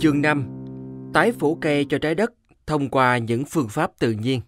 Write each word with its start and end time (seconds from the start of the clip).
Chương 0.00 0.22
5 0.22 0.44
Tái 1.14 1.32
phủ 1.32 1.54
cây 1.54 1.86
cho 1.88 1.98
trái 1.98 2.14
đất 2.14 2.32
thông 2.66 2.88
qua 2.88 3.18
những 3.18 3.44
phương 3.44 3.68
pháp 3.68 3.90
tự 3.98 4.10
nhiên 4.10 4.40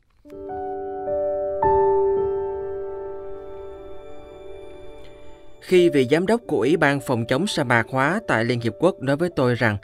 Khi 5.61 5.89
vị 5.89 6.07
giám 6.11 6.27
đốc 6.27 6.41
của 6.47 6.57
Ủy 6.57 6.77
ban 6.77 7.01
phòng 7.01 7.25
chống 7.29 7.47
sa 7.47 7.65
mạc 7.65 7.87
hóa 7.91 8.21
tại 8.29 8.45
Liên 8.45 8.61
Hiệp 8.61 8.73
Quốc 8.81 9.03
nói 9.03 9.17
với 9.17 9.29
tôi 9.37 9.55
rằng 9.55 9.77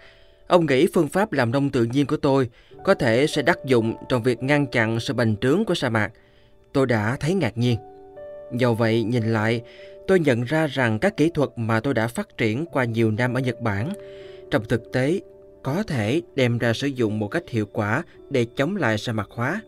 ông 0.46 0.67
nghĩ 0.67 0.87
phương 0.95 1.09
pháp 1.09 1.33
làm 1.33 1.51
nông 1.51 1.71
tự 1.71 1.85
nhiên 1.85 2.07
của 2.07 2.16
tôi 2.16 2.50
có 2.85 2.95
thể 2.95 3.27
sẽ 3.27 3.43
đắc 3.43 3.59
dụng 3.64 3.95
trong 4.09 4.23
việc 4.23 4.43
ngăn 4.43 4.66
chặn 4.66 5.00
sự 5.00 5.14
bành 5.14 5.37
trướng 5.37 5.64
của 5.64 5.75
sa 5.75 5.89
mạc, 5.89 6.12
tôi 6.73 6.87
đã 6.87 7.16
thấy 7.21 7.35
ngạc 7.35 7.59
nhiên. 7.59 7.79
Do 8.53 8.73
vậy, 8.73 9.03
nhìn 9.03 9.32
lại, 9.32 9.62
tôi 10.07 10.21
nhận 10.21 10.43
ra 10.43 10.66
rằng 10.66 10.98
các 10.98 11.16
kỹ 11.16 11.30
thuật 11.35 11.51
mà 11.57 11.80
tôi 11.80 11.95
đã 11.95 12.09
phát 12.09 12.37
triển 12.37 12.66
qua 12.66 12.85
nhiều 12.85 13.11
năm 13.11 13.35
ở 13.35 13.41
Nhật 13.41 13.61
Bản 13.61 13.93
trong 14.51 14.65
thực 14.65 14.93
tế 14.93 15.21
có 15.75 15.83
thể 15.83 16.23
đem 16.35 16.59
ra 16.59 16.73
sử 16.73 16.87
dụng 16.87 17.19
một 17.19 17.29
cách 17.29 17.49
hiệu 17.49 17.67
quả 17.73 18.03
để 18.31 18.47
chống 18.57 18.77
lại 18.77 18.99
sa 18.99 19.13
mạc 19.13 19.29
hóa. 19.31 19.61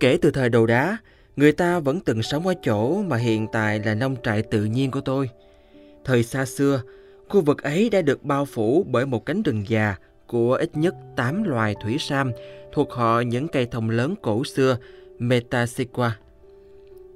Kể 0.00 0.18
từ 0.22 0.30
thời 0.30 0.48
đầu 0.48 0.66
đá, 0.66 0.96
người 1.36 1.52
ta 1.52 1.78
vẫn 1.78 2.00
từng 2.00 2.22
sống 2.22 2.46
ở 2.46 2.54
chỗ 2.62 3.02
mà 3.02 3.16
hiện 3.16 3.46
tại 3.52 3.80
là 3.84 3.94
nông 3.94 4.16
trại 4.22 4.42
tự 4.42 4.64
nhiên 4.64 4.90
của 4.90 5.00
tôi. 5.00 5.30
Thời 6.04 6.22
xa 6.22 6.44
xưa, 6.44 6.82
khu 7.28 7.40
vực 7.40 7.62
ấy 7.62 7.90
đã 7.90 8.02
được 8.02 8.22
bao 8.22 8.44
phủ 8.44 8.84
bởi 8.88 9.06
một 9.06 9.26
cánh 9.26 9.42
rừng 9.42 9.64
già 9.68 9.94
của 10.26 10.54
ít 10.54 10.76
nhất 10.76 10.94
8 11.16 11.42
loài 11.42 11.74
thủy 11.82 11.96
sam 11.98 12.32
thuộc 12.72 12.92
họ 12.92 13.20
những 13.20 13.48
cây 13.48 13.66
thông 13.66 13.90
lớn 13.90 14.14
cổ 14.22 14.44
xưa 14.44 14.76
Metasequoia. 15.18 16.10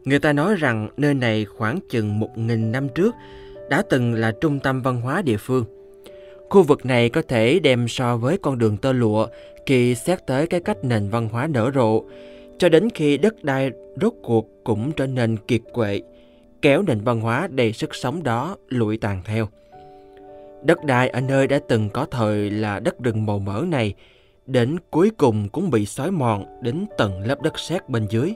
Người 0.05 0.19
ta 0.19 0.33
nói 0.33 0.55
rằng 0.55 0.89
nơi 0.97 1.15
này 1.15 1.45
khoảng 1.45 1.79
chừng 1.91 2.21
1.000 2.21 2.71
năm 2.71 2.89
trước 2.89 3.15
đã 3.71 3.83
từng 3.91 4.15
là 4.15 4.33
trung 4.41 4.61
tâm 4.61 4.83
văn 4.83 5.01
hóa 5.01 5.23
địa 5.23 5.37
phương. 5.37 5.74
Khu 6.51 6.63
vực 6.63 6.87
này 6.87 7.09
có 7.09 7.23
thể 7.29 7.59
đem 7.59 7.89
so 7.89 8.17
với 8.17 8.39
con 8.39 8.59
đường 8.59 8.77
tơ 8.77 8.93
lụa 8.93 9.27
khi 9.67 9.95
xét 9.95 10.27
tới 10.27 10.47
cái 10.47 10.61
cách 10.61 10.85
nền 10.85 11.09
văn 11.09 11.29
hóa 11.29 11.47
nở 11.47 11.71
rộ, 11.75 12.03
cho 12.59 12.69
đến 12.69 12.91
khi 12.91 13.17
đất 13.17 13.45
đai 13.45 13.71
rốt 14.01 14.13
cuộc 14.23 14.49
cũng 14.65 14.93
trở 14.93 15.07
nên 15.07 15.37
kiệt 15.37 15.61
quệ, 15.73 16.01
kéo 16.63 16.83
nền 16.83 17.01
văn 17.01 17.21
hóa 17.21 17.49
đầy 17.51 17.73
sức 17.73 17.95
sống 17.95 18.23
đó 18.23 18.57
lụi 18.69 18.97
tàn 18.99 19.23
theo. 19.25 19.49
Đất 20.63 20.85
đai 20.85 21.09
ở 21.09 21.21
nơi 21.21 21.47
đã 21.47 21.61
từng 21.69 21.89
có 21.89 22.07
thời 22.11 22.51
là 22.51 22.81
đất 22.81 22.99
rừng 23.01 23.27
màu 23.27 23.39
mỡ 23.39 23.65
này, 23.69 23.95
đến 24.47 24.77
cuối 24.91 25.11
cùng 25.17 25.49
cũng 25.49 25.71
bị 25.71 25.87
xói 25.87 26.11
mòn 26.11 26.45
đến 26.63 26.87
tận 26.99 27.21
lớp 27.27 27.43
đất 27.43 27.59
sét 27.59 27.89
bên 27.89 28.07
dưới. 28.11 28.35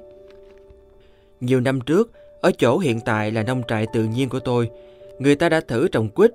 Nhiều 1.41 1.61
năm 1.61 1.81
trước, 1.81 2.13
ở 2.41 2.51
chỗ 2.59 2.79
hiện 2.79 3.01
tại 3.01 3.31
là 3.31 3.43
nông 3.43 3.63
trại 3.69 3.87
tự 3.93 4.05
nhiên 4.05 4.29
của 4.29 4.41
tôi, 4.41 4.71
người 5.19 5.37
ta 5.37 5.49
đã 5.49 5.61
thử 5.61 5.89
trồng 5.89 6.09
quýt, 6.09 6.31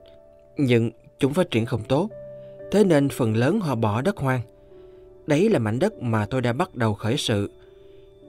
nhưng 0.58 0.92
chúng 1.24 1.34
phát 1.34 1.52
triển 1.52 1.66
không 1.66 1.84
tốt. 1.84 2.10
Thế 2.72 2.84
nên 2.84 3.10
phần 3.10 3.36
lớn 3.36 3.60
họ 3.60 3.76
bỏ 3.76 4.02
đất 4.02 4.18
hoang. 4.18 4.42
Đấy 5.28 5.50
là 5.50 5.60
mảnh 5.60 5.80
đất 5.80 6.02
mà 6.02 6.26
tôi 6.26 6.42
đã 6.42 6.54
bắt 6.54 6.76
đầu 6.76 6.94
khởi 6.94 7.18
sự. 7.18 7.52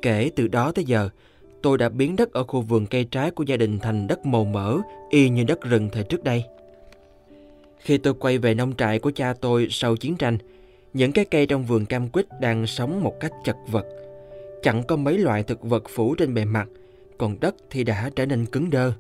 Kể 0.03 0.31
từ 0.37 0.49
đó 0.49 0.73
tới 0.73 0.85
giờ, 0.85 1.09
tôi 1.63 1.79
đã 1.79 1.89
biến 1.89 2.17
đất 2.17 2.33
ở 2.33 2.45
khu 2.45 2.61
vườn 2.61 2.87
cây 2.87 3.05
trái 3.05 3.31
của 3.31 3.45
gia 3.45 3.57
đình 3.57 3.79
thành 3.79 4.07
đất 4.07 4.27
màu 4.27 4.45
mỡ, 4.45 4.79
y 5.11 5.29
như 5.29 5.45
đất 5.45 5.63
rừng 5.63 5.89
thời 5.93 6.05
trước 6.05 6.25
đây. 6.25 6.45
Khi 7.79 7.99
tôi 7.99 8.15
quay 8.15 8.39
về 8.39 8.55
nông 8.55 8.77
trại 8.77 8.99
của 8.99 9.13
cha 9.15 9.35
tôi 9.41 9.67
sau 9.71 9.97
chiến 9.97 10.17
tranh, 10.17 10.39
những 10.93 11.13
cái 11.13 11.25
cây 11.25 11.47
trong 11.47 11.65
vườn 11.65 11.87
cam 11.87 12.09
quýt 12.09 12.27
đang 12.41 12.67
sống 12.67 13.03
một 13.03 13.21
cách 13.21 13.33
chật 13.45 13.57
vật. 13.71 13.87
Chẳng 14.63 14.83
có 14.83 14.97
mấy 14.97 15.19
loại 15.19 15.43
thực 15.43 15.63
vật 15.63 15.85
phủ 15.89 16.15
trên 16.15 16.35
bề 16.35 16.45
mặt, 16.45 16.69
còn 17.19 17.41
đất 17.41 17.55
thì 17.71 17.85
đã 17.85 18.11
trở 18.17 18.27
nên 18.27 18.47
cứng 18.47 18.71
đơ. 18.71 18.93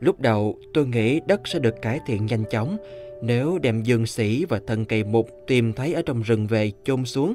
Lúc 0.00 0.20
đầu 0.20 0.58
tôi 0.74 0.86
nghĩ 0.86 1.20
đất 1.26 1.48
sẽ 1.48 1.58
được 1.58 1.82
cải 1.82 2.00
thiện 2.06 2.26
nhanh 2.26 2.44
chóng 2.50 2.76
nếu 3.22 3.58
đem 3.58 3.82
dương 3.82 4.06
sĩ 4.06 4.44
và 4.44 4.60
thân 4.66 4.84
cây 4.84 5.04
mục 5.04 5.30
tìm 5.46 5.72
thấy 5.72 5.92
ở 5.94 6.02
trong 6.02 6.22
rừng 6.22 6.46
về 6.46 6.72
chôn 6.84 7.04
xuống. 7.04 7.34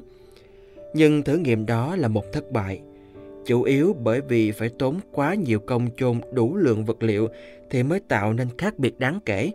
Nhưng 0.94 1.24
thử 1.24 1.38
nghiệm 1.38 1.66
đó 1.66 1.96
là 1.96 2.08
một 2.08 2.34
thất 2.34 2.52
bại. 2.52 2.80
Chủ 3.46 3.64
yếu 3.64 3.96
bởi 4.04 4.22
vì 4.22 4.52
phải 4.52 4.70
tốn 4.70 5.00
quá 5.12 5.34
nhiều 5.34 5.60
công 5.60 5.88
chôn 5.98 6.22
đủ 6.32 6.56
lượng 6.56 6.86
vật 6.86 7.04
liệu 7.04 7.28
thì 7.70 7.84
mới 7.84 8.00
tạo 8.00 8.34
nên 8.34 8.48
khác 8.58 8.80
biệt 8.80 9.00
đáng 9.00 9.20
kể. 9.26 9.52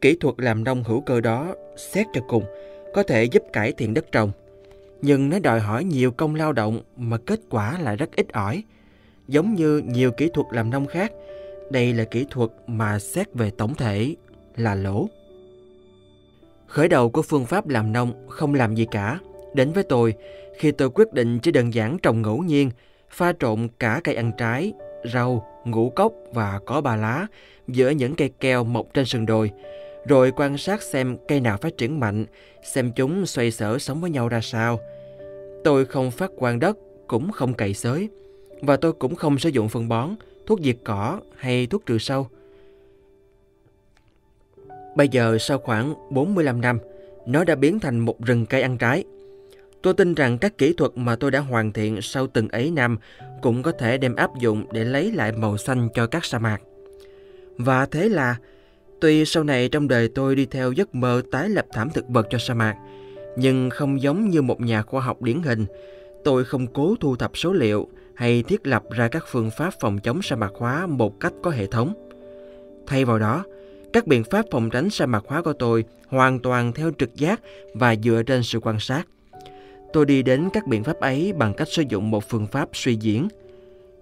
Kỹ 0.00 0.16
thuật 0.20 0.34
làm 0.38 0.64
nông 0.64 0.82
hữu 0.84 1.00
cơ 1.00 1.20
đó, 1.20 1.54
xét 1.76 2.06
cho 2.12 2.20
cùng, 2.28 2.44
có 2.94 3.02
thể 3.02 3.24
giúp 3.24 3.42
cải 3.52 3.72
thiện 3.72 3.94
đất 3.94 4.12
trồng. 4.12 4.30
Nhưng 5.02 5.30
nó 5.30 5.38
đòi 5.38 5.60
hỏi 5.60 5.84
nhiều 5.84 6.10
công 6.10 6.34
lao 6.34 6.52
động 6.52 6.80
mà 6.96 7.18
kết 7.18 7.40
quả 7.50 7.78
lại 7.78 7.96
rất 7.96 8.16
ít 8.16 8.32
ỏi. 8.32 8.62
Giống 9.28 9.54
như 9.54 9.82
nhiều 9.86 10.10
kỹ 10.10 10.30
thuật 10.34 10.46
làm 10.50 10.70
nông 10.70 10.86
khác, 10.86 11.12
đây 11.70 11.94
là 11.94 12.04
kỹ 12.04 12.26
thuật 12.30 12.50
mà 12.66 12.98
xét 12.98 13.34
về 13.34 13.50
tổng 13.50 13.74
thể 13.74 14.14
là 14.56 14.74
lỗ. 14.74 15.08
Khởi 16.66 16.88
đầu 16.88 17.10
của 17.10 17.22
phương 17.22 17.46
pháp 17.46 17.68
làm 17.68 17.92
nông 17.92 18.28
không 18.28 18.54
làm 18.54 18.74
gì 18.74 18.86
cả. 18.90 19.18
Đến 19.54 19.72
với 19.72 19.84
tôi, 19.84 20.14
khi 20.58 20.72
tôi 20.72 20.90
quyết 20.90 21.12
định 21.12 21.38
chỉ 21.38 21.50
đơn 21.50 21.74
giản 21.74 21.98
trồng 21.98 22.22
ngẫu 22.22 22.42
nhiên, 22.42 22.70
pha 23.10 23.32
trộn 23.40 23.68
cả 23.78 24.00
cây 24.04 24.14
ăn 24.14 24.32
trái, 24.38 24.72
rau, 25.12 25.46
ngũ 25.64 25.90
cốc 25.90 26.12
và 26.32 26.60
có 26.66 26.80
ba 26.80 26.96
lá 26.96 27.26
giữa 27.68 27.90
những 27.90 28.14
cây 28.14 28.30
keo 28.40 28.64
mọc 28.64 28.86
trên 28.94 29.04
sườn 29.04 29.26
đồi, 29.26 29.50
rồi 30.06 30.32
quan 30.36 30.58
sát 30.58 30.82
xem 30.82 31.16
cây 31.28 31.40
nào 31.40 31.56
phát 31.56 31.76
triển 31.78 32.00
mạnh, 32.00 32.26
xem 32.62 32.92
chúng 32.92 33.26
xoay 33.26 33.50
sở 33.50 33.78
sống 33.78 34.00
với 34.00 34.10
nhau 34.10 34.28
ra 34.28 34.40
sao. 34.40 34.80
Tôi 35.64 35.84
không 35.84 36.10
phát 36.10 36.30
quang 36.36 36.58
đất, 36.58 36.78
cũng 37.06 37.32
không 37.32 37.54
cày 37.54 37.74
xới, 37.74 38.08
và 38.60 38.76
tôi 38.76 38.92
cũng 38.92 39.14
không 39.14 39.38
sử 39.38 39.48
dụng 39.48 39.68
phân 39.68 39.88
bón, 39.88 40.10
thuốc 40.48 40.60
diệt 40.60 40.76
cỏ 40.84 41.20
hay 41.36 41.66
thuốc 41.66 41.86
trừ 41.86 41.98
sâu. 41.98 42.28
Bây 44.96 45.08
giờ 45.08 45.38
sau 45.40 45.58
khoảng 45.58 45.94
45 46.10 46.60
năm, 46.60 46.78
nó 47.26 47.44
đã 47.44 47.54
biến 47.54 47.80
thành 47.80 47.98
một 47.98 48.20
rừng 48.20 48.46
cây 48.46 48.62
ăn 48.62 48.78
trái. 48.78 49.04
Tôi 49.82 49.94
tin 49.94 50.14
rằng 50.14 50.38
các 50.38 50.58
kỹ 50.58 50.72
thuật 50.72 50.90
mà 50.94 51.16
tôi 51.16 51.30
đã 51.30 51.40
hoàn 51.40 51.72
thiện 51.72 52.02
sau 52.02 52.26
từng 52.26 52.48
ấy 52.48 52.70
năm 52.70 52.98
cũng 53.42 53.62
có 53.62 53.72
thể 53.72 53.98
đem 53.98 54.14
áp 54.14 54.30
dụng 54.40 54.64
để 54.72 54.84
lấy 54.84 55.12
lại 55.12 55.32
màu 55.32 55.56
xanh 55.56 55.88
cho 55.94 56.06
các 56.06 56.24
sa 56.24 56.38
mạc. 56.38 56.62
Và 57.56 57.86
thế 57.86 58.08
là, 58.08 58.36
tuy 59.00 59.24
sau 59.24 59.44
này 59.44 59.68
trong 59.68 59.88
đời 59.88 60.08
tôi 60.08 60.36
đi 60.36 60.46
theo 60.46 60.72
giấc 60.72 60.94
mơ 60.94 61.22
tái 61.30 61.48
lập 61.48 61.66
thảm 61.72 61.88
thực 61.94 62.08
vật 62.08 62.26
cho 62.30 62.38
sa 62.38 62.54
mạc, 62.54 62.76
nhưng 63.36 63.70
không 63.70 64.02
giống 64.02 64.28
như 64.28 64.42
một 64.42 64.60
nhà 64.60 64.82
khoa 64.82 65.00
học 65.00 65.22
điển 65.22 65.42
hình, 65.42 65.66
tôi 66.24 66.44
không 66.44 66.66
cố 66.66 66.94
thu 67.00 67.16
thập 67.16 67.36
số 67.36 67.52
liệu 67.52 67.88
hay 68.18 68.42
thiết 68.42 68.66
lập 68.66 68.82
ra 68.90 69.08
các 69.08 69.24
phương 69.26 69.50
pháp 69.50 69.74
phòng 69.80 69.98
chống 69.98 70.22
sa 70.22 70.36
mạc 70.36 70.50
hóa 70.58 70.86
một 70.86 71.20
cách 71.20 71.32
có 71.42 71.50
hệ 71.50 71.66
thống. 71.66 71.92
Thay 72.86 73.04
vào 73.04 73.18
đó, 73.18 73.44
các 73.92 74.06
biện 74.06 74.24
pháp 74.30 74.44
phòng 74.50 74.70
tránh 74.70 74.90
sa 74.90 75.06
mạc 75.06 75.24
hóa 75.26 75.42
của 75.42 75.52
tôi 75.52 75.84
hoàn 76.08 76.38
toàn 76.38 76.72
theo 76.72 76.90
trực 76.98 77.14
giác 77.14 77.40
và 77.74 77.96
dựa 77.96 78.22
trên 78.26 78.42
sự 78.42 78.60
quan 78.60 78.80
sát. 78.80 79.06
Tôi 79.92 80.06
đi 80.06 80.22
đến 80.22 80.48
các 80.52 80.66
biện 80.66 80.84
pháp 80.84 81.00
ấy 81.00 81.32
bằng 81.32 81.54
cách 81.54 81.68
sử 81.68 81.82
dụng 81.88 82.10
một 82.10 82.28
phương 82.28 82.46
pháp 82.46 82.68
suy 82.72 82.96
diễn. 82.96 83.28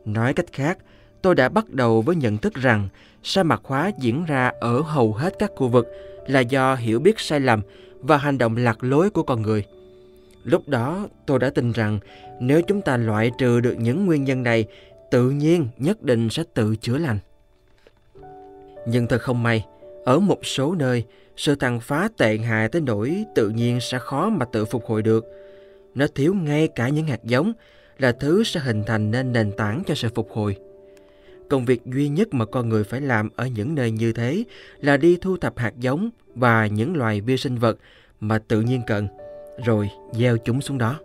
Nói 0.04 0.34
cách 0.34 0.52
khác, 0.52 0.78
tôi 1.22 1.34
đã 1.34 1.48
bắt 1.48 1.70
đầu 1.70 2.02
với 2.02 2.16
nhận 2.16 2.38
thức 2.38 2.54
rằng 2.54 2.88
sa 3.22 3.42
mạc 3.42 3.60
hóa 3.64 3.90
diễn 3.98 4.24
ra 4.24 4.52
ở 4.60 4.80
hầu 4.80 5.12
hết 5.12 5.34
các 5.38 5.50
khu 5.56 5.68
vực 5.68 5.86
là 6.26 6.40
do 6.40 6.74
hiểu 6.74 7.00
biết 7.00 7.20
sai 7.20 7.40
lầm 7.40 7.60
và 8.00 8.16
hành 8.16 8.38
động 8.38 8.56
lạc 8.56 8.84
lối 8.84 9.10
của 9.10 9.22
con 9.22 9.42
người. 9.42 9.64
Lúc 10.46 10.68
đó 10.68 11.08
tôi 11.26 11.38
đã 11.38 11.50
tin 11.50 11.72
rằng 11.72 11.98
nếu 12.40 12.62
chúng 12.62 12.80
ta 12.80 12.96
loại 12.96 13.30
trừ 13.38 13.60
được 13.60 13.74
những 13.78 14.06
nguyên 14.06 14.24
nhân 14.24 14.42
này, 14.42 14.64
tự 15.10 15.30
nhiên 15.30 15.68
nhất 15.78 16.02
định 16.02 16.30
sẽ 16.30 16.42
tự 16.54 16.76
chữa 16.76 16.98
lành. 16.98 17.18
Nhưng 18.88 19.06
thật 19.06 19.22
không 19.22 19.42
may, 19.42 19.64
ở 20.04 20.18
một 20.18 20.46
số 20.46 20.74
nơi, 20.74 21.04
sự 21.36 21.54
tàn 21.54 21.80
phá 21.80 22.08
tệ 22.16 22.36
hại 22.36 22.68
tới 22.68 22.82
nỗi 22.82 23.24
tự 23.34 23.48
nhiên 23.48 23.80
sẽ 23.80 23.98
khó 23.98 24.28
mà 24.28 24.46
tự 24.52 24.64
phục 24.64 24.84
hồi 24.86 25.02
được. 25.02 25.24
Nó 25.94 26.06
thiếu 26.14 26.34
ngay 26.34 26.68
cả 26.68 26.88
những 26.88 27.06
hạt 27.06 27.24
giống 27.24 27.52
là 27.98 28.12
thứ 28.12 28.44
sẽ 28.44 28.60
hình 28.60 28.82
thành 28.86 29.10
nên 29.10 29.32
nền 29.32 29.52
tảng 29.52 29.82
cho 29.86 29.94
sự 29.94 30.08
phục 30.14 30.30
hồi. 30.32 30.56
Công 31.48 31.64
việc 31.64 31.86
duy 31.86 32.08
nhất 32.08 32.34
mà 32.34 32.44
con 32.44 32.68
người 32.68 32.84
phải 32.84 33.00
làm 33.00 33.30
ở 33.36 33.46
những 33.46 33.74
nơi 33.74 33.90
như 33.90 34.12
thế 34.12 34.44
là 34.80 34.96
đi 34.96 35.18
thu 35.20 35.36
thập 35.36 35.58
hạt 35.58 35.72
giống 35.78 36.10
và 36.34 36.66
những 36.66 36.96
loài 36.96 37.20
vi 37.20 37.36
sinh 37.36 37.56
vật 37.56 37.78
mà 38.20 38.38
tự 38.38 38.60
nhiên 38.60 38.80
cần, 38.86 39.08
rồi 39.64 39.90
gieo 40.12 40.36
chúng 40.36 40.60
xuống 40.60 40.78
đó. 40.78 41.00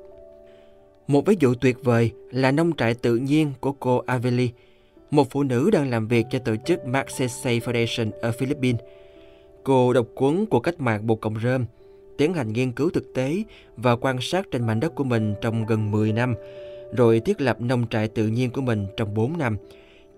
Một 1.07 1.25
ví 1.25 1.35
dụ 1.39 1.53
tuyệt 1.53 1.77
vời 1.83 2.11
là 2.31 2.51
nông 2.51 2.75
trại 2.75 2.93
tự 2.93 3.15
nhiên 3.15 3.53
của 3.59 3.71
cô 3.71 4.03
Aveli, 4.05 4.49
một 5.11 5.27
phụ 5.29 5.43
nữ 5.43 5.69
đang 5.73 5.89
làm 5.89 6.07
việc 6.07 6.25
cho 6.31 6.39
tổ 6.39 6.55
chức 6.65 6.85
Magsaysay 6.85 7.59
Foundation 7.59 8.11
ở 8.21 8.31
Philippines. 8.31 8.81
Cô 9.63 9.93
đọc 9.93 10.07
cuốn 10.15 10.45
của 10.45 10.59
cách 10.59 10.81
mạng 10.81 11.07
Bồ 11.07 11.15
Cộng 11.15 11.39
Rơm, 11.39 11.65
tiến 12.17 12.33
hành 12.33 12.53
nghiên 12.53 12.71
cứu 12.71 12.89
thực 12.89 13.13
tế 13.13 13.43
và 13.77 13.95
quan 13.95 14.17
sát 14.21 14.45
trên 14.51 14.67
mảnh 14.67 14.79
đất 14.79 14.95
của 14.95 15.03
mình 15.03 15.35
trong 15.41 15.65
gần 15.65 15.91
10 15.91 16.13
năm, 16.13 16.35
rồi 16.95 17.19
thiết 17.19 17.41
lập 17.41 17.61
nông 17.61 17.87
trại 17.87 18.07
tự 18.07 18.27
nhiên 18.27 18.51
của 18.51 18.61
mình 18.61 18.87
trong 18.97 19.13
4 19.13 19.37
năm, 19.37 19.57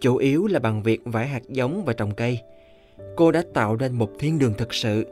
chủ 0.01 0.18
yếu 0.18 0.47
là 0.47 0.59
bằng 0.59 0.83
việc 0.83 1.01
vải 1.06 1.27
hạt 1.27 1.44
giống 1.50 1.86
và 1.86 1.94
trồng 1.94 2.12
cây. 2.15 2.39
Cô 3.15 3.31
đã 3.31 3.44
tạo 3.53 3.75
nên 3.75 3.94
một 3.94 4.12
thiên 4.19 4.39
đường 4.39 4.53
thực 4.57 4.74
sự. 4.74 5.06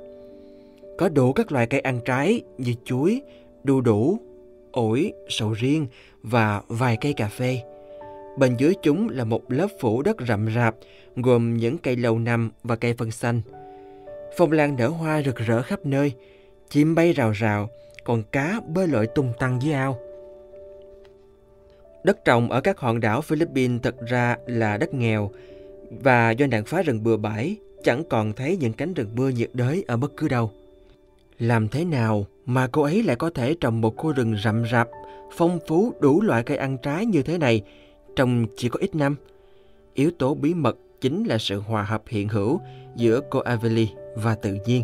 Có 1.02 1.10
đủ 1.10 1.34
các 1.34 1.52
loại 1.52 1.68
cây 1.68 1.80
ăn 1.80 2.00
trái 2.06 2.42
như 2.58 2.74
chuối, 2.86 3.22
đu 3.64 3.82
đủ, 3.82 4.20
ổi, 4.72 5.14
sầu 5.30 5.54
riêng 5.54 5.88
và 6.24 6.62
vài 6.68 6.98
cây 7.02 7.14
cà 7.14 7.28
phê. 7.28 7.62
Bên 8.38 8.56
dưới 8.58 8.74
chúng 8.82 9.10
là 9.10 9.24
một 9.24 9.52
lớp 9.52 9.68
phủ 9.80 10.02
đất 10.02 10.18
rậm 10.28 10.50
rạp 10.56 10.76
gồm 11.16 11.58
những 11.58 11.78
cây 11.78 11.96
lâu 11.96 12.20
năm 12.20 12.52
và 12.64 12.76
cây 12.76 12.94
phân 12.94 13.12
xanh. 13.12 13.42
Phong 14.38 14.52
lan 14.52 14.76
nở 14.76 14.88
hoa 14.88 15.22
rực 15.22 15.36
rỡ 15.36 15.62
khắp 15.62 15.86
nơi, 15.86 16.14
chim 16.70 16.96
bay 16.96 17.14
rào 17.14 17.32
rào, 17.32 17.70
còn 18.04 18.24
cá 18.32 18.62
bơi 18.68 18.88
lội 18.88 19.08
tung 19.08 19.34
tăng 19.40 19.62
dưới 19.62 19.74
ao. 19.74 20.00
Đất 22.04 22.26
trồng 22.26 22.52
ở 22.52 22.62
các 22.62 22.80
hòn 22.80 23.00
đảo 23.00 23.22
Philippines 23.22 23.82
thật 23.84 23.96
ra 24.08 24.38
là 24.48 24.78
đất 24.78 24.94
nghèo 24.94 25.32
và 25.90 26.32
do 26.32 26.48
nạn 26.48 26.64
phá 26.66 26.82
rừng 26.82 27.04
bừa 27.04 27.18
bãi 27.18 27.56
chẳng 27.84 28.04
còn 28.10 28.34
thấy 28.34 28.58
những 28.58 28.74
cánh 28.74 28.94
rừng 28.94 29.10
mưa 29.16 29.30
nhiệt 29.30 29.50
đới 29.54 29.84
ở 29.88 29.98
bất 29.98 30.18
cứ 30.18 30.28
đâu. 30.28 30.52
Làm 31.42 31.68
thế 31.68 31.86
nào 31.86 32.26
mà 32.46 32.68
cô 32.68 32.82
ấy 32.82 33.04
lại 33.04 33.16
có 33.16 33.30
thể 33.30 33.56
trồng 33.62 33.82
một 33.82 33.98
khu 33.98 34.12
rừng 34.12 34.36
rậm 34.44 34.64
rạp, 34.72 34.90
phong 35.38 35.60
phú 35.68 35.94
đủ 36.00 36.22
loại 36.22 36.44
cây 36.44 36.58
ăn 36.58 36.78
trái 36.78 37.06
như 37.06 37.22
thế 37.22 37.38
này 37.38 37.62
trong 38.16 38.46
chỉ 38.58 38.70
có 38.70 38.80
ít 38.80 38.96
năm? 38.96 39.16
Yếu 39.94 40.12
tố 40.20 40.34
bí 40.36 40.54
mật 40.54 40.78
chính 41.02 41.24
là 41.24 41.38
sự 41.38 41.60
hòa 41.60 41.84
hợp 41.84 42.04
hiện 42.08 42.28
hữu 42.28 42.60
giữa 42.96 43.22
cô 43.30 43.40
Aveli 43.40 43.90
và 44.16 44.36
tự 44.36 44.58
nhiên. 44.66 44.84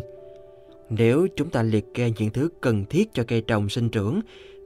Nếu 0.90 1.26
chúng 1.36 1.50
ta 1.50 1.62
liệt 1.62 1.94
kê 1.94 2.12
những 2.18 2.30
thứ 2.30 2.48
cần 2.60 2.84
thiết 2.84 3.14
cho 3.14 3.24
cây 3.28 3.40
trồng 3.40 3.68
sinh 3.68 3.88
trưởng, 3.88 4.20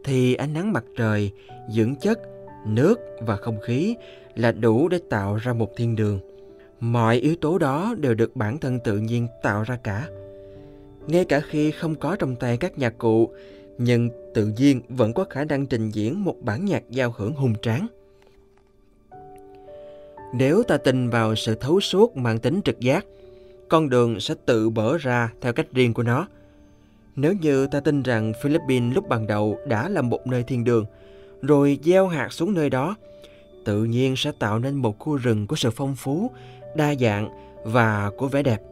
thì 0.04 0.34
ánh 0.34 0.52
nắng 0.52 0.72
mặt 0.72 0.84
trời, 0.96 1.30
dưỡng 1.70 1.94
chất, 1.94 2.18
nước 2.66 3.00
và 3.20 3.36
không 3.36 3.60
khí 3.60 3.94
là 4.34 4.52
đủ 4.52 4.88
để 4.88 4.98
tạo 5.10 5.36
ra 5.36 5.52
một 5.52 5.76
thiên 5.76 5.96
đường. 5.96 6.20
Mọi 6.80 7.16
yếu 7.16 7.36
tố 7.36 7.58
đó 7.58 7.94
đều 7.98 8.14
được 8.14 8.36
bản 8.36 8.58
thân 8.58 8.78
tự 8.84 8.98
nhiên 8.98 9.26
tạo 9.42 9.62
ra 9.62 9.76
cả. 9.76 10.08
Ngay 11.06 11.24
cả 11.24 11.40
khi 11.40 11.70
không 11.70 11.94
có 11.94 12.16
trong 12.16 12.36
tay 12.36 12.56
các 12.56 12.78
nhạc 12.78 12.98
cụ, 12.98 13.30
nhưng 13.78 14.10
tự 14.34 14.46
nhiên 14.46 14.80
vẫn 14.88 15.12
có 15.12 15.24
khả 15.30 15.44
năng 15.44 15.66
trình 15.66 15.90
diễn 15.90 16.24
một 16.24 16.36
bản 16.40 16.64
nhạc 16.64 16.82
giao 16.90 17.14
hưởng 17.16 17.32
hùng 17.32 17.54
tráng. 17.62 17.86
Nếu 20.34 20.62
ta 20.62 20.76
tin 20.76 21.10
vào 21.10 21.34
sự 21.34 21.54
thấu 21.54 21.80
suốt 21.80 22.16
mang 22.16 22.38
tính 22.38 22.60
trực 22.64 22.80
giác, 22.80 23.06
con 23.68 23.88
đường 23.88 24.20
sẽ 24.20 24.34
tự 24.46 24.70
mở 24.70 24.98
ra 25.00 25.32
theo 25.40 25.52
cách 25.52 25.66
riêng 25.72 25.94
của 25.94 26.02
nó. 26.02 26.26
Nếu 27.16 27.32
như 27.40 27.66
ta 27.66 27.80
tin 27.80 28.02
rằng 28.02 28.32
Philippines 28.42 28.94
lúc 28.94 29.08
ban 29.08 29.26
đầu 29.26 29.58
đã 29.66 29.88
là 29.88 30.02
một 30.02 30.26
nơi 30.26 30.42
thiên 30.42 30.64
đường, 30.64 30.84
rồi 31.42 31.78
gieo 31.84 32.06
hạt 32.06 32.32
xuống 32.32 32.54
nơi 32.54 32.70
đó, 32.70 32.96
tự 33.64 33.84
nhiên 33.84 34.16
sẽ 34.16 34.32
tạo 34.38 34.58
nên 34.58 34.74
một 34.74 34.98
khu 34.98 35.16
rừng 35.16 35.46
của 35.46 35.56
sự 35.56 35.70
phong 35.70 35.96
phú, 35.96 36.30
đa 36.76 36.94
dạng 36.94 37.28
và 37.64 38.10
của 38.16 38.28
vẻ 38.28 38.42
đẹp. 38.42 38.62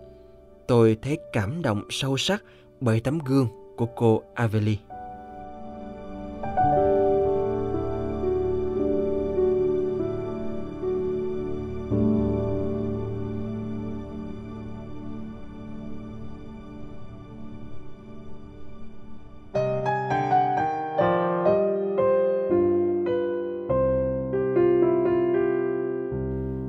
Tôi 0.70 0.96
thấy 1.02 1.18
cảm 1.32 1.62
động 1.62 1.82
sâu 1.90 2.16
sắc 2.16 2.44
bởi 2.80 3.00
tấm 3.00 3.18
gương 3.18 3.48
của 3.76 3.86
cô 3.86 4.22
Aveli. 4.34 4.78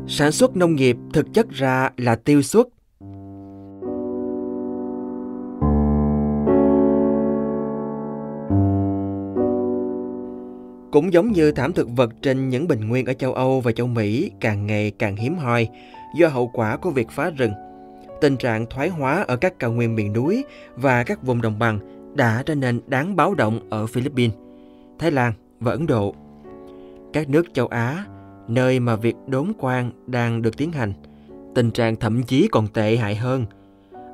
Sản 0.08 0.32
xuất 0.32 0.56
nông 0.56 0.76
nghiệp 0.76 0.96
thực 1.14 1.26
chất 1.34 1.50
ra 1.50 1.90
là 1.98 2.16
tiêu 2.16 2.42
xuất. 2.42 2.68
Cũng 10.92 11.14
giống 11.14 11.32
như 11.32 11.52
thảm 11.52 11.74
thực 11.74 11.90
vật 11.96 12.10
trên 12.22 12.50
những 12.50 12.68
bình 12.68 12.90
nguyên 12.90 13.06
ở 13.06 13.14
châu 13.14 13.34
Âu 13.34 13.62
và 13.62 13.72
châu 13.72 13.88
Mỹ 13.88 14.32
càng 14.40 14.68
ngày 14.68 14.92
càng 15.00 15.16
hiếm 15.16 15.38
hoi 15.38 15.68
do 16.16 16.28
hậu 16.28 16.48
quả 16.48 16.78
của 16.78 16.90
việc 16.90 17.10
phá 17.10 17.30
rừng. 17.30 17.52
Tình 18.22 18.38
trạng 18.38 18.66
thoái 18.66 18.90
hóa 18.90 19.26
ở 19.28 19.36
các 19.36 19.60
cao 19.60 19.72
nguyên 19.72 19.96
miền 19.96 20.14
núi 20.14 20.46
và 20.76 21.04
các 21.04 21.24
vùng 21.24 21.42
đồng 21.42 21.60
bằng 21.60 21.80
đã 22.16 22.44
trở 22.46 22.56
nên 22.56 22.82
đáng 22.88 23.16
báo 23.16 23.34
động 23.34 23.60
ở 23.70 23.88
Philippines, 23.88 24.36
Thái 25.00 25.12
Lan 25.12 25.34
và 25.60 25.72
Ấn 25.72 25.88
Độ. 25.88 26.16
Các 27.14 27.30
nước 27.30 27.54
châu 27.54 27.68
Á 27.68 28.06
nơi 28.48 28.80
mà 28.80 28.96
việc 28.96 29.16
đốn 29.28 29.52
quan 29.60 29.92
đang 30.08 30.42
được 30.42 30.58
tiến 30.58 30.72
hành. 30.72 30.94
Tình 31.56 31.72
trạng 31.72 31.96
thậm 31.96 32.24
chí 32.24 32.48
còn 32.52 32.68
tệ 32.68 32.98
hại 32.98 33.16
hơn. 33.16 33.46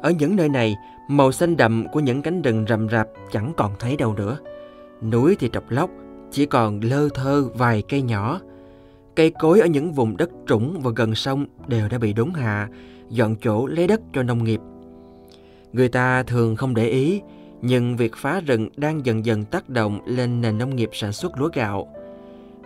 Ở 0.01 0.12
những 0.12 0.35
nơi 0.35 0.50
này, 0.50 0.75
màu 1.09 1.31
xanh 1.31 1.57
đậm 1.57 1.88
của 1.91 2.00
những 2.00 2.21
cánh 2.21 2.41
rừng 2.41 2.65
rậm 2.69 2.89
rạp 2.89 3.07
chẳng 3.31 3.53
còn 3.57 3.71
thấy 3.79 3.97
đâu 3.97 4.13
nữa. 4.13 4.38
Núi 5.01 5.35
thì 5.39 5.50
trọc 5.53 5.63
lóc, 5.69 5.89
chỉ 6.38 6.45
còn 6.45 6.80
lơ 6.80 7.10
thơ 7.10 7.50
vài 7.54 7.84
cây 7.89 8.01
nhỏ. 8.01 8.39
Cây 9.16 9.31
cối 9.39 9.60
ở 9.60 9.68
những 9.68 9.94
vùng 9.94 10.18
đất 10.18 10.30
trũng 10.48 10.81
và 10.81 10.92
gần 10.95 11.16
sông 11.16 11.45
đều 11.68 11.88
đã 11.89 11.98
bị 11.98 12.13
đốn 12.13 12.34
hạ, 12.34 12.69
dọn 13.10 13.36
chỗ 13.42 13.68
lấy 13.68 13.88
đất 13.88 14.01
cho 14.13 14.24
nông 14.24 14.44
nghiệp. 14.44 14.60
Người 15.74 15.89
ta 15.89 16.24
thường 16.24 16.56
không 16.56 16.75
để 16.75 16.88
ý, 16.88 17.22
nhưng 17.62 17.98
việc 17.98 18.16
phá 18.16 18.39
rừng 18.39 18.69
đang 18.78 19.06
dần 19.06 19.25
dần 19.25 19.45
tác 19.45 19.69
động 19.69 20.00
lên 20.06 20.42
nền 20.42 20.57
nông 20.57 20.75
nghiệp 20.75 20.89
sản 20.94 21.12
xuất 21.12 21.39
lúa 21.39 21.50
gạo. 21.54 21.88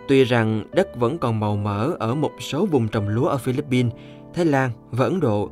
Tuy 0.08 0.24
rằng 0.24 0.64
đất 0.72 0.96
vẫn 0.96 1.18
còn 1.18 1.40
màu 1.40 1.56
mỡ 1.56 1.90
ở 1.98 2.14
một 2.14 2.32
số 2.40 2.66
vùng 2.66 2.88
trồng 2.88 3.08
lúa 3.08 3.26
ở 3.26 3.38
Philippines, 3.38 3.92
Thái 4.34 4.44
Lan 4.44 4.70
và 4.90 5.04
Ấn 5.04 5.20
Độ, 5.20 5.50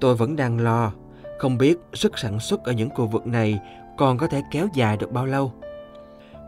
tôi 0.00 0.14
vẫn 0.14 0.36
đang 0.36 0.60
lo, 0.60 0.92
không 1.38 1.58
biết 1.58 1.78
sức 1.92 2.18
sản 2.18 2.40
xuất 2.40 2.64
ở 2.64 2.72
những 2.72 2.90
khu 2.90 3.06
vực 3.06 3.26
này 3.26 3.58
còn 3.96 4.18
có 4.18 4.26
thể 4.26 4.42
kéo 4.50 4.68
dài 4.74 4.96
được 4.96 5.12
bao 5.12 5.26
lâu. 5.26 5.52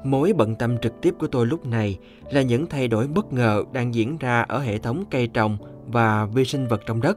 Mối 0.05 0.32
bận 0.32 0.55
tâm 0.55 0.79
trực 0.79 1.00
tiếp 1.00 1.14
của 1.19 1.26
tôi 1.26 1.47
lúc 1.47 1.67
này 1.67 1.99
là 2.31 2.43
những 2.43 2.67
thay 2.67 2.88
đổi 2.88 3.06
bất 3.06 3.32
ngờ 3.32 3.64
đang 3.73 3.94
diễn 3.94 4.19
ra 4.19 4.43
ở 4.43 4.58
hệ 4.58 4.79
thống 4.79 5.05
cây 5.11 5.26
trồng 5.26 5.56
và 5.87 6.26
vi 6.26 6.44
sinh 6.44 6.69
vật 6.69 6.82
trong 6.87 7.00
đất 7.00 7.17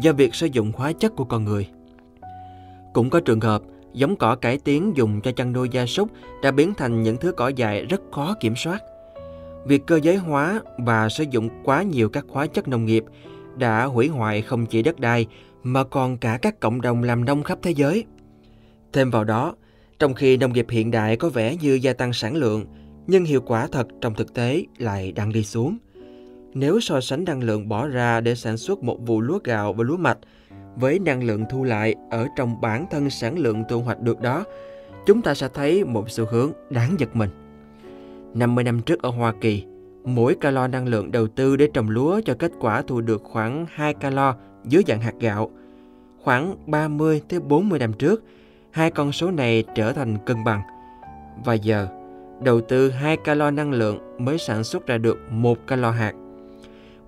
do 0.00 0.12
việc 0.12 0.34
sử 0.34 0.46
dụng 0.46 0.72
hóa 0.76 0.92
chất 0.92 1.16
của 1.16 1.24
con 1.24 1.44
người. 1.44 1.68
Cũng 2.92 3.10
có 3.10 3.20
trường 3.20 3.40
hợp 3.40 3.62
giống 3.92 4.16
cỏ 4.16 4.36
cải 4.36 4.58
tiến 4.58 4.92
dùng 4.96 5.20
cho 5.20 5.32
chăn 5.32 5.52
nuôi 5.52 5.68
gia 5.68 5.86
súc 5.86 6.10
đã 6.42 6.50
biến 6.50 6.74
thành 6.74 7.02
những 7.02 7.16
thứ 7.16 7.32
cỏ 7.32 7.48
dại 7.48 7.84
rất 7.84 8.00
khó 8.12 8.34
kiểm 8.40 8.56
soát. 8.56 8.82
Việc 9.66 9.86
cơ 9.86 10.00
giới 10.02 10.16
hóa 10.16 10.60
và 10.78 11.08
sử 11.08 11.24
dụng 11.30 11.48
quá 11.64 11.82
nhiều 11.82 12.08
các 12.08 12.24
hóa 12.28 12.46
chất 12.46 12.68
nông 12.68 12.84
nghiệp 12.84 13.04
đã 13.56 13.84
hủy 13.84 14.08
hoại 14.08 14.42
không 14.42 14.66
chỉ 14.66 14.82
đất 14.82 15.00
đai 15.00 15.26
mà 15.62 15.84
còn 15.84 16.18
cả 16.18 16.38
các 16.42 16.60
cộng 16.60 16.80
đồng 16.80 17.02
làm 17.02 17.24
nông 17.24 17.42
khắp 17.42 17.58
thế 17.62 17.70
giới. 17.70 18.04
Thêm 18.92 19.10
vào 19.10 19.24
đó, 19.24 19.54
trong 20.00 20.14
khi 20.14 20.36
nông 20.36 20.52
nghiệp 20.52 20.66
hiện 20.70 20.90
đại 20.90 21.16
có 21.16 21.28
vẻ 21.28 21.56
như 21.56 21.74
gia 21.82 21.92
tăng 21.92 22.12
sản 22.12 22.36
lượng, 22.36 22.66
nhưng 23.06 23.24
hiệu 23.24 23.40
quả 23.40 23.66
thật 23.66 23.86
trong 24.00 24.14
thực 24.14 24.34
tế 24.34 24.64
lại 24.78 25.12
đang 25.12 25.32
đi 25.32 25.44
xuống. 25.44 25.78
Nếu 26.54 26.80
so 26.80 27.00
sánh 27.00 27.24
năng 27.24 27.42
lượng 27.42 27.68
bỏ 27.68 27.86
ra 27.86 28.20
để 28.20 28.34
sản 28.34 28.56
xuất 28.56 28.82
một 28.82 28.96
vụ 29.06 29.20
lúa 29.20 29.38
gạo 29.44 29.72
và 29.72 29.84
lúa 29.84 29.96
mạch 29.96 30.18
với 30.76 30.98
năng 30.98 31.24
lượng 31.24 31.44
thu 31.50 31.64
lại 31.64 31.94
ở 32.10 32.26
trong 32.36 32.60
bản 32.60 32.86
thân 32.90 33.10
sản 33.10 33.38
lượng 33.38 33.64
thu 33.68 33.80
hoạch 33.80 34.00
được 34.00 34.20
đó, 34.20 34.44
chúng 35.06 35.22
ta 35.22 35.34
sẽ 35.34 35.48
thấy 35.54 35.84
một 35.84 36.10
xu 36.10 36.24
hướng 36.26 36.52
đáng 36.70 36.94
giật 36.98 37.16
mình. 37.16 37.30
50 38.34 38.64
năm 38.64 38.80
trước 38.80 39.02
ở 39.02 39.10
Hoa 39.10 39.34
Kỳ, 39.40 39.64
mỗi 40.04 40.34
calo 40.34 40.66
năng 40.66 40.88
lượng 40.88 41.10
đầu 41.10 41.26
tư 41.28 41.56
để 41.56 41.68
trồng 41.74 41.90
lúa 41.90 42.20
cho 42.24 42.34
kết 42.34 42.52
quả 42.60 42.82
thu 42.82 43.00
được 43.00 43.22
khoảng 43.24 43.66
2 43.70 43.94
calo 43.94 44.34
dưới 44.64 44.82
dạng 44.86 45.00
hạt 45.00 45.14
gạo. 45.20 45.50
Khoảng 46.22 46.56
30 46.66 47.22
tới 47.28 47.40
40 47.40 47.78
năm 47.78 47.92
trước, 47.92 48.24
hai 48.70 48.90
con 48.90 49.12
số 49.12 49.30
này 49.30 49.64
trở 49.74 49.92
thành 49.92 50.18
cân 50.26 50.44
bằng. 50.44 50.62
Và 51.44 51.54
giờ, 51.54 51.88
đầu 52.42 52.60
tư 52.60 52.90
2 52.90 53.16
calo 53.16 53.50
năng 53.50 53.72
lượng 53.72 53.98
mới 54.18 54.38
sản 54.38 54.64
xuất 54.64 54.86
ra 54.86 54.98
được 54.98 55.18
1 55.30 55.66
calo 55.66 55.90
hạt. 55.90 56.12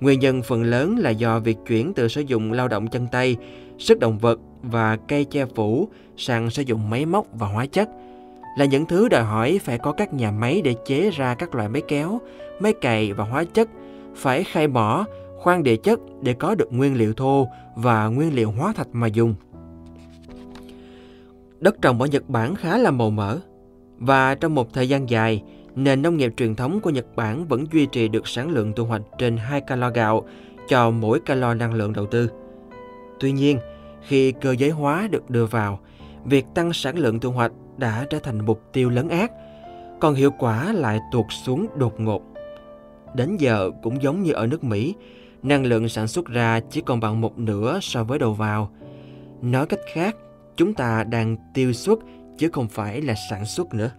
Nguyên 0.00 0.20
nhân 0.20 0.42
phần 0.42 0.62
lớn 0.62 0.98
là 0.98 1.10
do 1.10 1.40
việc 1.40 1.56
chuyển 1.66 1.92
từ 1.94 2.08
sử 2.08 2.20
dụng 2.20 2.52
lao 2.52 2.68
động 2.68 2.86
chân 2.86 3.06
tay, 3.12 3.36
sức 3.78 3.98
động 3.98 4.18
vật 4.18 4.40
và 4.62 4.96
cây 4.96 5.24
che 5.24 5.44
phủ 5.46 5.88
sang 6.16 6.50
sử 6.50 6.62
dụng 6.62 6.90
máy 6.90 7.06
móc 7.06 7.26
và 7.32 7.46
hóa 7.46 7.66
chất– 7.66 7.88
là 8.54 8.64
những 8.64 8.86
thứ 8.86 9.08
đòi 9.08 9.22
hỏi 9.24 9.60
phải 9.64 9.78
có 9.78 9.92
các 9.92 10.14
nhà 10.14 10.30
máy 10.30 10.60
để 10.64 10.74
chế 10.86 11.10
ra 11.10 11.34
các 11.34 11.54
loại 11.54 11.68
máy 11.68 11.82
kéo, 11.88 12.20
máy 12.60 12.72
cày 12.80 13.12
và 13.12 13.24
hóa 13.24 13.44
chất, 13.44 13.68
phải 14.14 14.44
khai 14.44 14.68
mỏ, 14.68 15.04
khoan 15.38 15.62
địa 15.62 15.76
chất 15.76 16.00
để 16.22 16.32
có 16.32 16.54
được 16.54 16.68
nguyên 16.72 16.96
liệu 16.96 17.12
thô 17.14 17.48
và 17.76 18.06
nguyên 18.06 18.34
liệu 18.34 18.50
hóa 18.50 18.72
thạch 18.76 18.88
mà 18.92 19.06
dùng. 19.06 19.34
Đất 21.62 21.82
trồng 21.82 22.02
ở 22.02 22.06
Nhật 22.06 22.28
Bản 22.28 22.54
khá 22.54 22.78
là 22.78 22.90
màu 22.90 23.10
mỡ 23.10 23.38
và 23.98 24.34
trong 24.34 24.54
một 24.54 24.72
thời 24.72 24.88
gian 24.88 25.10
dài, 25.10 25.42
nền 25.74 26.02
nông 26.02 26.16
nghiệp 26.16 26.32
truyền 26.36 26.54
thống 26.54 26.80
của 26.80 26.90
Nhật 26.90 27.06
Bản 27.16 27.48
vẫn 27.48 27.64
duy 27.72 27.86
trì 27.86 28.08
được 28.08 28.28
sản 28.28 28.50
lượng 28.50 28.72
thu 28.76 28.84
hoạch 28.84 29.02
trên 29.18 29.36
2 29.36 29.60
calo 29.60 29.90
gạo 29.90 30.24
cho 30.68 30.90
mỗi 30.90 31.20
calo 31.20 31.54
năng 31.54 31.74
lượng 31.74 31.92
đầu 31.92 32.06
tư. 32.06 32.30
Tuy 33.20 33.32
nhiên, 33.32 33.58
khi 34.06 34.32
cơ 34.32 34.54
giới 34.58 34.70
hóa 34.70 35.08
được 35.10 35.30
đưa 35.30 35.46
vào, 35.46 35.80
việc 36.24 36.46
tăng 36.54 36.72
sản 36.72 36.98
lượng 36.98 37.20
thu 37.20 37.30
hoạch 37.30 37.52
đã 37.76 38.06
trở 38.10 38.18
thành 38.18 38.46
mục 38.46 38.62
tiêu 38.72 38.90
lớn 38.90 39.08
ác, 39.08 39.32
còn 40.00 40.14
hiệu 40.14 40.30
quả 40.38 40.72
lại 40.72 41.00
tuột 41.12 41.26
xuống 41.44 41.66
đột 41.76 42.00
ngột. 42.00 42.22
Đến 43.14 43.36
giờ 43.36 43.70
cũng 43.82 44.02
giống 44.02 44.22
như 44.22 44.32
ở 44.32 44.46
nước 44.46 44.64
Mỹ, 44.64 44.94
năng 45.42 45.64
lượng 45.64 45.88
sản 45.88 46.08
xuất 46.08 46.26
ra 46.26 46.60
chỉ 46.70 46.80
còn 46.80 47.00
bằng 47.00 47.20
một 47.20 47.38
nửa 47.38 47.78
so 47.82 48.04
với 48.04 48.18
đầu 48.18 48.34
vào. 48.34 48.70
Nói 49.42 49.66
cách 49.66 49.80
khác, 49.94 50.16
chúng 50.56 50.74
ta 50.74 51.04
đang 51.04 51.36
tiêu 51.54 51.72
xuất 51.72 51.98
chứ 52.38 52.48
không 52.52 52.68
phải 52.68 53.02
là 53.02 53.14
sản 53.30 53.46
xuất 53.46 53.74
nữa. 53.74 53.90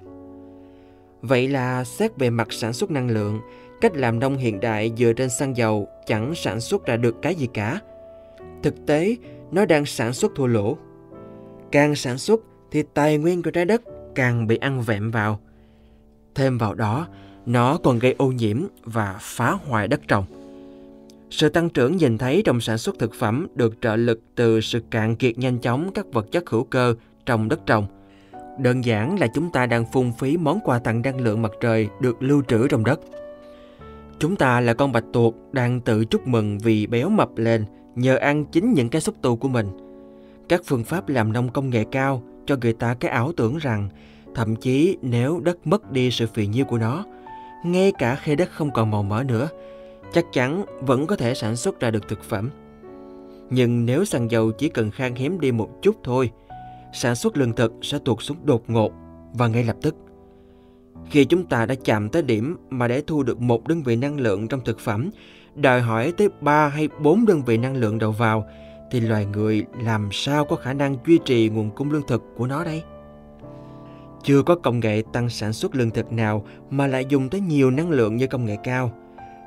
Vậy 1.22 1.48
là 1.48 1.84
xét 1.84 2.18
về 2.18 2.30
mặt 2.30 2.48
sản 2.54 2.74
xuất 2.74 2.92
năng 2.92 3.10
lượng, 3.10 3.40
cách 3.82 3.96
làm 3.96 4.20
nông 4.20 4.38
hiện 4.38 4.60
đại 4.60 4.94
dựa 4.98 5.14
trên 5.14 5.30
xăng 5.30 5.58
dầu 5.58 5.88
chẳng 6.06 6.36
sản 6.36 6.60
xuất 6.62 6.86
ra 6.86 6.98
được 6.98 7.22
cái 7.22 7.36
gì 7.36 7.48
cả. 7.54 7.80
Thực 8.64 8.86
tế, 8.86 9.16
nó 9.52 9.66
đang 9.66 9.86
sản 9.86 10.14
xuất 10.14 10.32
thua 10.36 10.48
lỗ. 10.48 10.78
Càng 11.72 11.96
sản 11.96 12.18
xuất 12.18 12.40
thì 12.72 12.84
tài 12.94 13.18
nguyên 13.18 13.44
của 13.44 13.52
trái 13.52 13.66
đất 13.66 13.82
càng 14.16 14.48
bị 14.48 14.58
ăn 14.58 14.82
vẹm 14.82 15.12
vào. 15.12 15.40
Thêm 16.36 16.58
vào 16.58 16.74
đó, 16.74 17.08
nó 17.46 17.78
còn 17.84 18.00
gây 18.00 18.16
ô 18.18 18.28
nhiễm 18.28 18.58
và 18.84 19.18
phá 19.22 19.52
hoại 19.52 19.88
đất 19.88 20.02
trồng. 20.08 20.26
Sự 21.34 21.50
tăng 21.50 21.70
trưởng 21.70 21.98
nhìn 21.98 22.18
thấy 22.18 22.42
trong 22.46 22.62
sản 22.62 22.78
xuất 22.78 23.00
thực 23.00 23.14
phẩm 23.14 23.48
được 23.56 23.82
trợ 23.82 23.96
lực 23.96 24.22
từ 24.36 24.62
sự 24.62 24.80
cạn 24.92 25.16
kiệt 25.16 25.38
nhanh 25.38 25.58
chóng 25.58 25.92
các 25.94 26.06
vật 26.14 26.32
chất 26.32 26.50
hữu 26.50 26.64
cơ 26.64 26.96
trong 27.26 27.50
đất 27.50 27.66
trồng. 27.66 27.88
Đơn 28.60 28.86
giản 28.86 29.20
là 29.20 29.28
chúng 29.34 29.52
ta 29.52 29.66
đang 29.66 29.86
phung 29.94 30.12
phí 30.20 30.38
món 30.38 30.60
quà 30.64 30.80
tặng 30.80 31.02
năng 31.02 31.22
lượng 31.22 31.42
mặt 31.42 31.52
trời 31.62 31.88
được 32.02 32.24
lưu 32.24 32.42
trữ 32.48 32.68
trong 32.68 32.84
đất. 32.84 33.00
Chúng 34.20 34.36
ta 34.36 34.60
là 34.60 34.74
con 34.74 34.92
bạch 34.92 35.04
tuộc 35.14 35.36
đang 35.52 35.82
tự 35.82 36.06
chúc 36.06 36.28
mừng 36.28 36.58
vì 36.58 36.88
béo 36.88 37.10
mập 37.10 37.38
lên 37.38 37.66
nhờ 37.96 38.16
ăn 38.16 38.46
chính 38.46 38.74
những 38.74 38.90
cái 38.90 39.02
xúc 39.02 39.16
tu 39.22 39.36
của 39.36 39.48
mình. 39.48 39.68
Các 40.50 40.62
phương 40.66 40.84
pháp 40.84 41.10
làm 41.10 41.34
nông 41.34 41.50
công 41.50 41.70
nghệ 41.70 41.84
cao 41.92 42.24
cho 42.46 42.56
người 42.62 42.74
ta 42.74 42.94
cái 42.94 43.12
ảo 43.12 43.32
tưởng 43.38 43.58
rằng 43.58 43.90
thậm 44.36 44.56
chí 44.56 44.98
nếu 45.02 45.40
đất 45.40 45.68
mất 45.68 45.92
đi 45.92 46.12
sự 46.12 46.28
phì 46.34 46.48
nhiêu 46.48 46.66
của 46.66 46.78
nó, 46.78 47.06
ngay 47.66 47.92
cả 48.00 48.16
khi 48.16 48.36
đất 48.36 48.50
không 48.52 48.72
còn 48.74 48.92
màu 48.92 49.04
mỡ 49.04 49.24
nữa, 49.24 49.50
chắc 50.14 50.26
chắn 50.32 50.66
vẫn 50.82 51.08
có 51.08 51.16
thể 51.16 51.34
sản 51.34 51.56
xuất 51.56 51.80
ra 51.80 51.92
được 51.92 52.08
thực 52.08 52.24
phẩm. 52.24 52.50
Nhưng 53.50 53.86
nếu 53.86 54.06
xăng 54.06 54.32
dầu 54.32 54.52
chỉ 54.52 54.70
cần 54.70 54.92
khan 54.92 55.16
hiếm 55.16 55.40
đi 55.40 55.52
một 55.52 55.70
chút 55.82 55.96
thôi, 56.04 56.32
sản 56.94 57.16
xuất 57.16 57.38
lương 57.38 57.54
thực 57.54 57.74
sẽ 57.82 58.00
tụt 58.06 58.18
xuống 58.22 58.38
đột 58.44 58.70
ngột 58.70 58.92
và 59.34 59.48
ngay 59.48 59.64
lập 59.64 59.76
tức. 59.82 59.96
Khi 61.10 61.26
chúng 61.26 61.46
ta 61.46 61.66
đã 61.66 61.76
chạm 61.86 62.10
tới 62.10 62.22
điểm 62.22 62.58
mà 62.70 62.88
để 62.88 63.02
thu 63.08 63.24
được 63.24 63.42
một 63.42 63.68
đơn 63.68 63.84
vị 63.84 63.96
năng 63.96 64.20
lượng 64.20 64.48
trong 64.48 64.62
thực 64.66 64.80
phẩm, 64.80 65.10
đòi 65.56 65.82
hỏi 65.82 66.14
tới 66.18 66.30
3 66.42 66.68
hay 66.68 66.90
4 67.00 67.26
đơn 67.26 67.42
vị 67.46 67.58
năng 67.58 67.76
lượng 67.76 68.00
đầu 68.00 68.12
vào, 68.12 68.46
thì 68.92 69.00
loài 69.00 69.26
người 69.26 69.66
làm 69.84 70.10
sao 70.12 70.46
có 70.46 70.56
khả 70.56 70.74
năng 70.74 70.98
duy 71.06 71.20
trì 71.26 71.50
nguồn 71.50 71.72
cung 71.72 71.92
lương 71.92 72.08
thực 72.08 72.24
của 72.38 72.48
nó 72.48 72.64
đây? 72.64 72.84
Chưa 74.24 74.44
có 74.44 74.56
công 74.56 74.80
nghệ 74.80 75.04
tăng 75.14 75.30
sản 75.30 75.54
xuất 75.54 75.76
lương 75.76 75.90
thực 75.90 76.12
nào 76.12 76.46
mà 76.70 76.88
lại 76.88 77.06
dùng 77.10 77.30
tới 77.30 77.42
nhiều 77.42 77.72
năng 77.72 77.90
lượng 77.90 78.18
như 78.18 78.28
công 78.28 78.46
nghệ 78.46 78.58
cao. 78.64 78.92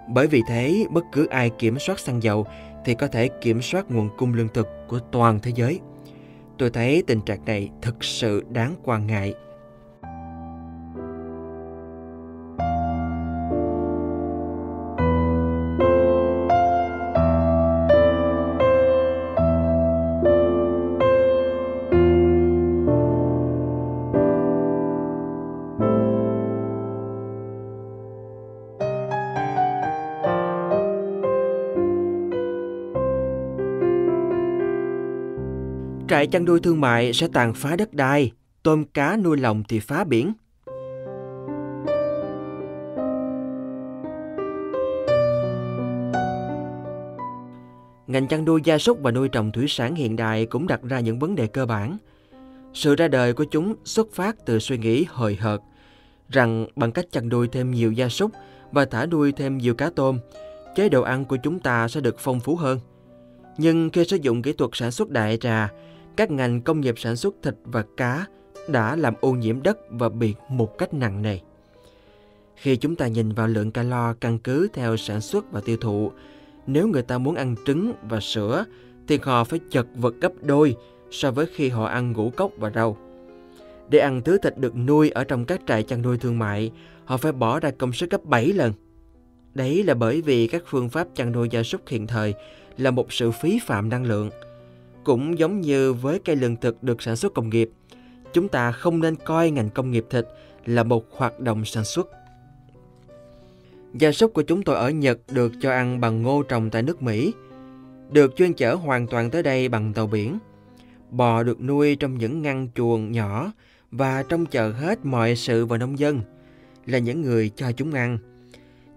Bởi 0.08 0.26
vì 0.26 0.42
thế, 0.48 0.86
bất 0.90 1.04
cứ 1.12 1.26
ai 1.26 1.50
kiểm 1.50 1.78
soát 1.78 1.98
xăng 1.98 2.22
dầu 2.22 2.46
thì 2.84 2.94
có 2.94 3.06
thể 3.06 3.28
kiểm 3.28 3.62
soát 3.62 3.90
nguồn 3.90 4.08
cung 4.18 4.34
lương 4.34 4.48
thực 4.54 4.68
của 4.88 4.98
toàn 4.98 5.40
thế 5.42 5.52
giới. 5.54 5.80
Tôi 6.58 6.70
thấy 6.70 7.02
tình 7.06 7.20
trạng 7.20 7.44
này 7.44 7.70
thực 7.82 8.04
sự 8.04 8.44
đáng 8.50 8.74
quan 8.84 9.06
ngại. 9.06 9.34
Trại 36.16 36.26
chăn 36.26 36.44
nuôi 36.44 36.60
thương 36.60 36.80
mại 36.80 37.12
sẽ 37.12 37.28
tàn 37.32 37.54
phá 37.54 37.76
đất 37.76 37.94
đai, 37.94 38.32
tôm 38.62 38.84
cá 38.84 39.16
nuôi 39.16 39.36
lồng 39.36 39.62
thì 39.68 39.80
phá 39.80 40.04
biển. 40.04 40.32
Ngành 48.06 48.28
chăn 48.28 48.44
nuôi 48.44 48.60
gia 48.64 48.78
súc 48.78 48.98
và 49.02 49.10
nuôi 49.10 49.28
trồng 49.28 49.52
thủy 49.52 49.64
sản 49.68 49.94
hiện 49.94 50.16
đại 50.16 50.46
cũng 50.46 50.66
đặt 50.66 50.80
ra 50.82 51.00
những 51.00 51.18
vấn 51.18 51.34
đề 51.34 51.46
cơ 51.46 51.66
bản. 51.66 51.96
Sự 52.74 52.94
ra 52.94 53.08
đời 53.08 53.32
của 53.32 53.44
chúng 53.44 53.74
xuất 53.84 54.12
phát 54.12 54.36
từ 54.46 54.58
suy 54.58 54.78
nghĩ 54.78 55.06
hời 55.08 55.36
hợt 55.36 55.60
rằng 56.28 56.66
bằng 56.76 56.92
cách 56.92 57.06
chăn 57.12 57.28
nuôi 57.28 57.48
thêm 57.48 57.70
nhiều 57.70 57.92
gia 57.92 58.08
súc 58.08 58.30
và 58.72 58.84
thả 58.84 59.06
nuôi 59.06 59.32
thêm 59.32 59.58
nhiều 59.58 59.74
cá 59.74 59.90
tôm, 59.96 60.18
chế 60.76 60.88
độ 60.88 61.02
ăn 61.02 61.24
của 61.24 61.36
chúng 61.42 61.58
ta 61.58 61.88
sẽ 61.88 62.00
được 62.00 62.16
phong 62.18 62.40
phú 62.40 62.56
hơn. 62.56 62.80
Nhưng 63.58 63.90
khi 63.90 64.04
sử 64.04 64.16
dụng 64.16 64.42
kỹ 64.42 64.52
thuật 64.52 64.70
sản 64.74 64.90
xuất 64.90 65.10
đại 65.10 65.36
trà, 65.36 65.70
các 66.16 66.30
ngành 66.30 66.60
công 66.60 66.80
nghiệp 66.80 66.94
sản 66.98 67.16
xuất 67.16 67.34
thịt 67.42 67.54
và 67.64 67.84
cá 67.96 68.26
đã 68.68 68.96
làm 68.96 69.14
ô 69.20 69.32
nhiễm 69.32 69.62
đất 69.62 69.78
và 69.90 70.08
biển 70.08 70.36
một 70.48 70.78
cách 70.78 70.94
nặng 70.94 71.22
nề. 71.22 71.38
Khi 72.56 72.76
chúng 72.76 72.96
ta 72.96 73.06
nhìn 73.06 73.32
vào 73.32 73.48
lượng 73.48 73.70
calo 73.70 74.14
căn 74.20 74.38
cứ 74.38 74.68
theo 74.72 74.96
sản 74.96 75.20
xuất 75.20 75.52
và 75.52 75.60
tiêu 75.64 75.76
thụ, 75.76 76.10
nếu 76.66 76.88
người 76.88 77.02
ta 77.02 77.18
muốn 77.18 77.34
ăn 77.34 77.54
trứng 77.66 77.92
và 78.08 78.20
sữa 78.20 78.64
thì 79.08 79.18
họ 79.22 79.44
phải 79.44 79.60
chật 79.70 79.86
vật 79.94 80.14
gấp 80.20 80.32
đôi 80.42 80.76
so 81.10 81.30
với 81.30 81.46
khi 81.54 81.68
họ 81.68 81.86
ăn 81.86 82.12
ngũ 82.12 82.30
cốc 82.30 82.50
và 82.58 82.70
rau. 82.74 82.96
Để 83.88 83.98
ăn 83.98 84.22
thứ 84.24 84.38
thịt 84.38 84.58
được 84.58 84.76
nuôi 84.76 85.10
ở 85.10 85.24
trong 85.24 85.44
các 85.44 85.60
trại 85.66 85.82
chăn 85.82 86.02
nuôi 86.02 86.18
thương 86.18 86.38
mại, 86.38 86.72
họ 87.04 87.16
phải 87.16 87.32
bỏ 87.32 87.60
ra 87.60 87.70
công 87.70 87.92
sức 87.92 88.10
gấp 88.10 88.24
7 88.24 88.52
lần. 88.52 88.72
Đấy 89.54 89.82
là 89.82 89.94
bởi 89.94 90.22
vì 90.22 90.46
các 90.46 90.62
phương 90.66 90.88
pháp 90.88 91.08
chăn 91.14 91.32
nuôi 91.32 91.48
gia 91.50 91.62
súc 91.62 91.88
hiện 91.88 92.06
thời 92.06 92.34
là 92.78 92.90
một 92.90 93.12
sự 93.12 93.30
phí 93.30 93.58
phạm 93.66 93.88
năng 93.88 94.04
lượng– 94.04 94.30
cũng 95.06 95.38
giống 95.38 95.60
như 95.60 95.92
với 95.92 96.18
cây 96.24 96.36
lương 96.36 96.56
thực 96.56 96.82
được 96.82 97.02
sản 97.02 97.16
xuất 97.16 97.34
công 97.34 97.50
nghiệp, 97.50 97.70
chúng 98.32 98.48
ta 98.48 98.72
không 98.72 99.00
nên 99.00 99.16
coi 99.16 99.50
ngành 99.50 99.70
công 99.70 99.90
nghiệp 99.90 100.06
thịt 100.10 100.26
là 100.64 100.82
một 100.82 101.04
hoạt 101.16 101.40
động 101.40 101.64
sản 101.64 101.84
xuất. 101.84 102.08
Gia 103.94 104.12
súc 104.12 104.34
của 104.34 104.42
chúng 104.42 104.62
tôi 104.62 104.76
ở 104.76 104.90
Nhật 104.90 105.18
được 105.32 105.52
cho 105.60 105.70
ăn 105.70 106.00
bằng 106.00 106.22
ngô 106.22 106.42
trồng 106.42 106.70
tại 106.70 106.82
nước 106.82 107.02
Mỹ, 107.02 107.32
được 108.10 108.36
chuyên 108.36 108.52
chở 108.52 108.74
hoàn 108.74 109.06
toàn 109.06 109.30
tới 109.30 109.42
đây 109.42 109.68
bằng 109.68 109.92
tàu 109.92 110.06
biển. 110.06 110.38
Bò 111.10 111.42
được 111.42 111.60
nuôi 111.60 111.96
trong 111.96 112.18
những 112.18 112.42
ngăn 112.42 112.68
chuồng 112.74 113.12
nhỏ 113.12 113.52
và 113.90 114.22
trông 114.22 114.46
chờ 114.46 114.72
hết 114.72 115.06
mọi 115.06 115.36
sự 115.36 115.66
vào 115.66 115.78
nông 115.78 115.98
dân, 115.98 116.20
là 116.86 116.98
những 116.98 117.22
người 117.22 117.50
cho 117.56 117.72
chúng 117.72 117.92
ăn. 117.92 118.18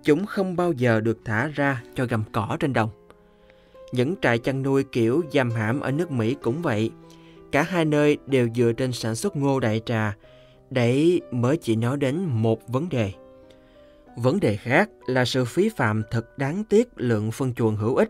Chúng 0.03 0.25
không 0.25 0.55
bao 0.55 0.71
giờ 0.71 1.01
được 1.01 1.19
thả 1.25 1.47
ra 1.47 1.83
cho 1.95 2.05
gầm 2.05 2.23
cỏ 2.31 2.57
trên 2.59 2.73
đồng. 2.73 2.98
Những 3.91 4.15
trại 4.21 4.39
chăn 4.39 4.63
nuôi 4.63 4.83
kiểu 4.83 5.23
giam 5.33 5.51
hãm 5.51 5.79
ở 5.79 5.91
nước 5.91 6.11
Mỹ 6.11 6.35
cũng 6.41 6.61
vậy. 6.61 6.91
Cả 7.51 7.63
hai 7.63 7.85
nơi 7.85 8.17
đều 8.25 8.49
dựa 8.55 8.71
trên 8.71 8.91
sản 8.91 9.15
xuất 9.15 9.35
ngô 9.35 9.59
đại 9.59 9.81
trà. 9.85 10.15
Đấy 10.69 11.21
mới 11.31 11.57
chỉ 11.57 11.75
nói 11.75 11.97
đến 11.97 12.25
một 12.25 12.67
vấn 12.67 12.89
đề. 12.89 13.11
Vấn 14.15 14.39
đề 14.39 14.55
khác 14.55 14.89
là 15.07 15.25
sự 15.25 15.45
phí 15.45 15.69
phạm 15.69 16.03
thật 16.11 16.37
đáng 16.37 16.63
tiếc 16.63 16.87
lượng 16.95 17.31
phân 17.31 17.53
chuồng 17.53 17.75
hữu 17.75 17.95
ích, 17.95 18.09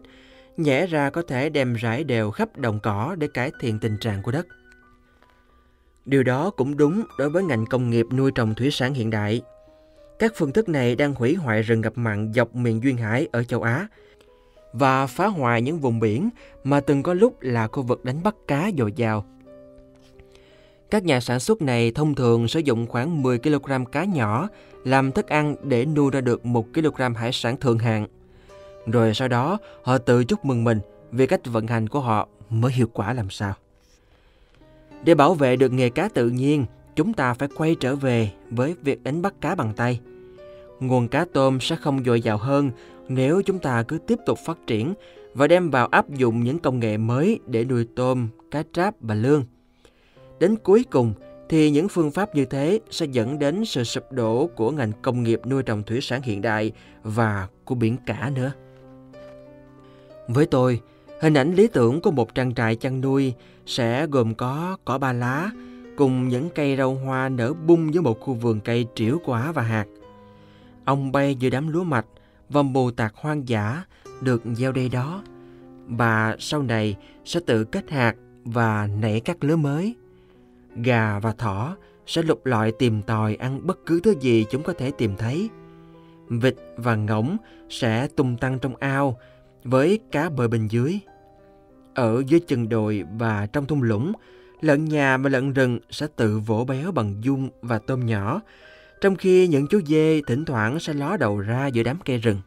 nhẽ 0.58 0.86
ra 0.86 1.10
có 1.10 1.22
thể 1.22 1.50
đem 1.50 1.74
rải 1.74 2.04
đều 2.04 2.32
khắp 2.32 2.58
đồng 2.58 2.80
cỏ 2.80 3.16
để 3.20 3.28
cải 3.34 3.52
thiện 3.60 3.80
tình 3.80 3.98
trạng 3.98 4.24
của 4.24 4.32
đất. 4.32 4.48
Điều 6.06 6.24
đó 6.24 6.50
cũng 6.50 6.78
đúng 6.78 7.04
đối 7.18 7.30
với 7.30 7.44
ngành 7.44 7.66
công 7.66 7.90
nghiệp 7.90 8.06
nuôi 8.14 8.32
trồng 8.36 8.56
thủy 8.56 8.72
sản 8.72 8.94
hiện 8.94 9.10
đại. 9.10 9.42
Các 10.20 10.34
phương 10.36 10.52
thức 10.52 10.70
này 10.70 10.96
đang 10.96 11.14
hủy 11.14 11.36
hoại 11.36 11.62
rừng 11.62 11.82
ngập 11.82 11.98
mặn 11.98 12.34
dọc 12.34 12.56
miền 12.56 12.84
Duyên 12.84 12.98
Hải 12.98 13.28
ở 13.32 13.44
châu 13.44 13.62
Á, 13.62 13.88
và 14.74 15.08
phá 15.08 15.28
hoại 15.28 15.62
những 15.62 15.80
vùng 15.80 16.00
biển 16.00 16.30
mà 16.64 16.80
từng 16.80 17.04
có 17.04 17.14
lúc 17.14 17.42
là 17.42 17.68
khu 17.68 17.84
vực 17.84 18.06
đánh 18.06 18.24
bắt 18.24 18.36
cá 18.48 18.72
dồi 18.78 18.94
dào. 18.96 19.26
Các 20.90 21.04
nhà 21.04 21.20
sản 21.20 21.40
xuất 21.40 21.62
này 21.62 21.92
thông 21.92 22.16
thường 22.16 22.48
sử 22.48 22.60
dụng 22.60 22.88
khoảng 22.88 23.22
10 23.22 23.40
kg 23.40 23.86
cá 23.92 24.04
nhỏ 24.04 24.50
làm 24.84 25.12
thức 25.12 25.28
ăn 25.28 25.56
để 25.64 25.86
nuôi 25.86 26.12
ra 26.12 26.22
được 26.22 26.46
1 26.46 26.66
kg 26.74 27.14
hải 27.16 27.32
sản 27.32 27.58
thượng 27.58 27.80
hạng. 27.80 28.08
Rồi 28.86 29.14
sau 29.14 29.28
đó 29.28 29.58
họ 29.84 29.98
tự 29.98 30.24
chúc 30.24 30.46
mừng 30.46 30.64
mình 30.64 30.80
vì 31.12 31.28
cách 31.28 31.42
vận 31.46 31.68
hành 31.68 31.90
của 31.90 32.00
họ 32.00 32.28
mới 32.50 32.72
hiệu 32.72 32.88
quả 32.94 33.14
làm 33.14 33.30
sao. 33.30 33.54
Để 35.04 35.16
bảo 35.16 35.34
vệ 35.34 35.56
được 35.56 35.72
nghề 35.72 35.90
cá 35.90 36.10
tự 36.10 36.30
nhiên, 36.30 36.66
chúng 36.96 37.14
ta 37.14 37.34
phải 37.34 37.48
quay 37.56 37.76
trở 37.80 37.96
về 37.96 38.32
với 38.50 38.76
việc 38.84 39.04
đánh 39.04 39.22
bắt 39.22 39.34
cá 39.42 39.56
bằng 39.56 39.74
tay. 39.74 40.00
Nguồn 40.80 41.08
cá 41.08 41.26
tôm 41.34 41.60
sẽ 41.60 41.76
không 41.76 42.04
dồi 42.04 42.22
dào 42.22 42.38
hơn 42.38 42.72
nếu 43.10 43.42
chúng 43.42 43.60
ta 43.60 43.84
cứ 43.84 43.98
tiếp 43.98 44.20
tục 44.26 44.40
phát 44.46 44.58
triển 44.68 44.94
và 45.34 45.48
đem 45.48 45.70
vào 45.70 45.88
áp 45.88 46.10
dụng 46.10 46.44
những 46.44 46.60
công 46.60 46.80
nghệ 46.80 46.98
mới 46.98 47.40
để 47.46 47.66
nuôi 47.66 47.88
tôm, 47.96 48.28
cá 48.52 48.64
tráp 48.74 48.96
và 49.02 49.16
lương. 49.16 49.46
Đến 50.40 50.56
cuối 50.64 50.86
cùng 50.92 51.14
thì 51.50 51.70
những 51.70 51.90
phương 51.90 52.12
pháp 52.12 52.36
như 52.36 52.46
thế 52.46 52.80
sẽ 52.90 53.06
dẫn 53.06 53.40
đến 53.40 53.66
sự 53.66 53.84
sụp 53.84 54.12
đổ 54.12 54.50
của 54.56 54.72
ngành 54.72 54.92
công 55.02 55.24
nghiệp 55.24 55.42
nuôi 55.46 55.64
trồng 55.64 55.84
thủy 55.84 56.02
sản 56.02 56.22
hiện 56.22 56.42
đại 56.42 56.72
và 57.04 57.48
của 57.66 57.76
biển 57.76 57.98
cả 58.06 58.32
nữa. 58.36 58.52
Với 60.28 60.46
tôi, 60.46 60.82
hình 61.22 61.34
ảnh 61.34 61.54
lý 61.54 61.68
tưởng 61.68 62.02
của 62.02 62.12
một 62.12 62.36
trang 62.36 62.56
trại 62.56 62.76
chăn 62.76 63.02
nuôi 63.02 63.34
sẽ 63.66 64.08
gồm 64.08 64.36
có 64.36 64.78
cỏ 64.86 64.98
ba 64.98 65.14
lá 65.14 65.52
cùng 65.98 66.28
những 66.28 66.50
cây 66.56 66.78
rau 66.78 66.96
hoa 66.96 67.30
nở 67.30 67.54
bung 67.54 67.92
với 67.92 68.02
một 68.02 68.20
khu 68.20 68.34
vườn 68.34 68.60
cây 68.60 68.88
triểu 68.96 69.18
quả 69.26 69.52
và 69.52 69.62
hạt. 69.62 69.86
Ông 70.86 71.12
bay 71.12 71.36
giữa 71.36 71.50
đám 71.50 71.68
lúa 71.68 71.84
mạch 71.84 72.06
vòng 72.50 72.74
Bồ 72.74 72.92
tạc 72.92 73.16
hoang 73.16 73.48
dã 73.50 73.84
được 74.22 74.42
gieo 74.56 74.72
đây 74.72 74.90
đó 74.90 75.24
và 75.88 76.36
sau 76.40 76.64
này 76.64 76.96
sẽ 77.26 77.40
tự 77.46 77.64
kết 77.64 77.90
hạt 77.90 78.16
và 78.46 78.88
nảy 78.88 79.20
các 79.20 79.44
lứa 79.44 79.56
mới. 79.56 79.96
Gà 80.76 81.20
và 81.20 81.32
thỏ 81.32 81.76
sẽ 82.06 82.22
lục 82.22 82.46
lọi 82.46 82.72
tìm 82.72 83.02
tòi 83.02 83.36
ăn 83.36 83.68
bất 83.68 83.86
cứ 83.86 84.00
thứ 84.04 84.16
gì 84.20 84.46
chúng 84.52 84.64
có 84.64 84.74
thể 84.74 84.92
tìm 84.92 85.16
thấy. 85.18 85.50
Vịt 86.30 86.56
và 86.78 86.96
ngỗng 86.96 87.38
sẽ 87.70 88.08
tung 88.08 88.38
tăng 88.38 88.60
trong 88.60 88.76
ao 88.76 89.18
với 89.64 90.00
cá 90.12 90.30
bơi 90.30 90.48
bên 90.48 90.68
dưới. 90.68 91.00
Ở 91.94 92.24
dưới 92.28 92.40
chân 92.40 92.70
đồi 92.70 93.04
và 93.18 93.46
trong 93.46 93.66
thung 93.66 93.84
lũng, 93.84 94.14
lợn 94.62 94.86
nhà 94.86 95.18
và 95.18 95.30
lợn 95.30 95.54
rừng 95.54 95.80
sẽ 95.90 96.08
tự 96.16 96.40
vỗ 96.40 96.66
béo 96.68 96.92
bằng 96.92 97.16
dung 97.22 97.50
và 97.62 97.80
tôm 97.80 98.06
nhỏ, 98.06 98.42
trong 99.02 99.16
khi 99.16 99.48
những 99.48 99.68
chú 99.68 99.82
dê 99.86 100.22
thỉnh 100.28 100.46
thoảng 100.46 100.80
sẽ 100.80 100.94
ló 100.94 101.18
đầu 101.18 101.40
ra 101.40 101.68
giữa 101.68 101.84
đám 101.84 102.00
cây 102.06 102.18
rừng. 102.18 102.38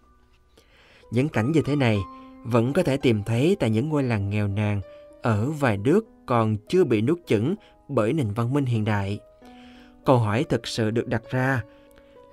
Những 1.11 1.29
cảnh 1.29 1.53
như 1.53 1.63
thế 1.63 1.77
này 1.77 1.99
vẫn 2.45 2.73
có 2.73 2.83
thể 2.83 2.97
tìm 2.97 3.23
thấy 3.23 3.57
tại 3.61 3.71
những 3.71 3.89
ngôi 3.89 4.03
làng 4.03 4.31
nghèo 4.31 4.49
nàn 4.49 4.81
ở 5.23 5.51
vài 5.51 5.77
nước 5.77 6.07
còn 6.27 6.57
chưa 6.69 6.85
bị 6.85 7.01
nuốt 7.01 7.19
chửng 7.27 7.55
bởi 7.89 8.13
nền 8.13 8.31
văn 8.31 8.53
minh 8.53 8.65
hiện 8.65 8.85
đại. 8.85 9.19
Câu 10.05 10.19
hỏi 10.19 10.45
thực 10.49 10.67
sự 10.67 10.91
được 10.91 11.09
đặt 11.09 11.23
ra 11.31 11.63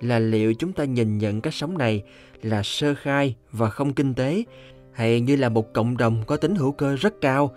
là 0.00 0.18
liệu 0.18 0.54
chúng 0.54 0.72
ta 0.72 0.84
nhìn 0.84 1.18
nhận 1.18 1.40
cách 1.40 1.54
sống 1.54 1.78
này 1.78 2.02
là 2.42 2.62
sơ 2.62 2.94
khai 2.94 3.34
và 3.52 3.70
không 3.70 3.92
kinh 3.92 4.14
tế 4.14 4.44
hay 4.92 5.20
như 5.20 5.36
là 5.36 5.48
một 5.48 5.72
cộng 5.72 5.96
đồng 5.96 6.22
có 6.26 6.36
tính 6.36 6.54
hữu 6.54 6.72
cơ 6.72 6.96
rất 6.96 7.20
cao, 7.20 7.54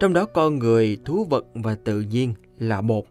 trong 0.00 0.12
đó 0.12 0.24
con 0.24 0.58
người, 0.58 0.98
thú 1.04 1.24
vật 1.24 1.46
và 1.54 1.76
tự 1.84 2.00
nhiên 2.00 2.34
là 2.58 2.80
một. 2.80 3.06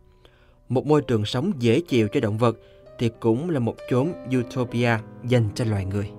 Một 0.69 0.85
môi 0.85 1.01
trường 1.01 1.25
sống 1.25 1.51
dễ 1.59 1.81
chịu 1.81 2.07
cho 2.07 2.19
động 2.19 2.37
vật 2.37 2.57
thì 2.99 3.11
cũng 3.19 3.49
là 3.49 3.59
một 3.59 3.75
chốn 3.89 4.13
utopia 4.39 4.97
dành 5.23 5.49
cho 5.55 5.65
loài 5.65 5.85
người. 5.85 6.09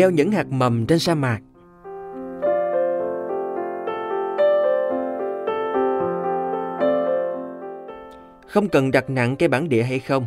Gieo 0.00 0.10
những 0.10 0.32
hạt 0.32 0.46
mầm 0.50 0.86
trên 0.86 0.98
sa 0.98 1.14
mạc. 1.14 1.40
Không 8.46 8.68
cần 8.68 8.90
đặt 8.90 9.10
nặng 9.10 9.36
cây 9.38 9.48
bản 9.48 9.68
địa 9.68 9.82
hay 9.82 9.98
không, 9.98 10.26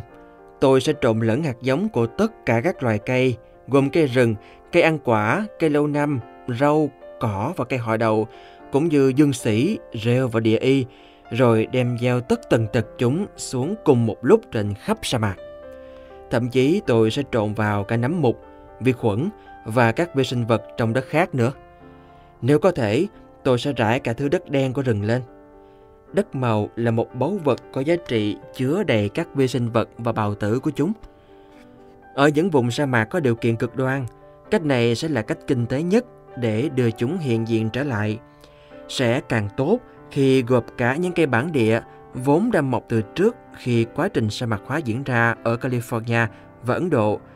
tôi 0.60 0.80
sẽ 0.80 0.92
trộn 1.00 1.20
lẫn 1.20 1.42
hạt 1.42 1.56
giống 1.62 1.88
của 1.88 2.06
tất 2.06 2.46
cả 2.46 2.60
các 2.60 2.82
loài 2.82 2.98
cây, 2.98 3.36
gồm 3.68 3.90
cây 3.90 4.06
rừng, 4.06 4.34
cây 4.72 4.82
ăn 4.82 4.98
quả, 5.04 5.46
cây 5.58 5.70
lâu 5.70 5.86
năm, 5.86 6.20
rau, 6.60 6.90
cỏ 7.20 7.52
và 7.56 7.64
cây 7.64 7.78
họ 7.78 7.96
đậu, 7.96 8.28
cũng 8.72 8.88
như 8.88 9.12
dương 9.16 9.32
sĩ, 9.32 9.78
rêu 10.04 10.28
và 10.28 10.40
địa 10.40 10.58
y, 10.58 10.86
rồi 11.30 11.66
đem 11.72 11.98
gieo 12.00 12.20
tất 12.20 12.50
tần 12.50 12.66
tật 12.72 12.86
chúng 12.98 13.26
xuống 13.36 13.74
cùng 13.84 14.06
một 14.06 14.16
lúc 14.22 14.40
trên 14.52 14.74
khắp 14.74 14.98
sa 15.02 15.18
mạc. 15.18 15.36
Thậm 16.30 16.48
chí 16.48 16.80
tôi 16.86 17.10
sẽ 17.10 17.22
trộn 17.32 17.54
vào 17.54 17.84
cả 17.84 17.96
nấm 17.96 18.22
mục, 18.22 18.40
vi 18.80 18.92
khuẩn 18.92 19.28
và 19.64 19.92
các 19.92 20.14
vi 20.14 20.24
sinh 20.24 20.46
vật 20.46 20.62
trong 20.76 20.92
đất 20.92 21.04
khác 21.08 21.34
nữa. 21.34 21.52
Nếu 22.42 22.58
có 22.58 22.70
thể, 22.70 23.06
tôi 23.44 23.58
sẽ 23.58 23.72
rải 23.72 24.00
cả 24.00 24.12
thứ 24.12 24.28
đất 24.28 24.50
đen 24.50 24.72
của 24.72 24.82
rừng 24.82 25.02
lên. 25.04 25.22
Đất 26.12 26.34
màu 26.34 26.68
là 26.76 26.90
một 26.90 27.14
báu 27.14 27.38
vật 27.44 27.60
có 27.72 27.80
giá 27.80 27.94
trị 28.08 28.36
chứa 28.54 28.82
đầy 28.82 29.08
các 29.08 29.34
vi 29.34 29.48
sinh 29.48 29.68
vật 29.68 29.88
và 29.98 30.12
bào 30.12 30.34
tử 30.34 30.60
của 30.60 30.70
chúng. 30.70 30.92
Ở 32.14 32.28
những 32.28 32.50
vùng 32.50 32.70
sa 32.70 32.86
mạc 32.86 33.04
có 33.04 33.20
điều 33.20 33.34
kiện 33.34 33.56
cực 33.56 33.76
đoan, 33.76 34.06
cách 34.50 34.64
này 34.64 34.94
sẽ 34.94 35.08
là 35.08 35.22
cách 35.22 35.38
kinh 35.46 35.66
tế 35.66 35.82
nhất 35.82 36.04
để 36.36 36.68
đưa 36.74 36.90
chúng 36.90 37.18
hiện 37.18 37.48
diện 37.48 37.70
trở 37.70 37.82
lại. 37.82 38.18
Sẽ 38.88 39.20
càng 39.28 39.48
tốt 39.56 39.78
khi 40.10 40.42
gộp 40.42 40.64
cả 40.76 40.96
những 40.96 41.12
cây 41.12 41.26
bản 41.26 41.52
địa 41.52 41.80
vốn 42.14 42.50
đã 42.52 42.60
mọc 42.60 42.84
từ 42.88 43.02
trước 43.02 43.36
khi 43.56 43.86
quá 43.94 44.08
trình 44.08 44.30
sa 44.30 44.46
mạc 44.46 44.60
hóa 44.66 44.78
diễn 44.78 45.04
ra 45.04 45.34
ở 45.42 45.56
California 45.56 46.26
và 46.62 46.74
Ấn 46.74 46.90
Độ– 46.90 47.20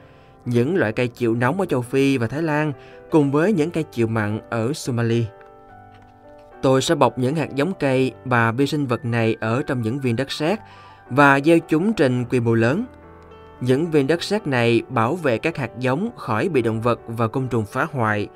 những 0.49 0.77
loại 0.77 0.93
cây 0.93 1.09
chịu 1.09 1.35
nóng 1.35 1.61
ở 1.61 1.67
châu 1.67 1.83
Phi 1.83 2.19
và 2.19 2.27
Thái 2.27 2.43
Lan 2.43 2.73
cùng 3.11 3.33
với 3.33 3.53
những 3.53 3.71
cây 3.71 3.85
chịu 3.93 4.07
mặn 4.07 4.41
ở 4.51 4.73
Somalia. 4.73 5.25
Tôi 6.63 6.83
sẽ 6.83 6.95
bọc 6.95 7.19
những 7.19 7.37
hạt 7.37 7.55
giống 7.55 7.73
cây 7.81 8.13
và 8.25 8.53
vi 8.53 8.67
sinh 8.67 8.87
vật 8.87 9.05
này 9.05 9.37
ở 9.41 9.63
trong 9.67 9.83
những 9.83 9.99
viên 9.99 10.17
đất 10.17 10.31
sét 10.31 10.59
và 11.11 11.41
gieo 11.41 11.59
chúng 11.59 11.93
trên 11.93 12.25
quy 12.31 12.41
mô 12.41 12.55
lớn. 12.55 12.85
Những 13.61 13.91
viên 13.91 14.07
đất 14.07 14.23
sét 14.23 14.47
này 14.47 14.83
bảo 14.89 15.17
vệ 15.17 15.39
các 15.39 15.57
hạt 15.57 15.71
giống 15.79 16.11
khỏi 16.17 16.49
bị 16.49 16.63
động 16.63 16.81
vật 16.81 17.01
và 17.07 17.29
côn 17.29 17.49
trùng 17.49 17.65
phá 17.65 17.87
hoại, 17.93 18.29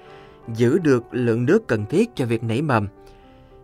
giữ 0.54 0.78
được 0.78 1.04
lượng 1.10 1.46
nước 1.46 1.66
cần 1.68 1.86
thiết 1.86 2.10
cho 2.14 2.26
việc 2.26 2.42
nảy 2.42 2.62
mầm. 2.62 2.88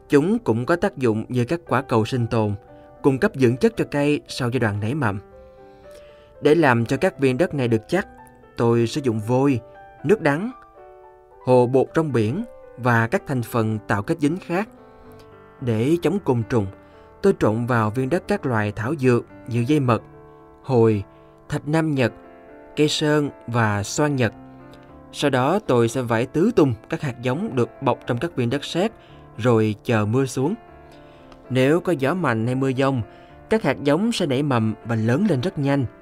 Chúng 0.08 0.38
cũng 0.38 0.66
có 0.66 0.76
tác 0.76 0.96
dụng 0.96 1.24
như 1.28 1.44
các 1.44 1.61
quả 1.68 1.82
cầu 1.82 2.04
sinh 2.04 2.26
tồn, 2.26 2.54
cung 3.02 3.18
cấp 3.18 3.32
dưỡng 3.34 3.56
chất 3.56 3.76
cho 3.76 3.84
cây 3.90 4.20
sau 4.28 4.50
giai 4.50 4.61
đoạn 4.61 4.80
nảy 4.80 4.94
mầm. 4.94 5.20
Để 6.40 6.54
làm 6.54 6.87
cho 6.87 6.96
các 6.96 7.18
viên 7.18 7.38
đất 7.38 7.54
này 7.54 7.68
được 7.68 7.82
chắc, 7.88 8.06
tôi 8.59 8.87
sử 8.87 9.01
dụng 9.05 9.21
vôi, 9.21 9.61
nước 10.05 10.21
đắng, 10.21 10.51
hồ 11.44 11.66
bột 11.66 11.87
trong 11.94 12.12
biển 12.12 12.44
và 12.79 13.07
các 13.07 13.23
thành 13.27 13.42
phần 13.42 13.79
tạo 13.88 14.03
kết 14.03 14.21
dính 14.21 14.38
khác. 14.47 14.68
Để 15.61 15.97
chống 16.03 16.18
côn 16.25 16.42
trùng, 16.49 16.66
tôi 17.23 17.35
trộn 17.38 17.66
vào 17.66 17.90
viên 17.90 18.11
đất 18.11 18.23
các 18.29 18.47
loài 18.47 18.73
thảo 18.73 18.94
dược 18.99 19.25
như 19.49 19.64
dây 19.68 19.81
mật, 19.81 20.03
hồi, 20.62 21.05
thạch 21.49 21.68
nam 21.68 21.94
nhật, 21.94 22.12
cây 22.77 22.88
sơn 22.88 23.31
và 23.47 23.83
xoan 23.83 24.16
nhật. 24.16 24.33
Sau 25.12 25.31
đó 25.31 25.59
tôi 25.66 25.88
sẽ 25.88 26.03
vải 26.03 26.27
tứ 26.27 26.51
tung 26.57 26.75
các 26.88 27.01
hạt 27.01 27.23
giống 27.23 27.57
được 27.57 27.68
bọc 27.83 27.99
trong 28.07 28.18
các 28.18 28.37
viên 28.37 28.51
đất 28.51 28.64
sét 28.64 28.92
rồi 29.37 29.75
chờ 29.85 30.07
mưa 30.07 30.27
xuống. 30.27 30.55
Nếu 31.51 31.81
có 31.81 31.92
gió 31.92 32.14
mạnh 32.14 32.47
hay 32.47 32.55
mưa 32.55 32.68
giông, 32.68 33.03
các 33.51 33.62
hạt 33.62 33.77
giống 33.83 34.12
sẽ 34.12 34.27
nảy 34.27 34.42
mầm 34.42 34.75
và 34.85 34.94
lớn 34.94 35.27
lên 35.29 35.40
rất 35.40 35.59
nhanh– 35.59 35.87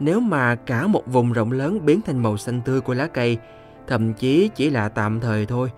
nếu 0.00 0.20
mà 0.20 0.54
cả 0.54 0.86
một 0.86 1.02
vùng 1.06 1.32
rộng 1.32 1.52
lớn 1.52 1.86
biến 1.86 2.00
thành 2.06 2.22
màu 2.22 2.36
xanh 2.36 2.60
tươi 2.64 2.80
của 2.80 2.94
lá 2.94 3.06
cây, 3.06 3.38
thậm 3.86 4.14
chí 4.14 4.50
chỉ 4.54 4.70
là 4.70 4.88
tạm 4.88 5.20
thời 5.20 5.46
thôi, 5.46 5.70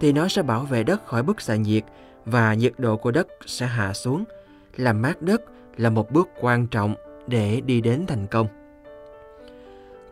thì 0.00 0.12
nó 0.12 0.28
sẽ 0.28 0.42
bảo 0.42 0.60
vệ 0.60 0.82
đất 0.82 1.06
khỏi 1.06 1.22
bức 1.22 1.40
xạ 1.40 1.56
nhiệt 1.56 1.84
và 2.24 2.54
nhiệt 2.54 2.72
độ 2.78 2.96
của 2.96 3.10
đất 3.10 3.28
sẽ 3.46 3.66
hạ 3.66 3.92
xuống. 3.92 4.24
Làm 4.76 5.02
mát 5.02 5.22
đất 5.22 5.42
là 5.76 5.90
một 5.90 6.10
bước 6.10 6.28
quan 6.40 6.66
trọng 6.66 6.94
để 7.26 7.60
đi 7.60 7.80
đến 7.80 8.04
thành 8.06 8.26
công. 8.26 8.46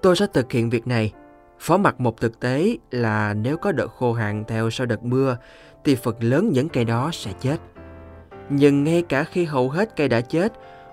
Tôi 0.03 0.17
sẽ 0.17 0.27
thực 0.33 0.53
hiện 0.53 0.71
việc 0.71 0.87
này. 0.87 1.13
Phó 1.59 1.77
mặt 1.77 2.01
một 2.01 2.21
thực 2.21 2.41
tế 2.41 2.77
là 2.91 3.35
nếu 3.35 3.57
có 3.57 3.73
đợt 3.73 3.89
khô 3.89 4.13
hạn 4.13 4.45
theo 4.49 4.71
sau 4.71 4.87
đợt 4.87 5.05
mưa 5.05 5.37
thì 5.85 5.95
phần 5.95 6.15
lớn 6.21 6.51
những 6.53 6.69
cây 6.69 6.85
đó 6.85 7.11
sẽ 7.13 7.33
chết. 7.41 7.57
Nhưng 8.49 8.85
ngay 8.85 9.03
cả 9.09 9.25
khi 9.25 9.45
hầu 9.45 9.71
hết 9.71 9.97
cây 9.97 10.09
đã 10.09 10.21
chết, 10.21 10.53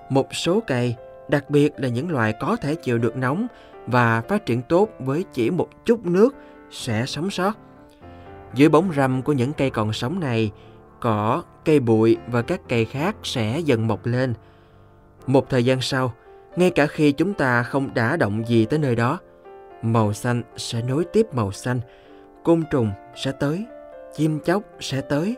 một 0.10 0.36
số 0.36 0.60
cây 0.68 0.96
đặc 1.30 1.50
biệt 1.50 1.74
là 1.78 1.88
những 1.88 2.12
loài 2.12 2.34
có 2.40 2.56
thể 2.56 2.76
chịu 2.76 2.98
được 2.98 3.18
nóng 3.18 3.48
và 3.88 4.22
phát 4.22 4.46
triển 4.46 4.62
tốt 4.62 4.90
với 5.00 5.26
chỉ 5.34 5.50
một 5.50 5.70
chút 5.86 6.06
nước 6.06 6.36
sẽ 6.72 7.06
sống 7.06 7.30
sót. 7.30 7.58
Dưới 8.54 8.70
bóng 8.70 8.92
râm 8.96 9.22
của 9.22 9.34
những 9.34 9.54
cây 9.54 9.70
còn 9.70 9.94
sống 9.94 10.20
này, 10.20 10.52
cỏ, 11.00 11.44
cây 11.66 11.80
bụi 11.80 12.18
và 12.28 12.42
các 12.42 12.62
cây 12.70 12.86
khác 12.86 13.16
sẽ 13.24 13.60
dần 13.60 13.88
mọc 13.88 14.06
lên. 14.06 14.34
Một 15.28 15.50
thời 15.50 15.66
gian 15.66 15.82
sau, 15.82 16.14
ngay 16.56 16.70
cả 16.70 16.88
khi 16.88 17.12
chúng 17.12 17.34
ta 17.34 17.64
không 17.64 17.94
đả 17.94 18.18
động 18.18 18.44
gì 18.48 18.66
tới 18.66 18.80
nơi 18.80 18.96
đó, 18.96 19.20
màu 19.82 20.14
xanh 20.14 20.42
sẽ 20.58 20.82
nối 20.82 21.06
tiếp 21.14 21.28
màu 21.34 21.52
xanh, 21.52 21.80
côn 22.44 22.64
trùng 22.72 22.92
sẽ 23.16 23.32
tới, 23.32 23.66
chim 24.16 24.40
chóc 24.46 24.64
sẽ 24.80 25.02
tới, 25.02 25.36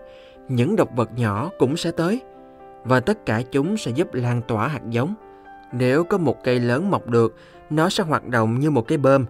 những 0.47 0.75
động 0.75 0.95
vật 0.95 1.09
nhỏ 1.17 1.51
cũng 1.59 1.77
sẽ 1.77 1.91
tới 1.91 2.21
và 2.83 2.99
tất 2.99 3.25
cả 3.25 3.41
chúng 3.51 3.77
sẽ 3.77 3.91
giúp 3.91 4.13
lan 4.13 4.41
tỏa 4.47 4.67
hạt 4.67 4.81
giống 4.89 5.13
nếu 5.71 6.03
có 6.03 6.17
một 6.17 6.43
cây 6.43 6.59
lớn 6.59 6.91
mọc 6.91 7.07
được, 7.07 7.35
nó 7.69 7.89
sẽ 7.89 8.03
hoạt 8.03 8.27
động 8.27 8.59
như 8.59 8.71
một 8.71 8.87
cái 8.87 8.97
bơm, 8.97 9.25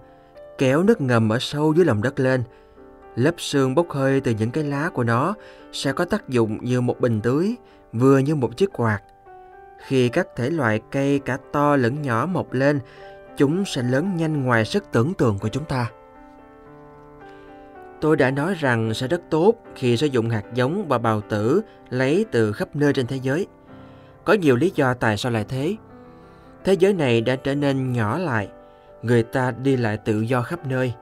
kéo 0.57 0.83
nước 0.83 1.01
ngầm 1.01 1.29
ở 1.29 1.37
sâu 1.39 1.73
dưới 1.73 1.85
lòng 1.85 2.01
đất 2.01 2.19
lên. 2.19 2.43
Lớp 3.15 3.35
sương 3.37 3.75
bốc 3.75 3.89
hơi 3.89 4.21
từ 4.21 4.31
những 4.31 4.51
cái 4.51 4.63
lá 4.63 4.89
của 4.89 5.03
nó 5.03 5.33
sẽ 5.71 5.93
có 5.93 6.05
tác 6.05 6.29
dụng 6.29 6.57
như 6.61 6.81
một 6.81 6.99
bình 6.99 7.21
tưới, 7.21 7.55
vừa 7.93 8.17
như 8.17 8.35
một 8.35 8.57
chiếc 8.57 8.73
quạt. 8.73 8.99
Khi 9.87 10.09
các 10.09 10.27
thể 10.35 10.49
loại 10.49 10.81
cây 10.91 11.19
cả 11.19 11.37
to 11.51 11.75
lẫn 11.75 12.01
nhỏ 12.01 12.27
mọc 12.31 12.53
lên, 12.53 12.79
chúng 13.37 13.65
sẽ 13.65 13.83
lớn 13.83 14.17
nhanh 14.17 14.43
ngoài 14.43 14.65
sức 14.65 14.83
tưởng 14.91 15.13
tượng 15.13 15.39
của 15.39 15.47
chúng 15.47 15.65
ta. 15.65 15.91
Tôi 18.01 18.15
đã 18.15 18.31
nói 18.31 18.53
rằng 18.59 18.93
sẽ 18.93 19.07
rất 19.07 19.21
tốt 19.29 19.53
khi 19.75 19.97
sử 19.97 20.07
dụng 20.07 20.29
hạt 20.29 20.43
giống 20.53 20.87
và 20.87 20.97
bào 20.97 21.21
tử 21.21 21.61
lấy 21.89 22.25
từ 22.31 22.51
khắp 22.51 22.75
nơi 22.75 22.93
trên 22.93 23.07
thế 23.07 23.15
giới. 23.15 23.47
Có 24.23 24.33
nhiều 24.33 24.55
lý 24.55 24.71
do 24.75 24.93
tại 24.93 25.17
sao 25.17 25.31
lại 25.31 25.45
thế. 25.49 25.75
Thế 26.63 26.73
giới 26.73 26.93
này 26.93 27.21
đã 27.21 27.35
trở 27.35 27.55
nên 27.55 27.93
nhỏ 27.93 28.17
lại, 28.17 28.47
người 29.01 29.23
ta 29.23 29.51
đi 29.51 29.77
lại 29.77 29.97
tự 29.97 30.21
do 30.21 30.41
khắp 30.41 30.67
nơi, 30.67 30.93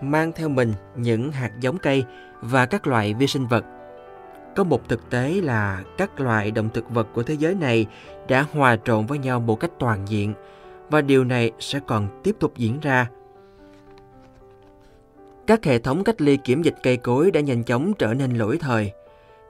mang 0.00 0.32
theo 0.32 0.48
mình 0.48 0.72
những 0.96 1.32
hạt 1.32 1.50
giống 1.60 1.78
cây 1.78 2.04
và 2.40 2.66
các 2.66 2.86
loại 2.86 3.14
vi 3.14 3.26
sinh 3.26 3.46
vật. 3.46 3.64
Có 4.56 4.64
một 4.64 4.88
thực 4.88 5.10
tế 5.10 5.40
là 5.42 5.82
các 5.96 6.20
loại 6.20 6.50
động 6.50 6.68
thực 6.74 6.90
vật 6.90 7.06
của 7.14 7.22
thế 7.22 7.34
giới 7.34 7.54
này 7.54 7.86
đã 8.28 8.46
hòa 8.52 8.76
trộn 8.84 9.06
với 9.06 9.18
nhau 9.18 9.40
một 9.40 9.60
cách 9.60 9.70
toàn 9.78 10.08
diện 10.08 10.34
và 10.90 11.00
điều 11.00 11.24
này 11.24 11.52
sẽ 11.58 11.80
còn 11.86 12.20
tiếp 12.22 12.36
tục 12.40 12.52
diễn 12.56 12.80
ra. 12.80 13.08
Các 15.46 15.64
hệ 15.64 15.78
thống 15.78 16.04
cách 16.04 16.20
ly 16.20 16.36
kiểm 16.36 16.62
dịch 16.62 16.76
cây 16.82 16.96
cối 16.96 17.30
đã 17.30 17.40
nhanh 17.40 17.64
chóng 17.64 17.92
trở 17.98 18.14
nên 18.14 18.30
lỗi 18.30 18.58
thời. 18.60 18.92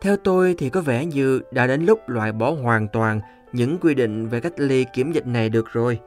Theo 0.01 0.16
tôi 0.16 0.55
thì 0.59 0.71
có 0.71 0.81
vẻ 0.81 1.05
như 1.05 1.42
đã 1.51 1.66
đến 1.66 1.87
lúc 1.87 2.09
loại 2.09 2.33
bỏ 2.33 2.51
hoàn 2.51 2.88
toàn 2.88 3.21
những 3.53 3.79
quy 3.79 3.95
định 3.95 4.29
về 4.29 4.41
cách 4.41 4.53
ly 4.57 4.87
kiểm 4.93 5.13
dịch 5.13 5.27
này 5.27 5.49
được 5.49 5.73
rồi. 5.73 6.01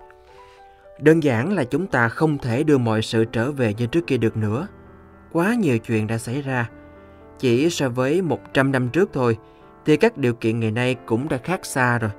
Đơn 0.99 1.23
giản 1.23 1.53
là 1.53 1.63
chúng 1.63 1.87
ta 1.87 2.09
không 2.09 2.37
thể 2.37 2.63
đưa 2.63 2.77
mọi 2.77 3.01
sự 3.01 3.25
trở 3.25 3.51
về 3.51 3.73
như 3.73 3.85
trước 3.85 4.07
kia 4.07 4.17
được 4.17 4.37
nữa. 4.37 4.67
Quá 5.31 5.55
nhiều 5.55 5.79
chuyện 5.79 6.07
đã 6.07 6.17
xảy 6.17 6.41
ra. 6.41 6.69
Chỉ 7.39 7.69
so 7.69 7.89
với 7.89 8.21
100 8.21 8.71
năm 8.71 8.89
trước 8.89 9.09
thôi, 9.13 9.37
thì 9.85 9.97
các 9.97 10.17
điều 10.17 10.33
kiện 10.33 10.59
ngày 10.59 10.71
nay 10.71 10.95
cũng 11.05 11.29
đã 11.29 11.37
khác 11.37 11.65
xa 11.65 11.97
rồi. 11.97 12.11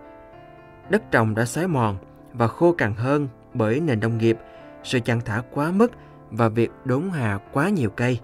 Đất 0.90 1.02
trồng 1.10 1.34
đã 1.34 1.44
xói 1.44 1.66
mòn 1.66 1.96
và 2.32 2.48
khô 2.48 2.72
cằn 2.72 2.94
hơn 2.94 3.28
bởi 3.54 3.80
nền 3.80 4.00
nông 4.00 4.18
nghiệp, 4.18 4.38
sự 4.84 5.00
chăn 5.00 5.20
thả 5.20 5.42
quá 5.50 5.70
mức 5.70 5.92
và 6.30 6.48
việc 6.48 6.70
đốn 6.84 7.10
hạ 7.10 7.38
quá 7.52 7.68
nhiều 7.68 7.90
cây. 7.90 8.18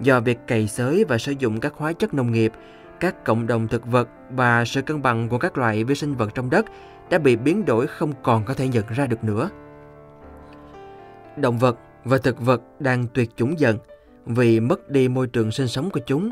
Do 0.00 0.20
việc 0.20 0.38
cày 0.46 0.68
xới 0.68 1.04
và 1.04 1.18
sử 1.18 1.32
dụng 1.38 1.60
các 1.60 1.74
hóa 1.76 1.92
chất 1.92 2.14
nông 2.14 2.32
nghiệp, 2.32 2.52
các 3.00 3.24
cộng 3.24 3.46
đồng 3.46 3.68
thực 3.68 3.86
vật 3.86 4.08
và 4.30 4.64
sự 4.64 4.82
cân 4.82 5.02
bằng 5.02 5.28
của 5.28 5.38
các 5.38 5.58
loại 5.58 5.84
vi 5.84 5.94
sinh 5.94 6.14
vật 6.14 6.34
trong 6.34 6.50
đất 6.50 6.66
đã 7.10 7.18
bị 7.18 7.36
biến 7.36 7.64
đổi 7.64 7.86
không 7.86 8.12
còn 8.22 8.44
có 8.44 8.54
thể 8.54 8.68
nhận 8.68 8.84
ra 8.88 9.06
được 9.06 9.24
nữa. 9.24 9.50
Động 11.36 11.58
vật 11.58 11.78
và 12.04 12.18
thực 12.18 12.40
vật 12.40 12.62
đang 12.80 13.06
tuyệt 13.14 13.30
chủng 13.36 13.58
dần 13.58 13.78
vì 14.26 14.60
mất 14.60 14.88
đi 14.88 15.08
môi 15.08 15.26
trường 15.26 15.50
sinh 15.50 15.68
sống 15.68 15.90
của 15.90 16.00
chúng. 16.06 16.30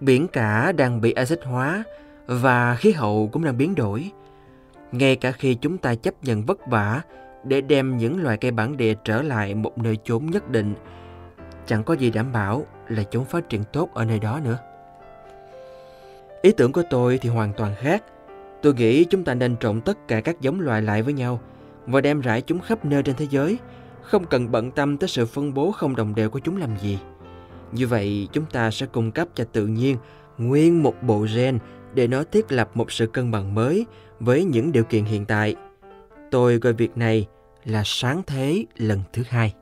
Biển 0.00 0.28
cả 0.28 0.72
đang 0.72 1.00
bị 1.00 1.12
axit 1.12 1.44
hóa 1.44 1.84
và 2.26 2.74
khí 2.74 2.92
hậu 2.92 3.28
cũng 3.32 3.44
đang 3.44 3.56
biến 3.56 3.74
đổi. 3.74 4.10
Ngay 4.92 5.16
cả 5.16 5.32
khi 5.32 5.54
chúng 5.54 5.78
ta 5.78 5.94
chấp 5.94 6.14
nhận 6.22 6.44
vất 6.44 6.58
vả 6.66 7.00
để 7.44 7.60
đem 7.60 7.96
những 7.96 8.22
loài 8.22 8.36
cây 8.36 8.50
bản 8.50 8.76
địa 8.76 8.94
trở 9.04 9.22
lại 9.22 9.54
một 9.54 9.78
nơi 9.78 9.98
chốn 10.04 10.26
nhất 10.26 10.50
định, 10.50 10.74
chẳng 11.66 11.84
có 11.84 11.94
gì 11.94 12.10
đảm 12.10 12.32
bảo 12.32 12.66
là 12.88 13.02
chúng 13.02 13.24
phát 13.24 13.48
triển 13.48 13.64
tốt 13.72 13.94
ở 13.94 14.04
nơi 14.04 14.18
đó 14.18 14.40
nữa. 14.44 14.58
Ý 16.42 16.52
tưởng 16.52 16.72
của 16.72 16.82
tôi 16.90 17.18
thì 17.18 17.28
hoàn 17.28 17.52
toàn 17.52 17.74
khác. 17.78 18.04
Tôi 18.62 18.74
nghĩ 18.74 19.04
chúng 19.04 19.24
ta 19.24 19.34
nên 19.34 19.56
trộn 19.56 19.80
tất 19.80 20.08
cả 20.08 20.20
các 20.20 20.40
giống 20.40 20.60
loài 20.60 20.82
lại 20.82 21.02
với 21.02 21.12
nhau 21.12 21.40
và 21.86 22.00
đem 22.00 22.20
rải 22.20 22.42
chúng 22.42 22.60
khắp 22.60 22.84
nơi 22.84 23.02
trên 23.02 23.16
thế 23.16 23.26
giới, 23.30 23.58
không 24.02 24.24
cần 24.24 24.50
bận 24.50 24.70
tâm 24.70 24.96
tới 24.96 25.08
sự 25.08 25.26
phân 25.26 25.54
bố 25.54 25.72
không 25.72 25.96
đồng 25.96 26.14
đều 26.14 26.30
của 26.30 26.38
chúng 26.38 26.56
làm 26.56 26.76
gì. 26.76 26.98
Như 27.72 27.86
vậy, 27.86 28.28
chúng 28.32 28.44
ta 28.44 28.70
sẽ 28.70 28.86
cung 28.86 29.10
cấp 29.10 29.28
cho 29.34 29.44
tự 29.44 29.66
nhiên 29.66 29.96
nguyên 30.38 30.82
một 30.82 31.02
bộ 31.02 31.26
gen 31.36 31.58
để 31.94 32.06
nó 32.06 32.24
thiết 32.24 32.52
lập 32.52 32.70
một 32.74 32.92
sự 32.92 33.06
cân 33.06 33.30
bằng 33.30 33.54
mới 33.54 33.86
với 34.20 34.44
những 34.44 34.72
điều 34.72 34.84
kiện 34.84 35.04
hiện 35.04 35.24
tại. 35.24 35.56
Tôi 36.30 36.56
gọi 36.56 36.72
việc 36.72 36.96
này 36.96 37.26
là 37.64 37.82
sáng 37.84 38.22
thế 38.26 38.64
lần 38.76 39.00
thứ 39.12 39.22
hai. 39.28 39.54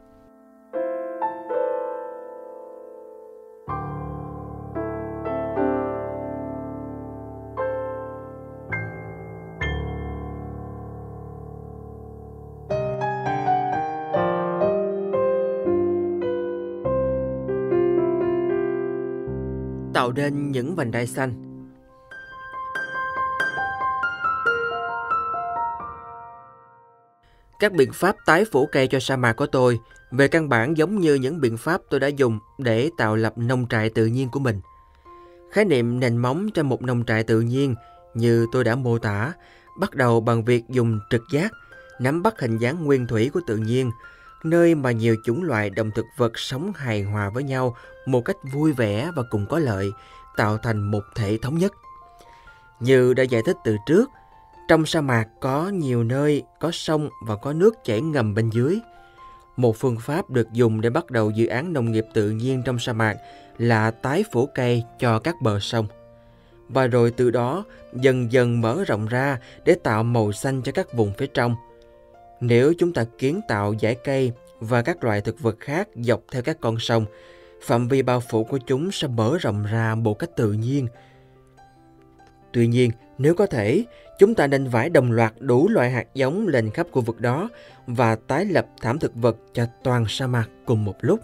Tạo 19.96 20.12
nên 20.12 20.52
những 20.52 20.76
vành 20.76 20.90
đai 20.90 21.06
xanh. 21.06 21.32
Các 27.60 27.72
biện 27.72 27.92
pháp 27.92 28.16
tái 28.26 28.44
phủ 28.52 28.68
cây 28.72 28.88
cho 28.88 29.00
sa 29.00 29.16
mạc 29.16 29.32
của 29.32 29.46
tôi 29.46 29.80
về 30.10 30.28
căn 30.28 30.48
bản 30.48 30.76
giống 30.76 31.00
như 31.00 31.14
những 31.14 31.40
biện 31.40 31.56
pháp 31.56 31.80
tôi 31.90 32.00
đã 32.00 32.06
dùng 32.06 32.38
để 32.58 32.90
tạo 32.98 33.16
lập 33.16 33.38
nông 33.38 33.66
trại 33.68 33.90
tự 33.90 34.06
nhiên 34.06 34.28
của 34.28 34.40
mình. 34.40 34.60
Khái 35.52 35.64
niệm 35.64 36.00
nền 36.00 36.16
móng 36.16 36.48
cho 36.54 36.62
một 36.62 36.82
nông 36.82 37.04
trại 37.04 37.22
tự 37.22 37.40
nhiên 37.40 37.74
như 38.14 38.46
tôi 38.52 38.64
đã 38.64 38.74
mô 38.74 38.98
tả 38.98 39.32
bắt 39.78 39.94
đầu 39.94 40.20
bằng 40.20 40.44
việc 40.44 40.64
dùng 40.68 41.00
trực 41.10 41.22
giác 41.32 41.52
nắm 42.00 42.22
bắt 42.22 42.40
hình 42.40 42.58
dáng 42.58 42.84
nguyên 42.84 43.06
thủy 43.06 43.30
của 43.34 43.40
tự 43.46 43.56
nhiên 43.56 43.90
nơi 44.44 44.74
mà 44.74 44.90
nhiều 44.90 45.16
chủng 45.24 45.42
loại 45.42 45.70
động 45.70 45.90
thực 45.90 46.06
vật 46.16 46.38
sống 46.38 46.72
hài 46.76 47.02
hòa 47.02 47.30
với 47.30 47.42
nhau 47.42 47.76
một 48.06 48.20
cách 48.20 48.36
vui 48.52 48.72
vẻ 48.72 49.10
và 49.16 49.22
cùng 49.30 49.46
có 49.46 49.58
lợi, 49.58 49.90
tạo 50.36 50.58
thành 50.58 50.90
một 50.90 51.02
thể 51.14 51.38
thống 51.42 51.58
nhất. 51.58 51.72
Như 52.80 53.14
đã 53.14 53.22
giải 53.22 53.42
thích 53.46 53.56
từ 53.64 53.76
trước, 53.86 54.10
trong 54.68 54.86
sa 54.86 55.00
mạc 55.00 55.28
có 55.40 55.68
nhiều 55.68 56.04
nơi 56.04 56.42
có 56.60 56.70
sông 56.72 57.08
và 57.26 57.36
có 57.36 57.52
nước 57.52 57.74
chảy 57.84 58.00
ngầm 58.00 58.34
bên 58.34 58.50
dưới. 58.50 58.80
Một 59.56 59.76
phương 59.76 59.96
pháp 60.00 60.30
được 60.30 60.52
dùng 60.52 60.80
để 60.80 60.90
bắt 60.90 61.10
đầu 61.10 61.30
dự 61.30 61.46
án 61.46 61.72
nông 61.72 61.92
nghiệp 61.92 62.04
tự 62.14 62.30
nhiên 62.30 62.62
trong 62.66 62.78
sa 62.78 62.92
mạc 62.92 63.16
là 63.58 63.90
tái 63.90 64.24
phủ 64.32 64.48
cây 64.54 64.84
cho 64.98 65.18
các 65.18 65.34
bờ 65.42 65.60
sông. 65.60 65.86
Và 66.68 66.86
rồi 66.86 67.10
từ 67.10 67.30
đó 67.30 67.64
dần 67.92 68.32
dần 68.32 68.60
mở 68.60 68.84
rộng 68.86 69.06
ra 69.06 69.38
để 69.64 69.74
tạo 69.74 70.02
màu 70.02 70.32
xanh 70.32 70.62
cho 70.62 70.72
các 70.72 70.92
vùng 70.94 71.12
phía 71.18 71.26
trong– 71.26 71.56
nếu 72.40 72.74
chúng 72.78 72.92
ta 72.92 73.04
kiến 73.18 73.40
tạo 73.48 73.74
dải 73.82 73.94
cây 73.94 74.32
và 74.60 74.82
các 74.82 75.04
loại 75.04 75.20
thực 75.20 75.40
vật 75.40 75.56
khác 75.60 75.88
dọc 75.94 76.20
theo 76.32 76.42
các 76.42 76.60
con 76.60 76.78
sông, 76.78 77.04
phạm 77.62 77.88
vi 77.88 78.02
bao 78.02 78.20
phủ 78.20 78.44
của 78.44 78.58
chúng 78.58 78.92
sẽ 78.92 79.08
mở 79.08 79.38
rộng 79.40 79.66
ra 79.70 79.94
một 79.94 80.18
cách 80.18 80.36
tự 80.36 80.52
nhiên. 80.52 80.88
Tuy 82.52 82.66
nhiên, 82.66 82.90
nếu 83.18 83.34
có 83.34 83.46
thể, 83.46 83.84
chúng 84.18 84.34
ta 84.34 84.46
nên 84.46 84.66
vải 84.68 84.90
đồng 84.90 85.12
loạt 85.12 85.32
đủ 85.38 85.68
loại 85.68 85.90
hạt 85.90 86.06
giống 86.14 86.48
lên 86.48 86.70
khắp 86.70 86.86
khu 86.92 87.02
vực 87.02 87.20
đó 87.20 87.48
và 87.86 88.16
tái 88.16 88.44
lập 88.44 88.66
thảm 88.80 88.98
thực 88.98 89.14
vật 89.14 89.36
cho 89.52 89.66
toàn 89.82 90.04
sa 90.08 90.26
mạc 90.26 90.48
cùng 90.66 90.84
một 90.84 90.96
lúc. 91.00 91.20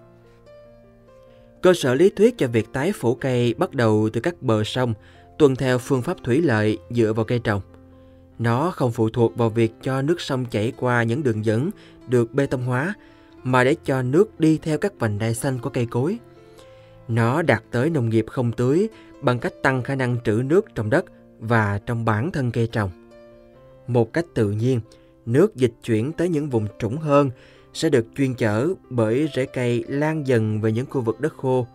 Cơ 1.62 1.74
sở 1.74 1.94
lý 1.94 2.10
thuyết 2.16 2.38
cho 2.38 2.48
việc 2.48 2.68
tái 2.72 2.92
phủ 2.92 3.14
cây 3.14 3.54
bắt 3.54 3.74
đầu 3.74 4.08
từ 4.12 4.20
các 4.20 4.42
bờ 4.42 4.64
sông, 4.64 4.94
tuân 5.38 5.56
theo 5.56 5.78
phương 5.78 6.02
pháp 6.02 6.16
thủy 6.24 6.42
lợi 6.42 6.78
dựa 6.90 7.12
vào 7.12 7.24
cây 7.24 7.40
trồng. 7.44 7.60
Nó 8.38 8.70
không 8.70 8.92
phụ 8.92 9.08
thuộc 9.08 9.36
vào 9.36 9.48
việc 9.48 9.72
cho 9.82 10.02
nước 10.02 10.20
sông 10.20 10.44
chảy 10.44 10.72
qua 10.76 11.02
những 11.02 11.22
đường 11.22 11.44
dẫn 11.44 11.70
được 12.08 12.34
bê 12.34 12.46
tông 12.46 12.64
hóa, 12.64 12.94
mà 13.42 13.64
để 13.64 13.76
cho 13.84 14.02
nước 14.02 14.40
đi 14.40 14.58
theo 14.62 14.78
các 14.78 14.92
vành 14.98 15.18
đai 15.18 15.34
xanh 15.34 15.58
của 15.58 15.70
cây 15.70 15.86
cối. 15.86 16.18
Nó 17.08 17.42
đạt 17.42 17.62
tới 17.70 17.90
nông 17.90 18.08
nghiệp 18.08 18.26
không 18.28 18.52
tưới 18.52 18.88
bằng 19.20 19.38
cách 19.38 19.52
tăng 19.62 19.82
khả 19.82 19.94
năng 19.94 20.16
trữ 20.24 20.42
nước 20.44 20.74
trong 20.74 20.90
đất 20.90 21.04
và 21.38 21.80
trong 21.86 22.04
bản 22.04 22.32
thân 22.32 22.50
cây 22.50 22.68
trồng. 22.72 22.90
Một 23.86 24.12
cách 24.12 24.24
tự 24.34 24.50
nhiên, 24.50 24.80
nước 25.26 25.56
dịch 25.56 25.72
chuyển 25.84 26.12
tới 26.12 26.28
những 26.28 26.48
vùng 26.48 26.66
trũng 26.78 26.96
hơn 26.96 27.30
sẽ 27.74 27.90
được 27.90 28.06
chuyên 28.16 28.34
chở 28.34 28.68
bởi 28.90 29.28
rễ 29.34 29.46
cây 29.46 29.84
lan 29.88 30.26
dần 30.26 30.60
về 30.60 30.72
những 30.72 30.86
khu 30.86 31.00
vực 31.00 31.20
đất 31.20 31.36
khô. 31.36 31.66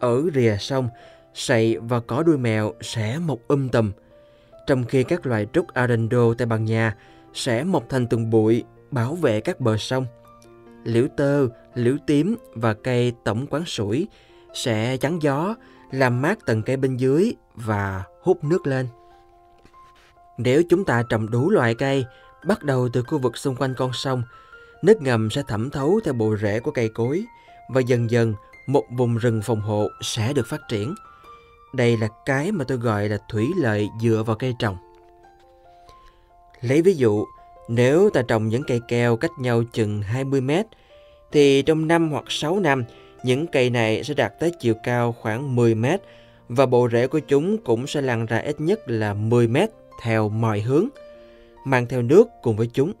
Ở 0.00 0.22
rìa 0.34 0.56
sông, 0.60 0.88
sậy 1.34 1.78
và 1.78 2.00
cỏ 2.00 2.22
đuôi 2.22 2.38
mèo 2.38 2.72
sẽ 2.80 3.18
mọc 3.18 3.38
um 3.48 3.68
tùm, 3.68 3.92
trong 4.68 4.84
khi 4.84 5.04
các 5.04 5.26
loài 5.26 5.46
trúc 5.52 5.68
Arendo 5.68 6.34
Tây 6.34 6.46
Ban 6.46 6.64
Nha 6.64 6.96
sẽ 7.34 7.64
mọc 7.64 7.84
thành 7.88 8.06
từng 8.06 8.30
bụi 8.30 8.64
bảo 8.90 9.14
vệ 9.14 9.40
các 9.40 9.60
bờ 9.60 9.76
sông. 9.76 10.06
Liễu 10.84 11.06
tơ, 11.16 11.48
liễu 11.74 11.96
tím 12.06 12.36
và 12.54 12.74
cây 12.74 13.12
tổng 13.24 13.46
quán 13.50 13.64
sủi 13.64 14.08
sẽ 14.54 14.96
chắn 14.96 15.22
gió, 15.22 15.54
làm 15.90 16.22
mát 16.22 16.38
tầng 16.46 16.62
cây 16.62 16.76
bên 16.76 16.96
dưới 16.96 17.34
và 17.54 18.02
hút 18.22 18.44
nước 18.44 18.66
lên. 18.66 18.86
Nếu 20.38 20.62
chúng 20.68 20.84
ta 20.84 21.02
trồng 21.08 21.30
đủ 21.30 21.50
loại 21.50 21.74
cây, 21.74 22.04
bắt 22.44 22.62
đầu 22.62 22.88
từ 22.92 23.02
khu 23.02 23.18
vực 23.18 23.36
xung 23.36 23.56
quanh 23.56 23.74
con 23.74 23.92
sông, 23.92 24.22
nước 24.82 25.02
ngầm 25.02 25.30
sẽ 25.30 25.42
thẩm 25.48 25.70
thấu 25.70 26.00
theo 26.04 26.14
bộ 26.14 26.36
rễ 26.36 26.60
của 26.60 26.70
cây 26.70 26.88
cối 26.88 27.24
và 27.68 27.80
dần 27.80 28.10
dần 28.10 28.34
một 28.66 28.84
vùng 28.96 29.16
rừng 29.16 29.42
phòng 29.42 29.60
hộ 29.60 29.88
sẽ 30.00 30.32
được 30.32 30.46
phát 30.46 30.60
triển– 30.68 30.94
đây 31.72 31.96
là 31.96 32.08
cái 32.26 32.52
mà 32.52 32.64
tôi 32.64 32.78
gọi 32.78 33.08
là 33.08 33.18
thủy 33.28 33.48
lợi 33.56 33.88
dựa 34.00 34.22
vào 34.26 34.36
cây 34.36 34.54
trồng. 34.58 34.76
Lấy 36.60 36.82
ví 36.82 36.94
dụ, 36.94 37.24
nếu 37.68 38.10
ta 38.10 38.22
trồng 38.22 38.48
những 38.48 38.62
cây 38.66 38.80
keo 38.88 39.16
cách 39.16 39.30
nhau 39.38 39.62
chừng 39.72 40.02
20 40.02 40.40
mét, 40.40 40.66
thì 41.32 41.62
trong 41.62 41.88
5 41.88 42.10
hoặc 42.10 42.24
6 42.28 42.60
năm, 42.60 42.84
những 43.24 43.46
cây 43.46 43.70
này 43.70 44.04
sẽ 44.04 44.14
đạt 44.14 44.32
tới 44.40 44.52
chiều 44.60 44.74
cao 44.82 45.12
khoảng 45.12 45.56
10 45.56 45.74
mét 45.74 46.00
và 46.48 46.66
bộ 46.66 46.88
rễ 46.92 47.06
của 47.06 47.18
chúng 47.18 47.58
cũng 47.58 47.86
sẽ 47.86 48.00
lan 48.00 48.26
ra 48.26 48.38
ít 48.38 48.60
nhất 48.60 48.80
là 48.86 49.14
10 49.14 49.48
mét 49.48 49.70
theo 50.02 50.28
mọi 50.28 50.60
hướng, 50.60 50.88
mang 51.64 51.86
theo 51.86 52.02
nước 52.02 52.28
cùng 52.42 52.56
với 52.56 52.66
chúng. 52.72 52.92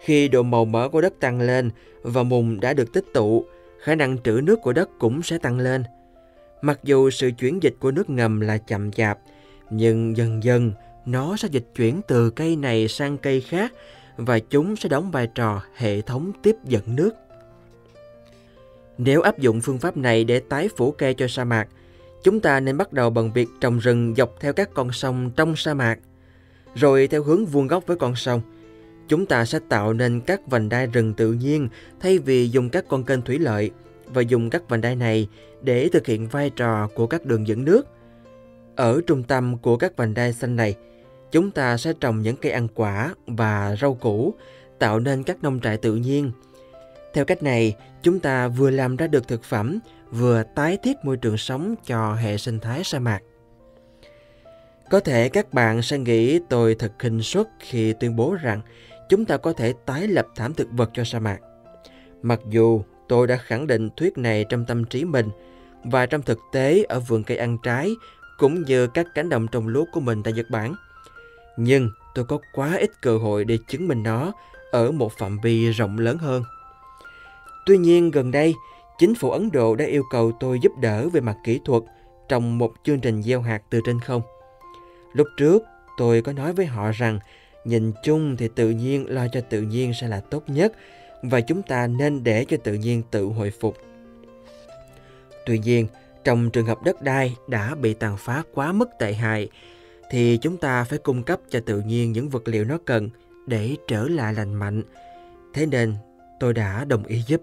Khi 0.00 0.28
độ 0.28 0.42
màu 0.42 0.64
mỡ 0.64 0.88
của 0.88 1.00
đất 1.00 1.14
tăng 1.20 1.40
lên 1.40 1.70
và 2.02 2.22
mùng 2.22 2.60
đã 2.60 2.72
được 2.72 2.92
tích 2.92 3.04
tụ, 3.14 3.44
khả 3.80 3.94
năng 3.94 4.18
trữ 4.22 4.40
nước 4.42 4.58
của 4.62 4.72
đất 4.72 4.88
cũng 4.98 5.22
sẽ 5.22 5.38
tăng 5.38 5.58
lên– 5.58 5.82
Mặc 6.62 6.80
dù 6.82 7.10
sự 7.10 7.30
chuyển 7.38 7.62
dịch 7.62 7.74
của 7.80 7.90
nước 7.90 8.10
ngầm 8.10 8.40
là 8.40 8.58
chậm 8.58 8.90
chạp, 8.90 9.18
nhưng 9.70 10.16
dần 10.16 10.44
dần 10.44 10.72
nó 11.06 11.36
sẽ 11.36 11.48
dịch 11.50 11.66
chuyển 11.76 12.00
từ 12.08 12.30
cây 12.30 12.56
này 12.56 12.88
sang 12.88 13.18
cây 13.18 13.40
khác 13.40 13.72
và 14.16 14.38
chúng 14.38 14.76
sẽ 14.76 14.88
đóng 14.88 15.10
vai 15.10 15.26
trò 15.26 15.62
hệ 15.76 16.00
thống 16.00 16.32
tiếp 16.42 16.56
dẫn 16.64 16.96
nước. 16.96 17.10
Nếu 18.98 19.20
áp 19.20 19.38
dụng 19.38 19.60
phương 19.60 19.78
pháp 19.78 19.96
này 19.96 20.24
để 20.24 20.40
tái 20.40 20.68
phủ 20.76 20.90
cây 20.90 21.14
cho 21.14 21.28
sa 21.28 21.44
mạc, 21.44 21.68
chúng 22.24 22.40
ta 22.40 22.60
nên 22.60 22.76
bắt 22.76 22.92
đầu 22.92 23.10
bằng 23.10 23.32
việc 23.32 23.48
trồng 23.60 23.78
rừng 23.78 24.14
dọc 24.14 24.34
theo 24.40 24.52
các 24.52 24.70
con 24.74 24.92
sông 24.92 25.30
trong 25.36 25.56
sa 25.56 25.74
mạc, 25.74 25.98
rồi 26.74 27.06
theo 27.06 27.22
hướng 27.22 27.46
vuông 27.46 27.66
góc 27.66 27.86
với 27.86 27.96
con 27.96 28.16
sông. 28.16 28.40
Chúng 29.08 29.26
ta 29.26 29.44
sẽ 29.44 29.58
tạo 29.68 29.92
nên 29.92 30.20
các 30.20 30.40
vành 30.46 30.68
đai 30.68 30.86
rừng 30.86 31.14
tự 31.14 31.32
nhiên 31.32 31.68
thay 32.00 32.18
vì 32.18 32.48
dùng 32.48 32.70
các 32.70 32.84
con 32.88 33.04
kênh 33.04 33.22
thủy 33.22 33.38
lợi 33.38 33.70
và 34.06 34.22
dùng 34.22 34.50
các 34.50 34.68
vành 34.68 34.80
đai 34.80 34.96
này 34.96 35.28
để 35.62 35.88
thực 35.92 36.06
hiện 36.06 36.28
vai 36.28 36.50
trò 36.50 36.88
của 36.94 37.06
các 37.06 37.24
đường 37.24 37.46
dẫn 37.46 37.64
nước. 37.64 37.86
Ở 38.76 39.00
trung 39.06 39.22
tâm 39.22 39.58
của 39.58 39.76
các 39.76 39.96
vành 39.96 40.14
đai 40.14 40.32
xanh 40.32 40.56
này, 40.56 40.76
chúng 41.30 41.50
ta 41.50 41.76
sẽ 41.76 41.92
trồng 42.00 42.22
những 42.22 42.36
cây 42.36 42.52
ăn 42.52 42.68
quả 42.74 43.14
và 43.26 43.76
rau 43.80 43.94
củ, 43.94 44.34
tạo 44.78 45.00
nên 45.00 45.22
các 45.22 45.42
nông 45.42 45.60
trại 45.60 45.76
tự 45.76 45.94
nhiên. 45.94 46.30
Theo 47.14 47.24
cách 47.24 47.42
này, 47.42 47.76
chúng 48.02 48.20
ta 48.20 48.48
vừa 48.48 48.70
làm 48.70 48.96
ra 48.96 49.06
được 49.06 49.28
thực 49.28 49.44
phẩm, 49.44 49.78
vừa 50.10 50.42
tái 50.54 50.78
thiết 50.82 50.96
môi 51.02 51.16
trường 51.16 51.36
sống 51.36 51.74
cho 51.86 52.14
hệ 52.14 52.36
sinh 52.38 52.58
thái 52.58 52.84
sa 52.84 52.98
mạc. 52.98 53.20
Có 54.90 55.00
thể 55.00 55.28
các 55.28 55.52
bạn 55.52 55.82
sẽ 55.82 55.98
nghĩ 55.98 56.40
tôi 56.48 56.74
thật 56.74 56.92
khinh 56.98 57.22
suất 57.22 57.46
khi 57.60 57.92
tuyên 57.92 58.16
bố 58.16 58.36
rằng 58.42 58.60
chúng 59.08 59.24
ta 59.24 59.36
có 59.36 59.52
thể 59.52 59.74
tái 59.86 60.08
lập 60.08 60.26
thảm 60.36 60.54
thực 60.54 60.68
vật 60.72 60.90
cho 60.94 61.04
sa 61.04 61.18
mạc. 61.18 61.38
Mặc 62.22 62.40
dù 62.50 62.82
tôi 63.08 63.26
đã 63.26 63.36
khẳng 63.36 63.66
định 63.66 63.88
thuyết 63.96 64.18
này 64.18 64.44
trong 64.48 64.64
tâm 64.64 64.84
trí 64.84 65.04
mình 65.04 65.30
và 65.84 66.06
trong 66.06 66.22
thực 66.22 66.38
tế 66.52 66.82
ở 66.82 67.00
vườn 67.00 67.24
cây 67.24 67.36
ăn 67.36 67.58
trái 67.62 67.94
cũng 68.38 68.62
như 68.62 68.86
các 68.86 69.06
cánh 69.14 69.28
đồng 69.28 69.48
trồng 69.48 69.68
lúa 69.68 69.84
của 69.92 70.00
mình 70.00 70.22
tại 70.22 70.32
Nhật 70.32 70.46
Bản. 70.50 70.74
Nhưng 71.56 71.90
tôi 72.14 72.24
có 72.24 72.38
quá 72.52 72.76
ít 72.76 72.90
cơ 73.02 73.18
hội 73.18 73.44
để 73.44 73.58
chứng 73.68 73.88
minh 73.88 74.02
nó 74.02 74.32
ở 74.70 74.90
một 74.90 75.12
phạm 75.12 75.38
vi 75.42 75.70
rộng 75.70 75.98
lớn 75.98 76.18
hơn. 76.18 76.42
Tuy 77.66 77.78
nhiên 77.78 78.10
gần 78.10 78.30
đây, 78.30 78.54
chính 78.98 79.14
phủ 79.14 79.30
Ấn 79.30 79.50
Độ 79.52 79.74
đã 79.74 79.84
yêu 79.84 80.02
cầu 80.10 80.32
tôi 80.40 80.58
giúp 80.62 80.72
đỡ 80.80 81.08
về 81.08 81.20
mặt 81.20 81.36
kỹ 81.44 81.60
thuật 81.64 81.82
trong 82.28 82.58
một 82.58 82.72
chương 82.84 83.00
trình 83.00 83.22
gieo 83.22 83.40
hạt 83.40 83.62
từ 83.70 83.80
trên 83.86 84.00
không. 84.00 84.22
Lúc 85.12 85.26
trước, 85.36 85.62
tôi 85.96 86.22
có 86.22 86.32
nói 86.32 86.52
với 86.52 86.66
họ 86.66 86.90
rằng 86.92 87.18
nhìn 87.64 87.92
chung 88.04 88.36
thì 88.36 88.48
tự 88.54 88.70
nhiên 88.70 89.04
lo 89.08 89.26
cho 89.32 89.40
tự 89.40 89.62
nhiên 89.62 89.94
sẽ 89.94 90.08
là 90.08 90.20
tốt 90.20 90.42
nhất 90.46 90.72
và 91.22 91.40
chúng 91.40 91.62
ta 91.62 91.86
nên 91.86 92.24
để 92.24 92.44
cho 92.44 92.56
tự 92.64 92.74
nhiên 92.74 93.02
tự 93.10 93.24
hồi 93.24 93.50
phục. 93.50 93.76
Tuy 95.46 95.58
nhiên, 95.58 95.86
trong 96.24 96.50
trường 96.50 96.66
hợp 96.66 96.78
đất 96.84 97.02
đai 97.02 97.36
đã 97.48 97.74
bị 97.74 97.94
tàn 97.94 98.16
phá 98.16 98.42
quá 98.54 98.72
mức 98.72 98.88
tệ 98.98 99.12
hại 99.12 99.48
thì 100.10 100.38
chúng 100.42 100.56
ta 100.56 100.84
phải 100.84 100.98
cung 100.98 101.22
cấp 101.22 101.40
cho 101.50 101.60
tự 101.66 101.80
nhiên 101.80 102.12
những 102.12 102.28
vật 102.28 102.48
liệu 102.48 102.64
nó 102.64 102.78
cần 102.84 103.08
để 103.46 103.76
trở 103.88 104.08
lại 104.08 104.34
lành 104.34 104.54
mạnh. 104.54 104.82
Thế 105.54 105.66
nên 105.66 105.94
tôi 106.40 106.54
đã 106.54 106.84
đồng 106.84 107.04
ý 107.04 107.22
giúp. 107.26 107.42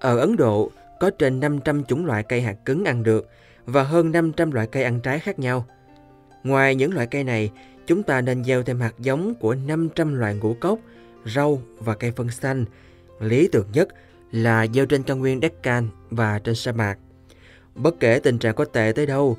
Ở 0.00 0.18
Ấn 0.18 0.36
Độ 0.36 0.70
có 1.00 1.10
trên 1.10 1.40
500 1.40 1.84
chủng 1.84 2.06
loại 2.06 2.22
cây 2.22 2.42
hạt 2.42 2.56
cứng 2.64 2.84
ăn 2.84 3.02
được 3.02 3.28
và 3.64 3.82
hơn 3.82 4.12
500 4.12 4.52
loại 4.52 4.66
cây 4.66 4.82
ăn 4.82 5.00
trái 5.00 5.18
khác 5.18 5.38
nhau. 5.38 5.64
Ngoài 6.44 6.74
những 6.74 6.94
loại 6.94 7.06
cây 7.06 7.24
này, 7.24 7.50
chúng 7.86 8.02
ta 8.02 8.20
nên 8.20 8.44
gieo 8.44 8.62
thêm 8.62 8.80
hạt 8.80 8.94
giống 8.98 9.34
của 9.34 9.54
500 9.54 10.14
loại 10.14 10.34
ngũ 10.34 10.54
cốc, 10.54 10.78
rau 11.26 11.62
và 11.78 11.94
cây 11.94 12.12
phân 12.12 12.30
xanh. 12.30 12.64
Lý 13.20 13.48
tưởng 13.52 13.66
nhất 13.72 13.88
là 14.32 14.66
gieo 14.74 14.86
trên 14.86 15.02
cao 15.02 15.16
nguyên 15.16 15.40
Deccan 15.40 15.88
và 16.10 16.38
trên 16.38 16.54
sa 16.54 16.72
mạc. 16.72 16.98
Bất 17.74 18.00
kể 18.00 18.20
tình 18.22 18.38
trạng 18.38 18.54
có 18.54 18.64
tệ 18.64 18.92
tới 18.96 19.06
đâu, 19.06 19.36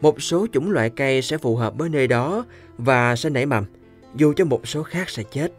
một 0.00 0.22
số 0.22 0.46
chủng 0.52 0.70
loại 0.70 0.90
cây 0.90 1.22
sẽ 1.22 1.38
phù 1.38 1.56
hợp 1.56 1.74
với 1.78 1.88
nơi 1.88 2.06
đó 2.06 2.44
và 2.78 3.16
sẽ 3.16 3.30
nảy 3.30 3.46
mầm, 3.46 3.64
dù 4.14 4.32
cho 4.36 4.44
một 4.44 4.68
số 4.68 4.82
khác 4.82 5.10
sẽ 5.10 5.22
chết. 5.22 5.52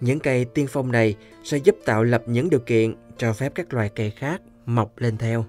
Những 0.00 0.20
cây 0.20 0.44
tiên 0.44 0.66
phong 0.70 0.92
này 0.92 1.16
sẽ 1.44 1.56
giúp 1.58 1.76
tạo 1.84 2.04
lập 2.04 2.22
những 2.26 2.50
điều 2.50 2.60
kiện 2.60 2.94
cho 3.16 3.32
phép 3.32 3.52
các 3.54 3.74
loài 3.74 3.90
cây 3.94 4.10
khác 4.10 4.42
mọc 4.66 4.92
lên 4.98 5.16
theo. 5.16 5.44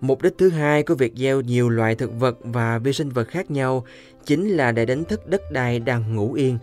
Mục 0.00 0.22
đích 0.22 0.32
thứ 0.38 0.48
hai 0.48 0.82
của 0.82 0.94
việc 0.94 1.12
gieo 1.16 1.40
nhiều 1.40 1.68
loại 1.68 1.94
thực 1.94 2.20
vật 2.20 2.38
và 2.40 2.78
vi 2.78 2.92
sinh 2.92 3.08
vật 3.08 3.28
khác 3.28 3.50
nhau 3.50 3.84
chính 4.24 4.48
là 4.48 4.72
để 4.72 4.86
đánh 4.86 5.04
thức 5.04 5.28
đất 5.28 5.52
đai 5.52 5.78
đang 5.78 6.16
ngủ 6.16 6.32
yên. 6.32 6.58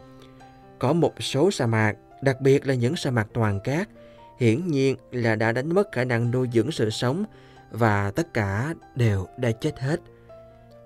Có 0.79 0.93
một 0.93 1.13
số 1.19 1.51
sa 1.51 1.65
mạc, 1.65 1.93
đặc 2.21 2.41
biệt 2.41 2.67
là 2.67 2.73
những 2.73 2.95
sa 2.95 3.11
mạc 3.11 3.27
toàn 3.33 3.59
cát, 3.63 3.89
hiển 4.39 4.67
nhiên 4.67 4.95
là 5.11 5.35
đã 5.35 5.51
đánh 5.51 5.73
mất 5.73 5.91
khả 5.91 6.03
năng 6.03 6.31
nuôi 6.31 6.47
dưỡng 6.53 6.71
sự 6.71 6.89
sống 6.89 7.23
và 7.71 8.11
tất 8.11 8.33
cả 8.33 8.73
đều 8.95 9.27
đã 9.37 9.51
chết 9.51 9.79
hết. 9.79 9.99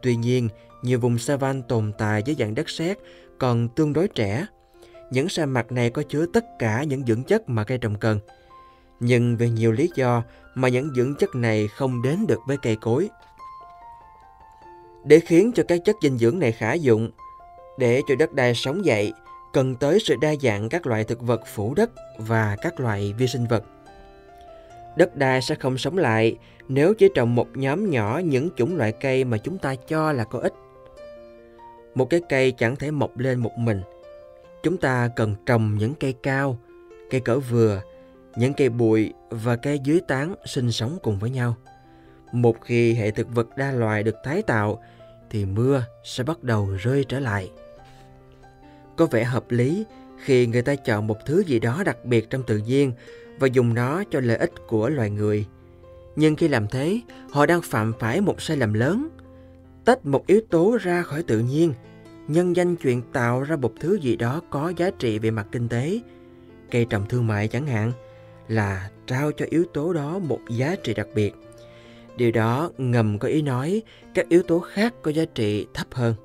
Tuy 0.02 0.16
nhiên, 0.16 0.50
nhiều 0.84 1.00
vùng 1.00 1.18
savan 1.18 1.62
tồn 1.64 1.92
tại 1.98 2.24
dưới 2.26 2.36
dạng 2.40 2.56
đất 2.56 2.70
sét 2.70 2.98
còn 3.38 3.70
tương 3.70 3.94
đối 3.94 4.08
trẻ. 4.08 4.46
Những 5.12 5.30
sa 5.30 5.46
mạc 5.46 5.72
này 5.72 5.90
có 5.90 6.04
chứa 6.10 6.26
tất 6.34 6.46
cả 6.60 6.84
những 6.84 7.06
dưỡng 7.06 7.24
chất 7.24 7.50
mà 7.50 7.64
cây 7.64 7.78
trồng 7.78 7.96
cần. 7.96 8.20
Nhưng 9.00 9.38
vì 9.38 9.50
nhiều 9.50 9.72
lý 9.72 9.90
do 9.96 10.24
mà 10.56 10.68
những 10.68 10.94
dưỡng 10.96 11.16
chất 11.16 11.36
này 11.36 11.68
không 11.68 12.02
đến 12.02 12.28
được 12.28 12.40
với 12.48 12.58
cây 12.58 12.78
cối. 12.82 13.10
Để 15.06 15.20
khiến 15.20 15.52
cho 15.56 15.64
các 15.68 15.80
chất 15.86 15.96
dinh 16.02 16.18
dưỡng 16.18 16.40
này 16.40 16.52
khả 16.52 16.74
dụng, 16.74 17.12
để 17.80 18.02
cho 18.08 18.16
đất 18.16 18.34
đai 18.34 18.56
sống 18.56 18.86
dậy, 18.86 19.14
cần 19.54 19.76
tới 19.76 20.00
sự 20.00 20.16
đa 20.22 20.36
dạng 20.42 20.70
các 20.70 20.88
loại 20.88 21.04
thực 21.04 21.22
vật 21.22 21.42
phủ 21.46 21.74
đất 21.74 21.92
và 22.18 22.56
các 22.62 22.80
loại 22.80 23.14
vi 23.18 23.28
sinh 23.28 23.48
vật. 23.48 23.64
Đất 24.98 25.16
đai 25.16 25.42
sẽ 25.42 25.56
không 25.56 25.78
sống 25.78 25.98
lại 25.98 26.38
nếu 26.68 26.94
chỉ 26.94 27.10
trồng 27.16 27.36
một 27.36 27.48
nhóm 27.54 27.90
nhỏ 27.90 28.22
những 28.26 28.50
chủng 28.56 28.78
loại 28.78 28.92
cây 28.92 29.24
mà 29.24 29.38
chúng 29.38 29.58
ta 29.58 29.76
cho 29.76 30.12
là 30.12 30.24
có 30.24 30.40
ích. 30.40 30.54
Một 31.96 32.10
cái 32.10 32.22
cây 32.30 32.52
chẳng 32.52 32.76
thể 32.76 32.92
mọc 32.92 33.18
lên 33.18 33.40
một 33.40 33.58
mình. 33.58 33.82
Chúng 34.64 34.78
ta 34.78 35.10
cần 35.16 35.36
trồng 35.46 35.76
những 35.80 35.94
cây 35.96 36.14
cao, 36.24 36.58
cây 37.10 37.22
cỡ 37.22 37.40
vừa, 37.40 37.82
những 38.36 38.54
cây 38.54 38.70
bụi 38.70 39.14
và 39.30 39.56
cây 39.56 39.80
dưới 39.84 40.02
tán 40.08 40.36
sinh 40.46 40.72
sống 40.72 40.98
cùng 41.04 41.20
với 41.20 41.30
nhau. 41.30 41.56
Một 42.32 42.62
khi 42.62 42.94
hệ 42.94 43.12
thực 43.12 43.28
vật 43.36 43.58
đa 43.58 43.72
loài 43.72 44.04
được 44.04 44.16
tái 44.24 44.42
tạo 44.42 44.84
thì 45.30 45.46
mưa 45.46 45.84
sẽ 46.04 46.24
bắt 46.24 46.44
đầu 46.44 46.70
rơi 46.80 47.06
trở 47.08 47.20
lại. 47.20 47.52
Có 48.96 49.06
vẻ 49.06 49.24
hợp 49.24 49.52
lý 49.52 49.86
khi 50.24 50.48
người 50.48 50.62
ta 50.62 50.76
chọn 50.76 51.08
một 51.08 51.18
thứ 51.26 51.40
gì 51.40 51.60
đó 51.60 51.84
đặc 51.86 52.06
biệt 52.06 52.30
trong 52.30 52.44
tự 52.44 52.58
nhiên 52.58 52.92
và 53.40 53.48
dùng 53.48 53.74
nó 53.74 54.04
cho 54.12 54.20
lợi 54.20 54.38
ích 54.38 54.52
của 54.68 54.90
loài 54.90 55.10
người. 55.10 55.46
Nhưng 56.16 56.36
khi 56.36 56.48
làm 56.48 56.68
thế, 56.68 57.02
họ 57.32 57.46
đang 57.46 57.62
phạm 57.62 57.94
phải 58.00 58.22
một 58.22 58.42
sai 58.42 58.58
lầm 58.58 58.74
lớn. 58.74 59.10
Tách 59.86 60.06
một 60.06 60.28
yếu 60.28 60.42
tố 60.50 60.78
ra 60.82 61.02
khỏi 61.02 61.24
tự 61.24 61.40
nhiên, 61.40 61.74
nhân 62.28 62.56
danh 62.56 62.76
chuyện 62.76 63.02
tạo 63.14 63.44
ra 63.44 63.56
một 63.56 63.74
thứ 63.80 63.96
gì 63.96 64.16
đó 64.16 64.42
có 64.50 64.74
giá 64.78 64.90
trị 65.00 65.20
về 65.20 65.32
mặt 65.32 65.48
kinh 65.52 65.70
tế, 65.70 66.00
cây 66.72 66.86
trồng 66.90 67.06
thương 67.10 67.28
mại 67.28 67.48
chẳng 67.48 67.68
hạn, 67.68 67.92
là 68.48 68.90
trao 69.08 69.32
cho 69.32 69.46
yếu 69.50 69.66
tố 69.74 69.94
đó 69.94 70.20
một 70.20 70.40
giá 70.50 70.76
trị 70.84 70.94
đặc 70.94 71.08
biệt. 71.16 71.34
Điều 72.18 72.32
đó 72.32 72.72
ngầm 72.78 73.20
có 73.20 73.28
ý 73.28 73.42
nói 73.42 73.82
các 74.14 74.30
yếu 74.30 74.44
tố 74.44 74.60
khác 74.60 74.94
có 75.02 75.12
giá 75.12 75.26
trị 75.36 75.68
thấp 75.74 75.88
hơn. 75.92 76.16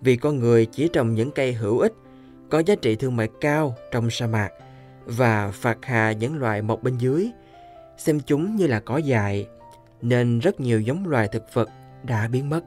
Vì 0.00 0.16
con 0.16 0.38
người 0.38 0.66
chỉ 0.66 0.88
trồng 0.88 1.14
những 1.14 1.30
cây 1.30 1.52
hữu 1.52 1.78
ích, 1.78 1.92
có 2.50 2.58
giá 2.58 2.74
trị 2.74 2.96
thương 2.96 3.16
mại 3.16 3.28
cao 3.40 3.74
trong 3.90 4.10
sa 4.10 4.26
mạc 4.26 4.50
và 5.06 5.50
phạt 5.50 5.78
hà 5.82 6.12
những 6.12 6.38
loài 6.38 6.62
mọc 6.62 6.82
bên 6.82 6.98
dưới, 6.98 7.30
xem 7.98 8.20
chúng 8.20 8.56
như 8.56 8.66
là 8.66 8.80
cỏ 8.80 8.96
dại, 8.96 9.46
nên 10.02 10.38
rất 10.38 10.60
nhiều 10.60 10.80
giống 10.80 11.08
loài 11.08 11.28
thực 11.28 11.54
vật 11.54 11.68
đã 12.02 12.28
biến 12.28 12.50
mất. 12.50 12.60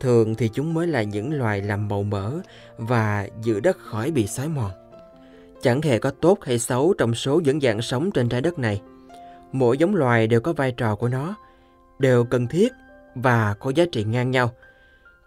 Thường 0.00 0.34
thì 0.34 0.50
chúng 0.52 0.74
mới 0.74 0.86
là 0.86 1.02
những 1.02 1.32
loài 1.32 1.62
làm 1.62 1.88
màu 1.88 2.02
mỡ 2.02 2.40
và 2.76 3.28
giữ 3.42 3.60
đất 3.60 3.78
khỏi 3.78 4.10
bị 4.10 4.26
xói 4.26 4.48
mòn. 4.48 4.70
Chẳng 5.62 5.82
hề 5.82 5.98
có 5.98 6.10
tốt 6.10 6.38
hay 6.44 6.58
xấu 6.58 6.94
trong 6.98 7.14
số 7.14 7.40
những 7.40 7.60
dạng 7.60 7.82
sống 7.82 8.10
trên 8.10 8.28
trái 8.28 8.40
đất 8.40 8.58
này. 8.58 8.82
Mỗi 9.52 9.78
giống 9.78 9.94
loài 9.94 10.26
đều 10.26 10.40
có 10.40 10.52
vai 10.52 10.72
trò 10.72 10.96
của 10.96 11.08
nó, 11.08 11.34
đều 11.98 12.24
cần 12.24 12.46
thiết 12.46 12.72
và 13.14 13.54
có 13.54 13.72
giá 13.74 13.84
trị 13.92 14.04
ngang 14.04 14.30
nhau. 14.30 14.52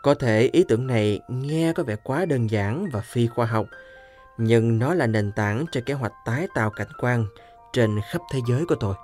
Có 0.02 0.14
thể 0.14 0.50
ý 0.54 0.64
tưởng 0.68 0.88
này 0.88 1.20
nghe 1.28 1.74
có 1.74 1.84
vẻ 1.84 1.96
quá 2.04 2.26
đơn 2.26 2.50
giản 2.50 2.90
và 2.90 3.02
phi 3.02 3.28
khoa 3.28 3.46
học, 3.46 3.66
nhưng 4.38 4.80
nó 4.80 4.94
là 4.94 5.08
nền 5.08 5.32
tảng 5.32 5.66
cho 5.72 5.82
kế 5.86 5.94
hoạch 5.94 6.14
tái 6.26 6.48
tạo 6.56 6.70
cảnh 6.70 6.92
quan 7.00 7.26
trên 7.74 8.00
khắp 8.12 8.22
thế 8.32 8.40
giới 8.50 8.66
của 8.66 8.76
tôi. 8.76 8.96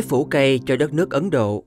Tái 0.00 0.08
phủ 0.08 0.24
cây 0.24 0.60
cho 0.66 0.76
đất 0.76 0.92
nước 0.92 1.10
Ấn 1.10 1.30
Độ. 1.30 1.64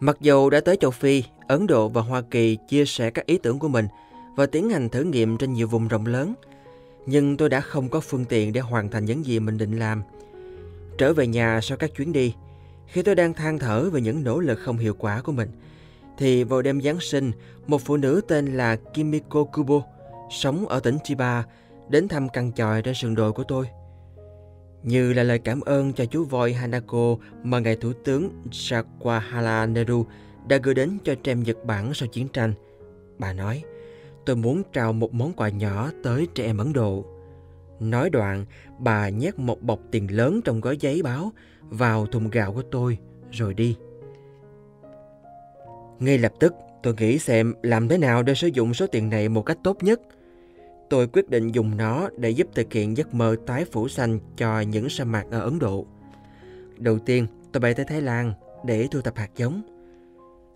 Mặc 0.00 0.16
dù 0.20 0.50
đã 0.50 0.60
tới 0.60 0.76
châu 0.80 0.90
Phi, 0.90 1.22
Ấn 1.46 1.66
Độ 1.66 1.88
và 1.88 2.02
Hoa 2.02 2.22
Kỳ 2.30 2.56
chia 2.68 2.84
sẻ 2.84 3.10
các 3.10 3.26
ý 3.26 3.38
tưởng 3.38 3.58
của 3.58 3.68
mình 3.68 3.86
và 4.36 4.46
tiến 4.46 4.70
hành 4.70 4.88
thử 4.88 5.02
nghiệm 5.02 5.36
trên 5.36 5.52
nhiều 5.52 5.68
vùng 5.68 5.88
rộng 5.88 6.06
lớn, 6.06 6.34
nhưng 7.06 7.36
tôi 7.36 7.48
đã 7.48 7.60
không 7.60 7.88
có 7.88 8.00
phương 8.00 8.24
tiện 8.24 8.52
để 8.52 8.60
hoàn 8.60 8.90
thành 8.90 9.04
những 9.04 9.26
gì 9.26 9.40
mình 9.40 9.58
định 9.58 9.78
làm. 9.78 10.02
Trở 10.98 11.12
về 11.12 11.26
nhà 11.26 11.60
sau 11.62 11.76
các 11.78 11.90
chuyến 11.96 12.12
đi, 12.12 12.34
khi 12.86 13.02
tôi 13.02 13.14
đang 13.14 13.34
than 13.34 13.58
thở 13.58 13.90
về 13.90 14.00
những 14.00 14.24
nỗ 14.24 14.38
lực 14.40 14.58
không 14.58 14.78
hiệu 14.78 14.94
quả 14.98 15.20
của 15.20 15.32
mình, 15.32 15.48
thì 16.18 16.44
vào 16.44 16.62
đêm 16.62 16.80
Giáng 16.80 17.00
sinh, 17.00 17.32
một 17.66 17.82
phụ 17.84 17.96
nữ 17.96 18.20
tên 18.28 18.46
là 18.46 18.76
Kimiko 18.76 19.44
Kubo 19.44 19.82
sống 20.30 20.68
ở 20.68 20.80
tỉnh 20.80 20.98
Chiba, 21.04 21.44
đến 21.88 22.08
thăm 22.08 22.28
căn 22.28 22.52
tròi 22.52 22.82
trên 22.82 22.94
sườn 22.94 23.14
đồi 23.14 23.32
của 23.32 23.44
tôi. 23.44 23.66
Như 24.82 25.12
là 25.12 25.22
lời 25.22 25.38
cảm 25.38 25.60
ơn 25.60 25.92
cho 25.92 26.04
chú 26.04 26.24
voi 26.24 26.52
Hanako 26.52 27.16
mà 27.42 27.58
ngài 27.58 27.76
Thủ 27.76 27.92
tướng 28.04 28.30
Sakahara 28.52 29.66
Nehru 29.66 30.06
đã 30.48 30.56
gửi 30.62 30.74
đến 30.74 30.98
cho 31.04 31.14
trẻ 31.22 31.34
Nhật 31.34 31.64
Bản 31.64 31.94
sau 31.94 32.08
chiến 32.08 32.28
tranh. 32.28 32.52
Bà 33.18 33.32
nói, 33.32 33.62
tôi 34.26 34.36
muốn 34.36 34.62
trao 34.72 34.92
một 34.92 35.14
món 35.14 35.32
quà 35.32 35.48
nhỏ 35.48 35.90
tới 36.02 36.26
trẻ 36.34 36.44
em 36.44 36.58
Ấn 36.58 36.72
Độ. 36.72 37.04
Nói 37.80 38.10
đoạn, 38.10 38.44
bà 38.78 39.08
nhét 39.08 39.38
một 39.38 39.62
bọc 39.62 39.80
tiền 39.90 40.16
lớn 40.16 40.40
trong 40.44 40.60
gói 40.60 40.76
giấy 40.80 41.02
báo 41.02 41.32
vào 41.62 42.06
thùng 42.06 42.30
gạo 42.30 42.52
của 42.52 42.62
tôi, 42.62 42.98
rồi 43.30 43.54
đi. 43.54 43.76
Ngay 45.98 46.18
lập 46.18 46.32
tức, 46.40 46.54
tôi 46.82 46.94
nghĩ 46.98 47.18
xem 47.18 47.54
làm 47.62 47.88
thế 47.88 47.98
nào 47.98 48.22
để 48.22 48.34
sử 48.34 48.46
dụng 48.46 48.74
số 48.74 48.86
tiền 48.86 49.10
này 49.10 49.28
một 49.28 49.42
cách 49.42 49.58
tốt 49.64 49.82
nhất. 49.82 50.00
Tôi 50.90 51.06
quyết 51.06 51.30
định 51.30 51.52
dùng 51.52 51.76
nó 51.76 52.08
để 52.16 52.30
giúp 52.30 52.48
thực 52.54 52.72
hiện 52.72 52.96
giấc 52.96 53.14
mơ 53.14 53.36
tái 53.46 53.64
phủ 53.72 53.88
xanh 53.88 54.18
cho 54.36 54.60
những 54.60 54.88
sa 54.88 55.04
mạc 55.04 55.24
ở 55.30 55.40
Ấn 55.40 55.58
Độ. 55.58 55.86
Đầu 56.76 56.98
tiên, 56.98 57.26
tôi 57.52 57.60
bay 57.60 57.74
tới 57.74 57.84
Thái 57.84 58.00
Lan 58.00 58.32
để 58.64 58.88
thu 58.90 59.00
thập 59.00 59.16
hạt 59.16 59.30
giống. 59.36 59.62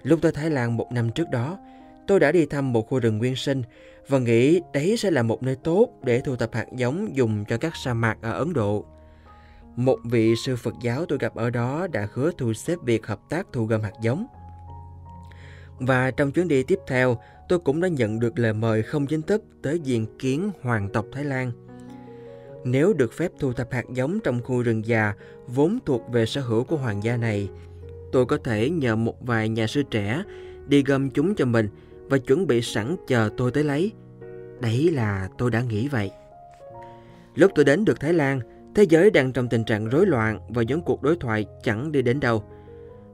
Lúc 0.03 0.19
tới 0.23 0.33
Thái 0.33 0.51
Lan 0.51 0.77
một 0.77 0.93
năm 0.93 1.11
trước 1.11 1.31
đó, 1.31 1.59
tôi 2.07 2.21
đã 2.21 2.33
đi 2.33 2.47
thăm 2.47 2.73
một 2.73 2.89
khu 2.89 3.01
rừng 3.01 3.19
nguyên 3.19 3.37
sinh 3.37 3.63
và 4.09 4.19
nghĩ 4.19 4.61
đấy 4.73 4.97
sẽ 4.97 5.11
là 5.11 5.23
một 5.23 5.43
nơi 5.43 5.57
tốt 5.57 5.89
để 6.03 6.21
thu 6.21 6.37
thập 6.37 6.55
hạt 6.55 6.67
giống 6.77 7.17
dùng 7.17 7.45
cho 7.49 7.57
các 7.57 7.77
sa 7.77 7.95
mạc 7.95 8.19
ở 8.23 8.33
Ấn 8.33 8.53
Độ. 8.53 8.85
Một 9.77 9.99
vị 10.05 10.35
sư 10.37 10.57
Phật 10.57 10.75
giáo 10.83 11.07
tôi 11.07 11.19
gặp 11.19 11.35
ở 11.35 11.51
đó 11.51 11.87
đã 11.93 12.09
hứa 12.13 12.31
thu 12.39 12.53
xếp 12.53 12.79
việc 12.85 13.07
hợp 13.07 13.21
tác 13.29 13.47
thu 13.53 13.65
gom 13.65 13.83
hạt 13.83 13.93
giống. 14.01 14.27
Và 15.79 16.11
trong 16.11 16.33
chuyến 16.33 16.49
đi 16.49 16.63
tiếp 16.63 16.79
theo, 16.87 17.19
tôi 17.53 17.59
cũng 17.59 17.81
đã 17.81 17.89
nhận 17.89 18.21
được 18.21 18.39
lời 18.39 18.53
mời 18.53 18.83
không 18.83 19.07
chính 19.07 19.23
thức 19.23 19.43
tới 19.63 19.81
diện 19.81 20.07
kiến 20.19 20.51
hoàng 20.63 20.89
tộc 20.93 21.07
Thái 21.13 21.25
Lan. 21.25 21.53
Nếu 22.65 22.93
được 22.93 23.13
phép 23.13 23.33
thu 23.39 23.53
thập 23.53 23.73
hạt 23.73 23.85
giống 23.95 24.21
trong 24.25 24.41
khu 24.43 24.63
rừng 24.63 24.87
già 24.87 25.15
vốn 25.47 25.79
thuộc 25.87 26.03
về 26.13 26.27
sở 26.27 26.41
hữu 26.41 26.65
của 26.65 26.77
hoàng 26.77 27.03
gia 27.03 27.17
này, 27.17 27.49
tôi 28.13 28.27
có 28.27 28.37
thể 28.37 28.71
nhờ 28.71 28.97
một 28.97 29.27
vài 29.27 29.49
nhà 29.49 29.67
sư 29.67 29.83
trẻ 29.91 30.23
đi 30.67 30.83
gom 30.83 31.11
chúng 31.11 31.35
cho 31.35 31.45
mình 31.45 31.69
và 32.09 32.19
chuẩn 32.19 32.47
bị 32.47 32.63
sẵn 32.63 32.97
chờ 33.07 33.31
tôi 33.37 33.51
tới 33.51 33.65
lấy. 33.65 33.93
Đấy 34.61 34.91
là 34.91 35.29
tôi 35.39 35.51
đã 35.51 35.61
nghĩ 35.61 35.89
vậy. 35.89 36.11
Lúc 37.35 37.53
tôi 37.55 37.65
đến 37.65 37.85
được 37.85 38.01
Thái 38.01 38.13
Lan, 38.13 38.41
thế 38.75 38.83
giới 38.83 39.11
đang 39.11 39.33
trong 39.33 39.49
tình 39.49 39.65
trạng 39.65 39.89
rối 39.89 40.07
loạn 40.07 40.41
và 40.49 40.63
những 40.63 40.83
cuộc 40.83 41.03
đối 41.03 41.17
thoại 41.17 41.47
chẳng 41.63 41.93
đi 41.93 42.03
đến 42.03 42.21
đâu. 42.21 42.45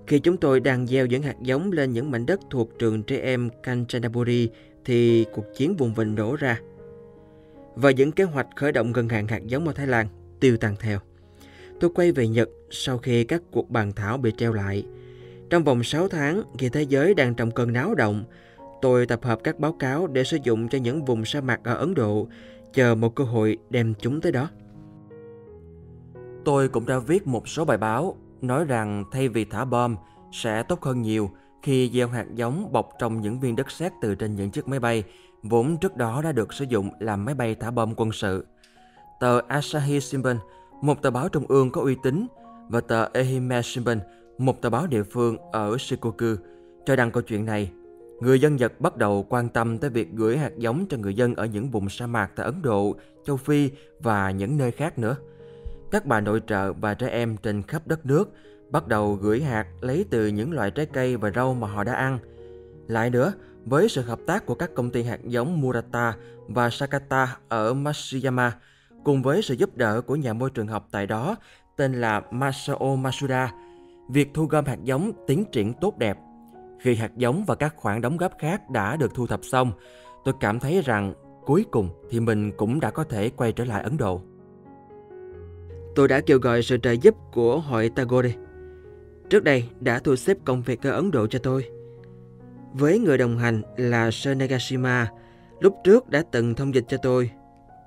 Khi 0.08 0.18
chúng 0.18 0.36
tôi 0.36 0.60
đang 0.60 0.86
gieo 0.86 1.06
những 1.06 1.22
hạt 1.22 1.36
giống 1.42 1.72
lên 1.72 1.92
những 1.92 2.10
mảnh 2.10 2.26
đất 2.26 2.40
thuộc 2.50 2.78
trường 2.78 3.02
trẻ 3.02 3.20
em 3.20 3.50
Kanchanaburi 3.62 4.48
thì 4.84 5.26
cuộc 5.32 5.44
chiến 5.56 5.76
vùng 5.76 5.94
vịnh 5.94 6.14
nổ 6.14 6.36
ra. 6.36 6.60
Và 7.74 7.90
những 7.90 8.12
kế 8.12 8.24
hoạch 8.24 8.46
khởi 8.56 8.72
động 8.72 8.92
ngân 8.92 9.08
hàng 9.08 9.26
hạt 9.26 9.46
giống 9.46 9.66
ở 9.66 9.72
Thái 9.72 9.86
Lan 9.86 10.06
tiêu 10.40 10.56
tan 10.56 10.74
theo. 10.80 10.98
Tôi 11.80 11.90
quay 11.94 12.12
về 12.12 12.28
Nhật 12.28 12.48
sau 12.70 12.98
khi 12.98 13.24
các 13.24 13.42
cuộc 13.50 13.70
bàn 13.70 13.92
thảo 13.92 14.18
bị 14.18 14.32
treo 14.36 14.52
lại. 14.52 14.86
Trong 15.50 15.64
vòng 15.64 15.82
6 15.82 16.08
tháng, 16.08 16.42
khi 16.58 16.68
thế 16.68 16.82
giới 16.82 17.14
đang 17.14 17.34
trong 17.34 17.50
cơn 17.50 17.72
náo 17.72 17.94
động, 17.94 18.24
tôi 18.82 19.06
tập 19.06 19.20
hợp 19.22 19.40
các 19.44 19.58
báo 19.58 19.72
cáo 19.72 20.06
để 20.06 20.24
sử 20.24 20.38
dụng 20.42 20.68
cho 20.68 20.78
những 20.78 21.04
vùng 21.04 21.24
sa 21.24 21.40
mạc 21.40 21.60
ở 21.64 21.74
Ấn 21.74 21.94
Độ, 21.94 22.28
chờ 22.72 22.94
một 22.94 23.14
cơ 23.14 23.24
hội 23.24 23.58
đem 23.70 23.94
chúng 24.00 24.20
tới 24.20 24.32
đó. 24.32 24.50
Tôi 26.44 26.68
cũng 26.68 26.86
đã 26.86 26.98
viết 26.98 27.26
một 27.26 27.48
số 27.48 27.64
bài 27.64 27.78
báo 27.78 28.16
nói 28.44 28.64
rằng 28.64 29.04
thay 29.12 29.28
vì 29.28 29.44
thả 29.44 29.64
bom 29.64 29.96
sẽ 30.32 30.62
tốt 30.62 30.82
hơn 30.82 31.02
nhiều 31.02 31.30
khi 31.62 31.90
gieo 31.94 32.08
hạt 32.08 32.26
giống 32.34 32.72
bọc 32.72 32.90
trong 32.98 33.20
những 33.20 33.40
viên 33.40 33.56
đất 33.56 33.70
sét 33.70 33.92
từ 34.00 34.14
trên 34.14 34.34
những 34.34 34.50
chiếc 34.50 34.68
máy 34.68 34.80
bay 34.80 35.04
vốn 35.42 35.76
trước 35.76 35.96
đó 35.96 36.22
đã 36.22 36.32
được 36.32 36.52
sử 36.52 36.64
dụng 36.64 36.90
làm 36.98 37.24
máy 37.24 37.34
bay 37.34 37.54
thả 37.54 37.70
bom 37.70 37.94
quân 37.96 38.12
sự. 38.12 38.46
Tờ 39.20 39.40
Asahi 39.48 40.00
Shimbun, 40.00 40.36
một 40.82 41.02
tờ 41.02 41.10
báo 41.10 41.28
trung 41.28 41.44
ương 41.48 41.70
có 41.70 41.80
uy 41.80 41.96
tín, 42.02 42.26
và 42.68 42.80
tờ 42.80 43.08
Ehime 43.14 43.62
Shimbun, 43.62 43.98
một 44.38 44.62
tờ 44.62 44.70
báo 44.70 44.86
địa 44.86 45.02
phương 45.02 45.36
ở 45.52 45.76
Shikoku, 45.78 46.26
cho 46.86 46.96
đăng 46.96 47.10
câu 47.10 47.22
chuyện 47.22 47.44
này. 47.44 47.70
Người 48.20 48.40
dân 48.40 48.56
Nhật 48.56 48.80
bắt 48.80 48.96
đầu 48.96 49.26
quan 49.28 49.48
tâm 49.48 49.78
tới 49.78 49.90
việc 49.90 50.12
gửi 50.12 50.38
hạt 50.38 50.52
giống 50.56 50.86
cho 50.88 50.96
người 50.96 51.14
dân 51.14 51.34
ở 51.34 51.44
những 51.44 51.70
vùng 51.70 51.88
sa 51.88 52.06
mạc 52.06 52.30
tại 52.36 52.46
Ấn 52.46 52.62
Độ, 52.62 52.96
châu 53.26 53.36
Phi 53.36 53.70
và 54.00 54.30
những 54.30 54.58
nơi 54.58 54.70
khác 54.70 54.98
nữa. 54.98 55.16
Các 55.90 56.06
bà 56.06 56.20
nội 56.20 56.42
trợ 56.46 56.72
và 56.72 56.94
trẻ 56.94 57.08
em 57.08 57.36
trên 57.36 57.62
khắp 57.62 57.86
đất 57.86 58.06
nước 58.06 58.32
bắt 58.70 58.86
đầu 58.86 59.14
gửi 59.14 59.42
hạt 59.42 59.66
lấy 59.80 60.04
từ 60.10 60.26
những 60.26 60.52
loại 60.52 60.70
trái 60.70 60.86
cây 60.86 61.16
và 61.16 61.30
rau 61.30 61.54
mà 61.54 61.68
họ 61.68 61.84
đã 61.84 61.92
ăn. 61.92 62.18
Lại 62.88 63.10
nữa, 63.10 63.32
với 63.64 63.88
sự 63.88 64.02
hợp 64.02 64.18
tác 64.26 64.46
của 64.46 64.54
các 64.54 64.74
công 64.74 64.90
ty 64.90 65.02
hạt 65.02 65.20
giống 65.24 65.60
Murata 65.60 66.16
và 66.48 66.70
Sakata 66.70 67.36
ở 67.48 67.74
Matsuyama, 67.74 68.52
cùng 69.04 69.22
với 69.22 69.42
sự 69.42 69.54
giúp 69.54 69.76
đỡ 69.76 70.00
của 70.00 70.16
nhà 70.16 70.32
môi 70.32 70.50
trường 70.50 70.66
học 70.66 70.88
tại 70.90 71.06
đó 71.06 71.36
tên 71.76 72.00
là 72.00 72.22
Masao 72.30 72.96
Masuda, 72.96 73.52
việc 74.08 74.30
thu 74.34 74.44
gom 74.44 74.64
hạt 74.64 74.78
giống 74.82 75.12
tiến 75.26 75.44
triển 75.52 75.74
tốt 75.74 75.98
đẹp. 75.98 76.18
Khi 76.80 76.94
hạt 76.94 77.16
giống 77.16 77.44
và 77.46 77.54
các 77.54 77.76
khoản 77.76 78.00
đóng 78.00 78.16
góp 78.16 78.32
khác 78.38 78.70
đã 78.70 78.96
được 78.96 79.14
thu 79.14 79.26
thập 79.26 79.40
xong, 79.42 79.72
tôi 80.24 80.34
cảm 80.40 80.60
thấy 80.60 80.82
rằng 80.84 81.14
cuối 81.46 81.66
cùng 81.70 81.88
thì 82.10 82.20
mình 82.20 82.52
cũng 82.56 82.80
đã 82.80 82.90
có 82.90 83.04
thể 83.04 83.30
quay 83.30 83.52
trở 83.52 83.64
lại 83.64 83.82
Ấn 83.82 83.96
Độ. 83.96 84.22
Tôi 85.98 86.08
đã 86.08 86.20
kêu 86.20 86.38
gọi 86.38 86.62
sự 86.62 86.76
trợ 86.82 86.92
giúp 86.92 87.14
của 87.32 87.60
hội 87.60 87.88
Tagore. 87.88 88.34
Trước 89.30 89.44
đây 89.44 89.64
đã 89.80 89.98
thu 89.98 90.16
xếp 90.16 90.36
công 90.44 90.62
việc 90.62 90.86
ở 90.86 90.90
Ấn 90.90 91.10
Độ 91.10 91.26
cho 91.26 91.38
tôi. 91.38 91.64
Với 92.72 92.98
người 92.98 93.18
đồng 93.18 93.38
hành 93.38 93.62
là 93.76 94.10
Sir 94.10 94.36
lúc 95.60 95.74
trước 95.84 96.08
đã 96.08 96.22
từng 96.30 96.54
thông 96.54 96.74
dịch 96.74 96.84
cho 96.88 96.96
tôi. 96.96 97.30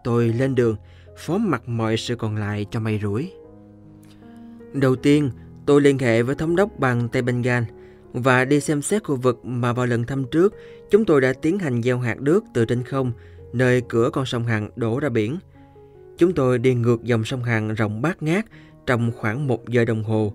Tôi 0.03 0.27
lên 0.27 0.55
đường, 0.55 0.75
phó 1.17 1.37
mặt 1.37 1.69
mọi 1.69 1.97
sự 1.97 2.15
còn 2.15 2.35
lại 2.35 2.65
cho 2.71 2.79
may 2.79 2.99
rủi. 3.03 3.31
Đầu 4.73 4.95
tiên, 4.95 5.31
tôi 5.65 5.81
liên 5.81 5.99
hệ 5.99 6.23
với 6.23 6.35
thống 6.35 6.55
đốc 6.55 6.79
bang 6.79 7.09
Tây 7.09 7.21
Bengal 7.21 7.63
và 8.13 8.45
đi 8.45 8.59
xem 8.59 8.81
xét 8.81 9.03
khu 9.03 9.15
vực 9.15 9.45
mà 9.45 9.73
vào 9.73 9.85
lần 9.85 10.03
thăm 10.03 10.25
trước 10.31 10.55
chúng 10.89 11.05
tôi 11.05 11.21
đã 11.21 11.33
tiến 11.33 11.59
hành 11.59 11.83
gieo 11.83 11.99
hạt 11.99 12.21
nước 12.21 12.43
từ 12.53 12.65
trên 12.65 12.83
không, 12.83 13.11
nơi 13.53 13.81
cửa 13.89 14.09
con 14.13 14.25
sông 14.25 14.43
Hằng 14.43 14.69
đổ 14.75 14.99
ra 14.99 15.09
biển– 15.09 15.37
Chúng 16.21 16.33
tôi 16.33 16.59
đi 16.59 16.73
ngược 16.73 17.03
dòng 17.03 17.23
sông 17.23 17.43
Hằng 17.43 17.73
rộng 17.73 18.01
bát 18.01 18.23
ngát 18.23 18.45
trong 18.85 19.11
khoảng 19.17 19.47
một 19.47 19.69
giờ 19.69 19.85
đồng 19.85 20.03
hồ 20.03 20.33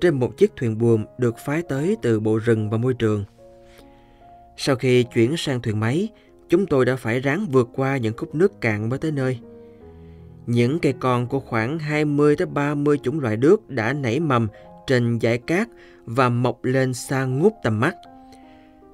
trên 0.00 0.14
một 0.14 0.36
chiếc 0.36 0.52
thuyền 0.56 0.78
buồm 0.78 1.04
được 1.18 1.38
phái 1.38 1.62
tới 1.62 1.96
từ 2.02 2.20
Bộ 2.20 2.38
Rừng 2.38 2.70
và 2.70 2.78
Môi 2.78 2.94
trường. 2.94 3.24
Sau 4.56 4.76
khi 4.76 5.02
chuyển 5.02 5.36
sang 5.36 5.62
thuyền 5.62 5.80
máy, 5.80 6.08
chúng 6.48 6.66
tôi 6.66 6.84
đã 6.84 6.96
phải 6.96 7.20
ráng 7.20 7.46
vượt 7.46 7.68
qua 7.74 7.96
những 7.96 8.16
khúc 8.16 8.34
nước 8.34 8.60
cạn 8.60 8.88
mới 8.88 8.98
tới 8.98 9.12
nơi. 9.12 9.38
Những 10.46 10.78
cây 10.78 10.94
con 11.00 11.26
của 11.26 11.40
khoảng 11.40 11.78
20 11.78 12.36
tới 12.36 12.46
30 12.46 12.98
chủng 13.02 13.20
loại 13.20 13.36
nước 13.36 13.70
đã 13.70 13.92
nảy 13.92 14.20
mầm 14.20 14.48
trên 14.86 15.18
dải 15.20 15.38
cát 15.38 15.68
và 16.04 16.28
mọc 16.28 16.64
lên 16.64 16.94
xa 16.94 17.24
ngút 17.24 17.52
tầm 17.62 17.80
mắt. 17.80 17.96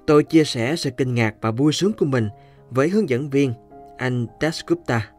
Tôi 0.06 0.24
chia 0.24 0.44
sẻ 0.44 0.76
sự 0.76 0.90
kinh 0.90 1.14
ngạc 1.14 1.34
và 1.40 1.50
vui 1.50 1.72
sướng 1.72 1.92
của 1.92 2.06
mình 2.06 2.28
với 2.70 2.88
hướng 2.88 3.08
dẫn 3.08 3.30
viên 3.30 3.52
anh 3.96 4.26
Dasgupta. 4.40 5.13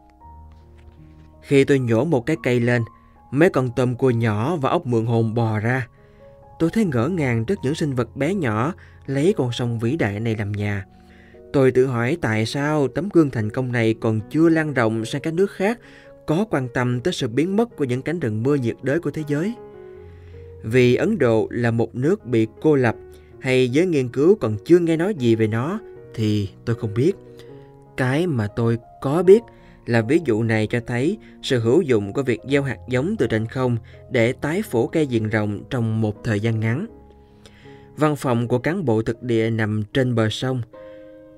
Khi 1.46 1.64
tôi 1.64 1.78
nhổ 1.78 2.04
một 2.04 2.26
cái 2.26 2.36
cây 2.42 2.60
lên, 2.60 2.82
mấy 3.30 3.50
con 3.50 3.70
tôm 3.76 3.94
cua 3.94 4.10
nhỏ 4.10 4.56
và 4.56 4.70
ốc 4.70 4.86
mượn 4.86 5.06
hồn 5.06 5.34
bò 5.34 5.58
ra. 5.58 5.86
Tôi 6.58 6.70
thấy 6.72 6.84
ngỡ 6.84 7.08
ngàng 7.08 7.44
trước 7.44 7.58
những 7.62 7.74
sinh 7.74 7.94
vật 7.94 8.16
bé 8.16 8.34
nhỏ 8.34 8.74
lấy 9.06 9.34
con 9.36 9.52
sông 9.52 9.78
vĩ 9.78 9.96
đại 9.96 10.20
này 10.20 10.36
làm 10.38 10.52
nhà. 10.52 10.84
Tôi 11.52 11.70
tự 11.70 11.86
hỏi 11.86 12.18
tại 12.20 12.46
sao 12.46 12.88
tấm 12.88 13.08
gương 13.12 13.30
thành 13.30 13.50
công 13.50 13.72
này 13.72 13.94
còn 14.00 14.20
chưa 14.30 14.48
lan 14.48 14.74
rộng 14.74 15.04
sang 15.04 15.22
các 15.22 15.34
nước 15.34 15.50
khác 15.50 15.78
có 16.26 16.44
quan 16.50 16.68
tâm 16.74 17.00
tới 17.00 17.12
sự 17.12 17.28
biến 17.28 17.56
mất 17.56 17.76
của 17.76 17.84
những 17.84 18.02
cánh 18.02 18.20
rừng 18.20 18.42
mưa 18.42 18.54
nhiệt 18.54 18.76
đới 18.82 19.00
của 19.00 19.10
thế 19.10 19.22
giới. 19.28 19.54
Vì 20.62 20.94
Ấn 20.94 21.18
Độ 21.18 21.48
là 21.50 21.70
một 21.70 21.94
nước 21.94 22.26
bị 22.26 22.46
cô 22.60 22.76
lập 22.76 22.96
hay 23.40 23.68
giới 23.68 23.86
nghiên 23.86 24.08
cứu 24.08 24.34
còn 24.34 24.56
chưa 24.64 24.78
nghe 24.78 24.96
nói 24.96 25.14
gì 25.14 25.34
về 25.34 25.46
nó 25.46 25.80
thì 26.14 26.48
tôi 26.64 26.76
không 26.76 26.94
biết. 26.94 27.12
Cái 27.96 28.26
mà 28.26 28.46
tôi 28.46 28.78
có 29.00 29.22
biết 29.22 29.42
là 29.86 30.02
ví 30.02 30.20
dụ 30.24 30.42
này 30.42 30.66
cho 30.66 30.80
thấy 30.86 31.18
sự 31.42 31.60
hữu 31.60 31.82
dụng 31.82 32.12
của 32.12 32.22
việc 32.22 32.40
gieo 32.50 32.62
hạt 32.62 32.78
giống 32.88 33.16
từ 33.18 33.26
trên 33.26 33.46
không 33.46 33.76
để 34.10 34.32
tái 34.32 34.62
phủ 34.62 34.86
cây 34.86 35.06
diện 35.06 35.28
rộng 35.28 35.62
trong 35.70 36.00
một 36.00 36.24
thời 36.24 36.40
gian 36.40 36.60
ngắn. 36.60 36.86
Văn 37.96 38.16
phòng 38.16 38.48
của 38.48 38.58
cán 38.58 38.84
bộ 38.84 39.02
thực 39.02 39.22
địa 39.22 39.50
nằm 39.50 39.82
trên 39.92 40.14
bờ 40.14 40.28
sông. 40.30 40.62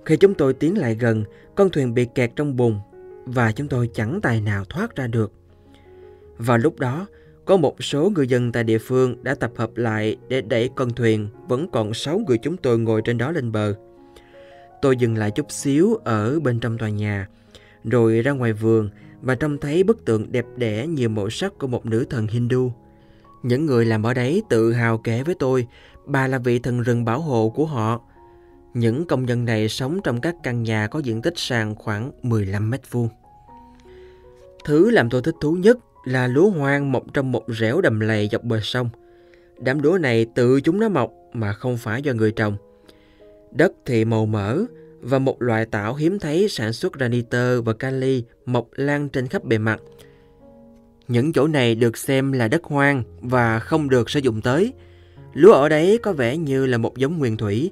Khi 0.04 0.16
chúng 0.16 0.34
tôi 0.34 0.54
tiến 0.54 0.78
lại 0.78 0.94
gần, 0.94 1.24
con 1.54 1.70
thuyền 1.70 1.94
bị 1.94 2.06
kẹt 2.14 2.30
trong 2.36 2.56
bùn 2.56 2.78
và 3.24 3.52
chúng 3.52 3.68
tôi 3.68 3.90
chẳng 3.94 4.20
tài 4.22 4.40
nào 4.40 4.64
thoát 4.64 4.96
ra 4.96 5.06
được. 5.06 5.32
Vào 6.38 6.58
lúc 6.58 6.78
đó, 6.78 7.06
có 7.44 7.56
một 7.56 7.84
số 7.84 8.10
người 8.10 8.28
dân 8.28 8.52
tại 8.52 8.64
địa 8.64 8.78
phương 8.78 9.24
đã 9.24 9.34
tập 9.34 9.52
hợp 9.56 9.76
lại 9.76 10.16
để 10.28 10.40
đẩy 10.40 10.70
con 10.74 10.90
thuyền 10.90 11.28
vẫn 11.48 11.68
còn 11.72 11.94
6 11.94 12.18
người 12.18 12.38
chúng 12.38 12.56
tôi 12.56 12.78
ngồi 12.78 13.02
trên 13.04 13.18
đó 13.18 13.30
lên 13.30 13.52
bờ. 13.52 13.74
Tôi 14.82 14.96
dừng 14.96 15.16
lại 15.16 15.30
chút 15.30 15.52
xíu 15.52 15.94
ở 16.04 16.40
bên 16.40 16.60
trong 16.60 16.78
tòa 16.78 16.88
nhà 16.88 17.28
rồi 17.84 18.22
ra 18.22 18.32
ngoài 18.32 18.52
vườn 18.52 18.90
và 19.22 19.34
trông 19.34 19.58
thấy 19.58 19.82
bức 19.82 20.04
tượng 20.04 20.32
đẹp 20.32 20.46
đẽ 20.56 20.86
nhiều 20.86 21.08
màu 21.08 21.30
sắc 21.30 21.58
của 21.58 21.66
một 21.66 21.86
nữ 21.86 22.04
thần 22.10 22.26
Hindu. 22.26 22.72
Những 23.42 23.66
người 23.66 23.84
làm 23.84 24.06
ở 24.06 24.14
đấy 24.14 24.42
tự 24.48 24.72
hào 24.72 24.98
kể 24.98 25.22
với 25.22 25.34
tôi 25.34 25.66
bà 26.06 26.26
là 26.26 26.38
vị 26.38 26.58
thần 26.58 26.80
rừng 26.80 27.04
bảo 27.04 27.20
hộ 27.20 27.52
của 27.56 27.66
họ. 27.66 28.00
Những 28.74 29.06
công 29.06 29.26
nhân 29.26 29.44
này 29.44 29.68
sống 29.68 30.00
trong 30.04 30.20
các 30.20 30.34
căn 30.42 30.62
nhà 30.62 30.86
có 30.86 30.98
diện 30.98 31.22
tích 31.22 31.34
sàn 31.36 31.74
khoảng 31.74 32.10
15 32.22 32.70
mét 32.70 32.90
vuông. 32.90 33.08
Thứ 34.64 34.90
làm 34.90 35.10
tôi 35.10 35.22
thích 35.22 35.34
thú 35.40 35.52
nhất 35.52 35.78
là 36.04 36.26
lúa 36.26 36.50
hoang 36.50 36.92
mọc 36.92 37.02
trong 37.14 37.32
một 37.32 37.44
rẻo 37.48 37.80
đầm 37.80 38.00
lầy 38.00 38.28
dọc 38.32 38.44
bờ 38.44 38.60
sông. 38.62 38.88
Đám 39.58 39.82
lúa 39.82 39.98
này 39.98 40.26
tự 40.34 40.60
chúng 40.60 40.80
nó 40.80 40.88
mọc 40.88 41.12
mà 41.32 41.52
không 41.52 41.76
phải 41.76 42.02
do 42.02 42.12
người 42.12 42.32
trồng. 42.32 42.56
Đất 43.50 43.72
thì 43.86 44.04
màu 44.04 44.26
mỡ, 44.26 44.64
và 45.00 45.18
một 45.18 45.42
loại 45.42 45.66
tảo 45.66 45.94
hiếm 45.94 46.18
thấy 46.18 46.48
sản 46.48 46.72
xuất 46.72 46.92
ra 46.92 47.08
nitơ 47.08 47.62
và 47.62 47.72
kali 47.72 48.24
mọc 48.46 48.68
lan 48.72 49.08
trên 49.08 49.26
khắp 49.26 49.44
bề 49.44 49.58
mặt. 49.58 49.80
Những 51.08 51.32
chỗ 51.32 51.46
này 51.46 51.74
được 51.74 51.96
xem 51.96 52.32
là 52.32 52.48
đất 52.48 52.64
hoang 52.64 53.02
và 53.20 53.58
không 53.58 53.88
được 53.88 54.10
sử 54.10 54.20
dụng 54.20 54.40
tới. 54.40 54.72
Lúa 55.32 55.52
ở 55.52 55.68
đấy 55.68 55.98
có 56.02 56.12
vẻ 56.12 56.36
như 56.36 56.66
là 56.66 56.78
một 56.78 56.96
giống 56.96 57.18
nguyên 57.18 57.36
thủy, 57.36 57.70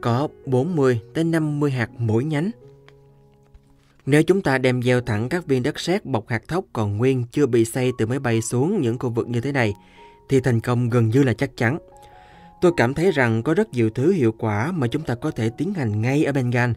có 0.00 0.28
40 0.46 1.00
tới 1.14 1.24
50 1.24 1.70
hạt 1.70 1.90
mỗi 1.98 2.24
nhánh. 2.24 2.50
Nếu 4.06 4.22
chúng 4.22 4.42
ta 4.42 4.58
đem 4.58 4.82
gieo 4.82 5.00
thẳng 5.00 5.28
các 5.28 5.46
viên 5.46 5.62
đất 5.62 5.80
sét 5.80 6.04
bọc 6.04 6.28
hạt 6.28 6.42
thóc 6.48 6.64
còn 6.72 6.96
nguyên 6.96 7.24
chưa 7.32 7.46
bị 7.46 7.64
xây 7.64 7.92
từ 7.98 8.06
máy 8.06 8.18
bay 8.18 8.42
xuống 8.42 8.80
những 8.80 8.98
khu 8.98 9.10
vực 9.10 9.28
như 9.28 9.40
thế 9.40 9.52
này, 9.52 9.74
thì 10.28 10.40
thành 10.40 10.60
công 10.60 10.90
gần 10.90 11.08
như 11.08 11.22
là 11.22 11.32
chắc 11.32 11.56
chắn. 11.56 11.78
Tôi 12.60 12.72
cảm 12.76 12.94
thấy 12.94 13.10
rằng 13.10 13.42
có 13.42 13.54
rất 13.54 13.72
nhiều 13.72 13.90
thứ 13.90 14.12
hiệu 14.12 14.32
quả 14.38 14.72
mà 14.72 14.86
chúng 14.86 15.02
ta 15.02 15.14
có 15.14 15.30
thể 15.30 15.50
tiến 15.50 15.74
hành 15.74 16.02
ngay 16.02 16.24
ở 16.24 16.32
Bengal. 16.32 16.70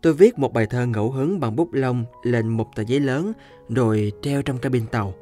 Tôi 0.00 0.14
viết 0.14 0.38
một 0.38 0.52
bài 0.52 0.66
thơ 0.66 0.86
ngẫu 0.86 1.10
hứng 1.10 1.40
bằng 1.40 1.56
bút 1.56 1.72
lông 1.72 2.04
lên 2.22 2.48
một 2.48 2.76
tờ 2.76 2.82
giấy 2.86 3.00
lớn 3.00 3.32
rồi 3.68 4.12
treo 4.22 4.42
trong 4.42 4.58
cabin 4.58 4.86
tàu. 4.86 5.14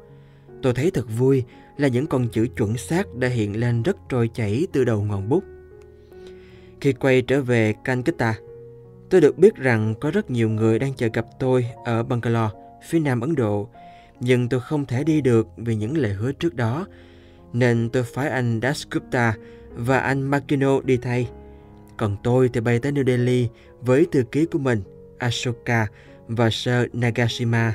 Tôi 0.61 0.73
thấy 0.73 0.91
thật 0.91 1.05
vui 1.17 1.43
là 1.77 1.87
những 1.87 2.07
con 2.07 2.27
chữ 2.27 2.47
chuẩn 2.57 2.77
xác 2.77 3.15
đã 3.15 3.27
hiện 3.27 3.59
lên 3.59 3.83
rất 3.83 3.97
trôi 4.09 4.29
chảy 4.33 4.67
từ 4.71 4.83
đầu 4.83 5.01
ngọn 5.01 5.29
bút. 5.29 5.43
Khi 6.81 6.93
quay 6.93 7.21
trở 7.21 7.41
về 7.41 7.73
Calcutta, 7.83 8.35
tôi 9.09 9.21
được 9.21 9.37
biết 9.37 9.55
rằng 9.55 9.93
có 10.01 10.11
rất 10.11 10.31
nhiều 10.31 10.49
người 10.49 10.79
đang 10.79 10.93
chờ 10.93 11.09
gặp 11.13 11.25
tôi 11.39 11.65
ở 11.85 12.03
Bangalore, 12.03 12.55
phía 12.87 12.99
nam 12.99 13.21
Ấn 13.21 13.35
Độ, 13.35 13.69
nhưng 14.19 14.49
tôi 14.49 14.59
không 14.59 14.85
thể 14.85 15.03
đi 15.03 15.21
được 15.21 15.47
vì 15.57 15.75
những 15.75 15.97
lời 15.97 16.13
hứa 16.13 16.31
trước 16.31 16.55
đó, 16.55 16.87
nên 17.53 17.89
tôi 17.89 18.03
phái 18.03 18.29
anh 18.29 18.59
Dasgupta 18.63 19.35
và 19.75 19.99
anh 19.99 20.21
Makino 20.21 20.81
đi 20.81 20.97
thay. 20.97 21.29
Còn 21.97 22.17
tôi 22.23 22.49
thì 22.53 22.61
bay 22.61 22.79
tới 22.79 22.91
New 22.91 23.05
Delhi 23.05 23.47
với 23.81 24.05
thư 24.11 24.23
ký 24.23 24.45
của 24.45 24.59
mình, 24.59 24.81
Ashoka 25.17 25.87
và 26.27 26.49
Sir 26.49 26.73
Nagashima. 26.93 27.73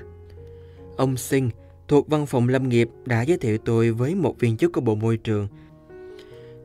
Ông 0.97 1.17
Singh 1.17 1.51
thuộc 1.89 2.09
văn 2.09 2.27
phòng 2.27 2.49
lâm 2.49 2.69
nghiệp 2.69 2.89
đã 3.07 3.23
giới 3.23 3.39
thiệu 3.39 3.59
tôi 3.59 3.91
với 3.91 4.15
một 4.15 4.35
viên 4.39 4.57
chức 4.57 4.73
của 4.73 4.81
Bộ 4.81 4.95
Môi 4.95 5.17
trường. 5.17 5.49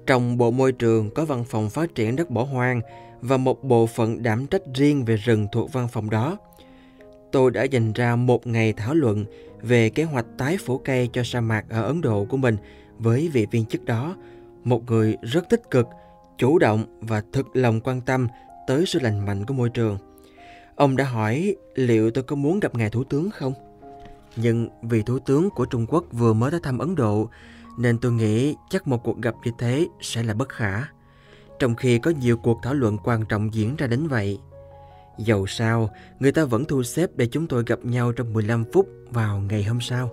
Trong 0.05 0.37
Bộ 0.37 0.51
Môi 0.51 0.71
trường 0.71 1.09
có 1.09 1.25
văn 1.25 1.43
phòng 1.43 1.69
phát 1.69 1.95
triển 1.95 2.15
đất 2.15 2.29
bỏ 2.29 2.43
hoang 2.43 2.81
và 3.21 3.37
một 3.37 3.63
bộ 3.63 3.87
phận 3.87 4.23
đảm 4.23 4.47
trách 4.47 4.61
riêng 4.75 5.05
về 5.05 5.15
rừng 5.15 5.47
thuộc 5.51 5.73
văn 5.73 5.87
phòng 5.87 6.09
đó. 6.09 6.37
Tôi 7.31 7.51
đã 7.51 7.63
dành 7.63 7.93
ra 7.93 8.15
một 8.15 8.47
ngày 8.47 8.73
thảo 8.73 8.93
luận 8.93 9.25
về 9.61 9.89
kế 9.89 10.03
hoạch 10.03 10.25
tái 10.37 10.57
phủ 10.57 10.77
cây 10.77 11.09
cho 11.13 11.23
sa 11.23 11.41
mạc 11.41 11.65
ở 11.69 11.83
Ấn 11.83 12.01
Độ 12.01 12.25
của 12.25 12.37
mình 12.37 12.57
với 12.99 13.29
vị 13.33 13.47
viên 13.51 13.65
chức 13.65 13.85
đó, 13.85 14.15
một 14.63 14.85
người 14.87 15.17
rất 15.21 15.49
tích 15.49 15.71
cực, 15.71 15.87
chủ 16.37 16.59
động 16.59 16.99
và 17.01 17.23
thực 17.33 17.47
lòng 17.53 17.81
quan 17.81 18.01
tâm 18.01 18.27
tới 18.67 18.85
sự 18.85 18.99
lành 18.99 19.25
mạnh 19.25 19.45
của 19.45 19.53
môi 19.53 19.69
trường. 19.69 19.97
Ông 20.75 20.97
đã 20.97 21.05
hỏi 21.05 21.55
liệu 21.75 22.11
tôi 22.11 22.23
có 22.23 22.35
muốn 22.35 22.59
gặp 22.59 22.75
ngài 22.75 22.89
thủ 22.89 23.03
tướng 23.03 23.29
không? 23.29 23.53
Nhưng 24.35 24.69
vì 24.81 25.01
thủ 25.01 25.19
tướng 25.19 25.49
của 25.49 25.65
Trung 25.65 25.85
Quốc 25.89 26.05
vừa 26.11 26.33
mới 26.33 26.51
tới 26.51 26.59
thăm 26.63 26.77
Ấn 26.77 26.95
Độ, 26.95 27.29
nên 27.77 27.97
tôi 27.97 28.11
nghĩ 28.11 28.55
chắc 28.69 28.87
một 28.87 29.03
cuộc 29.03 29.17
gặp 29.17 29.35
như 29.45 29.51
thế 29.59 29.87
sẽ 30.01 30.23
là 30.23 30.33
bất 30.33 30.49
khả. 30.49 30.83
Trong 31.59 31.75
khi 31.75 31.99
có 31.99 32.11
nhiều 32.11 32.37
cuộc 32.37 32.59
thảo 32.63 32.73
luận 32.73 32.97
quan 33.03 33.25
trọng 33.25 33.53
diễn 33.53 33.75
ra 33.75 33.87
đến 33.87 34.07
vậy. 34.07 34.39
Dầu 35.17 35.47
sao, 35.47 35.89
người 36.19 36.31
ta 36.31 36.45
vẫn 36.45 36.65
thu 36.65 36.83
xếp 36.83 37.09
để 37.15 37.27
chúng 37.31 37.47
tôi 37.47 37.63
gặp 37.67 37.79
nhau 37.83 38.11
trong 38.11 38.33
15 38.33 38.65
phút 38.73 38.89
vào 39.11 39.39
ngày 39.39 39.63
hôm 39.63 39.81
sau. 39.81 40.09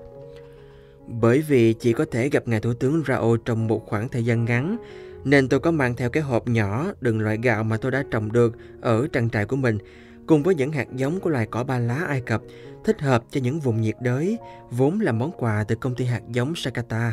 Bởi 1.07 1.41
vì 1.41 1.73
chỉ 1.73 1.93
có 1.93 2.05
thể 2.11 2.29
gặp 2.29 2.49
ngài 2.49 2.61
thủ 2.61 2.75
tướng 2.75 3.03
Rao 3.09 3.37
trong 3.37 3.67
một 3.67 3.87
khoảng 3.87 4.09
thời 4.09 4.25
gian 4.25 4.45
ngắn, 4.45 4.77
nên 5.25 5.49
tôi 5.49 5.61
có 5.61 5.71
mang 5.71 5.97
theo 5.97 6.11
cái 6.11 6.23
hộp 6.23 6.49
nhỏ 6.49 6.93
đựng 7.01 7.21
loại 7.21 7.39
gạo 7.43 7.65
mà 7.65 7.77
tôi 7.77 7.91
đã 7.91 8.05
trồng 8.11 8.33
được 8.33 8.57
ở 8.81 9.07
trang 9.13 9.31
trại 9.31 9.47
của 9.47 9.57
mình, 9.57 9.79
cùng 10.27 10.43
với 10.43 10.55
những 10.55 10.73
hạt 10.73 10.87
giống 10.97 11.21
của 11.21 11.31
loài 11.31 11.47
cỏ 11.51 11.65
ba 11.65 11.79
lá 11.79 12.05
Ai 12.09 12.21
Cập 12.21 12.43
thích 12.85 13.01
hợp 13.01 13.25
cho 13.31 13.41
những 13.41 13.61
vùng 13.61 13.81
nhiệt 13.81 13.97
đới, 14.01 14.39
vốn 14.71 15.01
là 15.01 15.13
món 15.13 15.33
quà 15.39 15.65
từ 15.69 15.75
công 15.75 15.95
ty 15.95 16.05
hạt 16.05 16.23
giống 16.33 16.55
Sakata. 16.57 17.13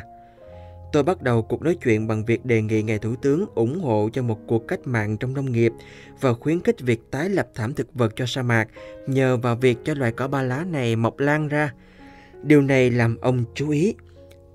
Tôi 0.94 1.04
bắt 1.04 1.22
đầu 1.22 1.42
cuộc 1.42 1.62
nói 1.62 1.78
chuyện 1.84 2.08
bằng 2.08 2.26
việc 2.26 2.46
đề 2.46 2.62
nghị 2.62 2.84
ngài 2.84 3.00
thủ 3.00 3.16
tướng 3.16 3.46
ủng 3.56 3.80
hộ 3.80 4.10
cho 4.14 4.22
một 4.22 4.40
cuộc 4.48 4.68
cách 4.68 4.80
mạng 4.86 5.18
trong 5.18 5.34
nông 5.34 5.52
nghiệp 5.52 5.72
và 6.22 6.34
khuyến 6.34 6.60
khích 6.60 6.82
việc 6.82 7.02
tái 7.12 7.30
lập 7.30 7.48
thảm 7.56 7.74
thực 7.74 7.94
vật 7.94 8.14
cho 8.16 8.26
sa 8.26 8.42
mạc 8.42 8.68
nhờ 9.08 9.38
vào 9.38 9.56
việc 9.56 9.78
cho 9.84 9.94
loài 9.94 10.12
cỏ 10.12 10.28
ba 10.28 10.42
lá 10.42 10.66
này 10.72 10.96
mọc 10.96 11.20
lan 11.20 11.48
ra. 11.48 11.74
Điều 12.44 12.62
này 12.62 12.90
làm 12.90 13.18
ông 13.22 13.44
chú 13.56 13.70
ý. 13.70 13.96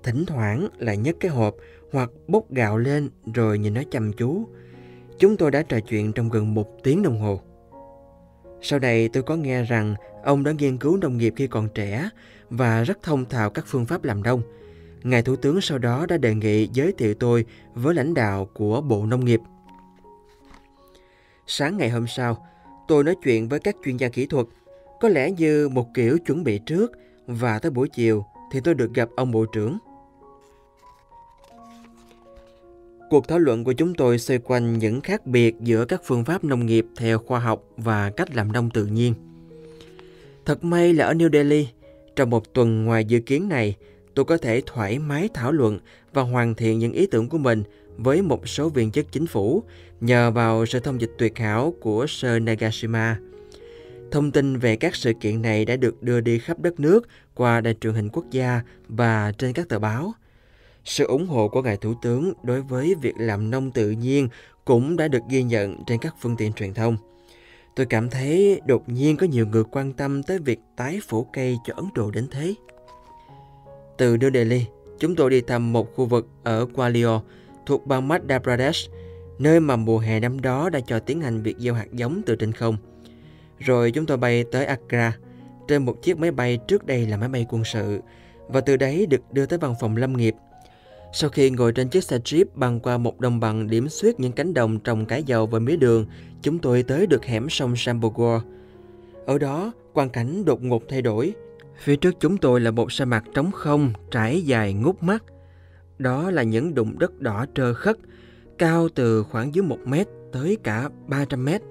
Thỉnh 0.03 0.25
thoảng 0.25 0.67
lại 0.77 0.97
nhấc 0.97 1.15
cái 1.19 1.31
hộp 1.31 1.55
hoặc 1.91 2.09
bốc 2.27 2.51
gạo 2.51 2.77
lên 2.77 3.09
rồi 3.33 3.59
nhìn 3.59 3.73
nó 3.73 3.81
chăm 3.91 4.13
chú. 4.13 4.47
Chúng 5.19 5.37
tôi 5.37 5.51
đã 5.51 5.61
trò 5.61 5.79
chuyện 5.79 6.13
trong 6.13 6.29
gần 6.29 6.53
một 6.53 6.83
tiếng 6.83 7.03
đồng 7.03 7.19
hồ. 7.19 7.41
Sau 8.61 8.79
đây 8.79 9.09
tôi 9.09 9.23
có 9.23 9.35
nghe 9.35 9.63
rằng 9.63 9.95
ông 10.23 10.43
đã 10.43 10.51
nghiên 10.51 10.77
cứu 10.77 10.97
nông 10.97 11.17
nghiệp 11.17 11.33
khi 11.35 11.47
còn 11.47 11.69
trẻ 11.75 12.09
và 12.49 12.83
rất 12.83 13.03
thông 13.03 13.25
thạo 13.25 13.49
các 13.49 13.65
phương 13.67 13.85
pháp 13.85 14.03
làm 14.03 14.23
nông. 14.23 14.41
Ngài 15.03 15.21
Thủ 15.21 15.35
tướng 15.35 15.61
sau 15.61 15.77
đó 15.77 16.05
đã 16.05 16.17
đề 16.17 16.35
nghị 16.35 16.69
giới 16.73 16.93
thiệu 16.97 17.13
tôi 17.13 17.45
với 17.73 17.95
lãnh 17.95 18.13
đạo 18.13 18.49
của 18.53 18.81
Bộ 18.81 19.05
Nông 19.05 19.25
nghiệp. 19.25 19.39
Sáng 21.47 21.77
ngày 21.77 21.89
hôm 21.89 22.07
sau, 22.07 22.45
tôi 22.87 23.03
nói 23.03 23.15
chuyện 23.23 23.49
với 23.49 23.59
các 23.59 23.75
chuyên 23.85 23.97
gia 23.97 24.09
kỹ 24.09 24.25
thuật, 24.25 24.45
có 24.99 25.09
lẽ 25.09 25.31
như 25.31 25.69
một 25.69 25.87
kiểu 25.93 26.17
chuẩn 26.25 26.43
bị 26.43 26.59
trước 26.65 26.91
và 27.29 27.59
tới 27.59 27.71
buổi 27.71 27.89
chiều 27.89 28.25
thì 28.51 28.59
tôi 28.59 28.73
được 28.73 28.93
gặp 28.93 29.09
ông 29.15 29.31
Bộ 29.31 29.45
trưởng. 29.45 29.77
Cuộc 33.09 33.27
thảo 33.27 33.39
luận 33.39 33.63
của 33.63 33.73
chúng 33.73 33.93
tôi 33.93 34.19
xoay 34.19 34.39
quanh 34.39 34.79
những 34.79 35.01
khác 35.01 35.25
biệt 35.25 35.55
giữa 35.59 35.85
các 35.85 36.01
phương 36.03 36.23
pháp 36.23 36.43
nông 36.43 36.65
nghiệp 36.65 36.85
theo 36.97 37.19
khoa 37.19 37.39
học 37.39 37.63
và 37.77 38.09
cách 38.09 38.35
làm 38.35 38.51
nông 38.51 38.69
tự 38.69 38.85
nhiên. 38.85 39.13
Thật 40.45 40.63
may 40.63 40.93
là 40.93 41.05
ở 41.05 41.13
New 41.13 41.31
Delhi, 41.31 41.67
trong 42.15 42.29
một 42.29 42.53
tuần 42.53 42.85
ngoài 42.85 43.05
dự 43.05 43.19
kiến 43.19 43.49
này, 43.49 43.75
tôi 44.15 44.25
có 44.25 44.37
thể 44.37 44.61
thoải 44.65 44.99
mái 44.99 45.29
thảo 45.33 45.51
luận 45.51 45.79
và 46.13 46.21
hoàn 46.21 46.55
thiện 46.55 46.79
những 46.79 46.93
ý 46.93 47.07
tưởng 47.07 47.29
của 47.29 47.37
mình 47.37 47.63
với 47.97 48.21
một 48.21 48.47
số 48.47 48.69
viên 48.69 48.91
chức 48.91 49.11
chính 49.11 49.27
phủ 49.27 49.63
nhờ 50.01 50.31
vào 50.31 50.65
sự 50.65 50.79
thông 50.79 51.01
dịch 51.01 51.11
tuyệt 51.17 51.37
hảo 51.37 51.73
của 51.81 52.05
Sir 52.09 52.41
Nagashima. 52.41 53.19
Thông 54.11 54.31
tin 54.31 54.57
về 54.57 54.75
các 54.75 54.95
sự 54.95 55.13
kiện 55.13 55.41
này 55.41 55.65
đã 55.65 55.75
được 55.75 56.03
đưa 56.03 56.21
đi 56.21 56.39
khắp 56.39 56.59
đất 56.59 56.79
nước 56.79 57.07
qua 57.35 57.61
đài 57.61 57.73
truyền 57.73 57.93
hình 57.93 58.09
quốc 58.09 58.25
gia 58.31 58.61
và 58.87 59.31
trên 59.37 59.53
các 59.53 59.69
tờ 59.69 59.79
báo. 59.79 60.13
Sự 60.85 61.05
ủng 61.05 61.27
hộ 61.27 61.47
của 61.47 61.61
ngài 61.61 61.77
thủ 61.77 61.93
tướng 62.01 62.33
đối 62.43 62.61
với 62.61 62.95
việc 63.01 63.13
làm 63.17 63.51
nông 63.51 63.71
tự 63.71 63.91
nhiên 63.91 64.27
cũng 64.65 64.97
đã 64.97 65.07
được 65.07 65.21
ghi 65.29 65.43
nhận 65.43 65.75
trên 65.87 65.99
các 65.99 66.15
phương 66.21 66.35
tiện 66.37 66.53
truyền 66.53 66.73
thông. 66.73 66.97
Tôi 67.75 67.85
cảm 67.85 68.09
thấy 68.09 68.61
đột 68.65 68.89
nhiên 68.89 69.17
có 69.17 69.27
nhiều 69.27 69.47
người 69.47 69.63
quan 69.63 69.93
tâm 69.93 70.23
tới 70.23 70.39
việc 70.39 70.59
tái 70.77 70.99
phủ 71.07 71.27
cây 71.33 71.57
cho 71.65 71.73
Ấn 71.75 71.85
Độ 71.95 72.11
đến 72.11 72.27
thế. 72.31 72.53
Từ 73.97 74.17
New 74.17 74.33
Delhi, 74.33 74.65
chúng 74.99 75.15
tôi 75.15 75.29
đi 75.29 75.41
thăm 75.41 75.73
một 75.73 75.95
khu 75.95 76.05
vực 76.05 76.27
ở 76.43 76.65
Gwalior 76.65 77.21
thuộc 77.65 77.87
bang 77.87 78.07
Madhya 78.07 78.39
Pradesh, 78.39 78.91
nơi 79.39 79.59
mà 79.59 79.75
mùa 79.75 79.99
hè 79.99 80.19
năm 80.19 80.41
đó 80.41 80.69
đã 80.69 80.79
cho 80.79 80.99
tiến 80.99 81.21
hành 81.21 81.41
việc 81.41 81.57
gieo 81.57 81.73
hạt 81.73 81.87
giống 81.93 82.21
từ 82.25 82.35
trên 82.35 82.51
không. 82.51 82.77
Rồi 83.59 83.91
chúng 83.91 84.05
tôi 84.05 84.17
bay 84.17 84.43
tới 84.51 84.65
Accra 84.65 85.17
trên 85.67 85.85
một 85.85 86.01
chiếc 86.01 86.17
máy 86.17 86.31
bay 86.31 86.59
trước 86.67 86.85
đây 86.85 87.07
là 87.07 87.17
máy 87.17 87.29
bay 87.29 87.45
quân 87.49 87.63
sự 87.63 87.99
và 88.47 88.61
từ 88.61 88.77
đấy 88.77 89.05
được 89.05 89.21
đưa 89.31 89.45
tới 89.45 89.59
văn 89.59 89.73
phòng 89.79 89.97
lâm 89.97 90.13
nghiệp. 90.13 90.35
Sau 91.13 91.29
khi 91.29 91.49
ngồi 91.49 91.71
trên 91.71 91.89
chiếc 91.89 92.03
xe 92.03 92.17
jeep 92.17 92.45
băng 92.53 92.79
qua 92.79 92.97
một 92.97 93.19
đồng 93.19 93.39
bằng 93.39 93.67
điểm 93.67 93.89
xuyết 93.89 94.19
những 94.19 94.31
cánh 94.31 94.53
đồng 94.53 94.79
trồng 94.79 95.05
cải 95.05 95.23
dầu 95.23 95.47
và 95.47 95.59
mía 95.59 95.75
đường, 95.75 96.05
chúng 96.41 96.59
tôi 96.59 96.83
tới 96.83 97.07
được 97.07 97.25
hẻm 97.25 97.49
sông 97.49 97.75
Sambogor. 97.75 98.41
Ở 99.25 99.37
đó, 99.37 99.71
quang 99.93 100.09
cảnh 100.09 100.45
đột 100.45 100.63
ngột 100.63 100.83
thay 100.89 101.01
đổi. 101.01 101.33
Phía 101.77 101.95
trước 101.95 102.15
chúng 102.19 102.37
tôi 102.37 102.59
là 102.59 102.71
một 102.71 102.91
sa 102.91 103.05
mạc 103.05 103.23
trống 103.33 103.51
không, 103.51 103.93
trải 104.11 104.41
dài 104.41 104.73
ngút 104.73 105.03
mắt. 105.03 105.23
Đó 105.97 106.31
là 106.31 106.43
những 106.43 106.73
đụng 106.73 106.99
đất 106.99 107.19
đỏ 107.19 107.45
trơ 107.55 107.73
khất, 107.73 107.97
cao 108.57 108.89
từ 108.95 109.23
khoảng 109.23 109.55
dưới 109.55 109.63
1 109.63 109.77
mét 109.85 110.07
tới 110.31 110.57
cả 110.63 110.89
300 111.07 111.45
mét. 111.45 111.61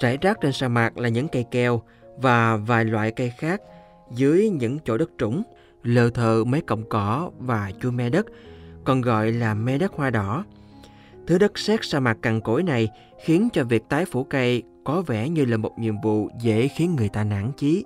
Rải 0.00 0.18
rác 0.20 0.40
trên 0.40 0.52
sa 0.52 0.68
mạc 0.68 0.98
là 0.98 1.08
những 1.08 1.28
cây 1.28 1.44
keo 1.50 1.82
và 2.16 2.56
vài 2.56 2.84
loại 2.84 3.10
cây 3.10 3.32
khác 3.38 3.60
dưới 4.10 4.48
những 4.48 4.78
chỗ 4.84 4.98
đất 4.98 5.10
trũng, 5.18 5.42
lờ 5.82 6.10
thờ 6.10 6.44
mấy 6.44 6.60
cọng 6.60 6.88
cỏ 6.88 7.30
và 7.38 7.70
chua 7.80 7.90
me 7.90 8.10
đất, 8.10 8.26
còn 8.84 9.00
gọi 9.00 9.32
là 9.32 9.54
me 9.54 9.78
đất 9.78 9.92
hoa 9.92 10.10
đỏ. 10.10 10.44
Thứ 11.26 11.38
đất 11.38 11.58
sét 11.58 11.80
sa 11.82 12.00
mạc 12.00 12.16
cằn 12.22 12.40
cỗi 12.40 12.62
này 12.62 12.88
khiến 13.24 13.48
cho 13.52 13.64
việc 13.64 13.82
tái 13.88 14.04
phủ 14.04 14.24
cây 14.24 14.62
có 14.84 15.02
vẻ 15.02 15.28
như 15.28 15.44
là 15.44 15.56
một 15.56 15.78
nhiệm 15.78 16.00
vụ 16.00 16.30
dễ 16.40 16.68
khiến 16.68 16.96
người 16.96 17.08
ta 17.08 17.24
nản 17.24 17.52
chí. 17.56 17.84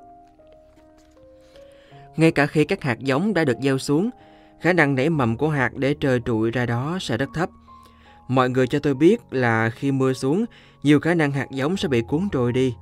Ngay 2.17 2.33
cả 2.33 2.47
khi 2.47 2.65
các 2.65 2.83
hạt 2.83 2.99
giống 2.99 3.35
đã 3.35 3.45
được 3.45 3.57
gieo 3.63 3.79
xuống, 3.79 4.11
khả 4.61 4.73
năng 4.73 4.95
nảy 4.95 5.11
mầm 5.11 5.37
của 5.37 5.49
hạt 5.49 5.75
để 5.75 5.95
trơ 6.01 6.19
trụi 6.19 6.51
ra 6.51 6.67
đó 6.67 6.99
sẽ 7.01 7.17
rất 7.17 7.29
thấp. 7.35 7.49
Mọi 8.29 8.51
người 8.51 8.67
cho 8.67 8.79
tôi 8.79 8.95
biết 8.95 9.21
là 9.31 9.71
khi 9.71 9.93
mưa 9.93 10.13
xuống, 10.13 10.45
nhiều 10.85 11.01
khả 11.01 11.15
năng 11.15 11.33
hạt 11.33 11.51
giống 11.51 11.77
sẽ 11.77 11.89
bị 11.89 12.03
cuốn 12.03 12.29
trôi 12.33 12.53
đi. 12.53 12.75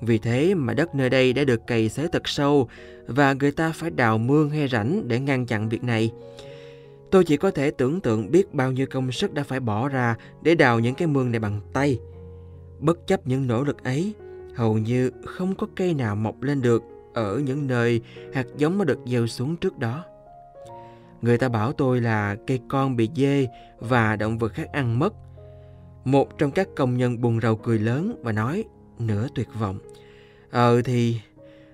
Vì 0.00 0.18
thế 0.18 0.54
mà 0.54 0.74
đất 0.74 0.94
nơi 0.94 1.10
đây 1.10 1.32
đã 1.32 1.44
được 1.44 1.66
cày 1.66 1.88
xới 1.88 2.08
thật 2.12 2.28
sâu 2.28 2.68
và 3.06 3.32
người 3.32 3.52
ta 3.52 3.72
phải 3.74 3.90
đào 3.90 4.18
mương 4.18 4.50
hay 4.50 4.68
rãnh 4.68 5.08
để 5.08 5.20
ngăn 5.20 5.46
chặn 5.46 5.68
việc 5.68 5.82
này. 5.82 6.10
Tôi 7.10 7.24
chỉ 7.24 7.36
có 7.36 7.50
thể 7.50 7.70
tưởng 7.70 8.00
tượng 8.00 8.30
biết 8.30 8.54
bao 8.54 8.72
nhiêu 8.72 8.86
công 8.90 9.12
sức 9.12 9.34
đã 9.34 9.42
phải 9.42 9.60
bỏ 9.60 9.88
ra 9.88 10.16
để 10.42 10.54
đào 10.54 10.80
những 10.80 10.94
cái 10.94 11.08
mương 11.08 11.30
này 11.30 11.40
bằng 11.40 11.60
tay. 11.72 11.98
Bất 12.78 13.06
chấp 13.06 13.26
những 13.26 13.46
nỗ 13.46 13.64
lực 13.64 13.84
ấy, 13.84 14.14
hầu 14.54 14.78
như 14.78 15.10
không 15.24 15.54
có 15.54 15.66
cây 15.76 15.94
nào 15.94 16.16
mọc 16.16 16.42
lên 16.42 16.62
được 16.62 16.82
ở 17.14 17.38
những 17.38 17.66
nơi 17.66 18.00
hạt 18.34 18.46
giống 18.56 18.78
đã 18.78 18.84
được 18.84 18.98
gieo 19.06 19.26
xuống 19.26 19.56
trước 19.56 19.78
đó. 19.78 20.04
Người 21.22 21.38
ta 21.38 21.48
bảo 21.48 21.72
tôi 21.72 22.00
là 22.00 22.36
cây 22.46 22.60
con 22.68 22.96
bị 22.96 23.10
dê 23.16 23.48
và 23.78 24.16
động 24.16 24.38
vật 24.38 24.52
khác 24.52 24.72
ăn 24.72 24.98
mất. 24.98 25.14
Một 26.04 26.38
trong 26.38 26.50
các 26.50 26.68
công 26.76 26.96
nhân 26.96 27.20
buồn 27.20 27.40
rầu 27.40 27.56
cười 27.56 27.78
lớn 27.78 28.20
và 28.22 28.32
nói 28.32 28.64
nửa 28.98 29.28
tuyệt 29.34 29.48
vọng. 29.60 29.78
Ờ 30.50 30.82
thì, 30.82 31.20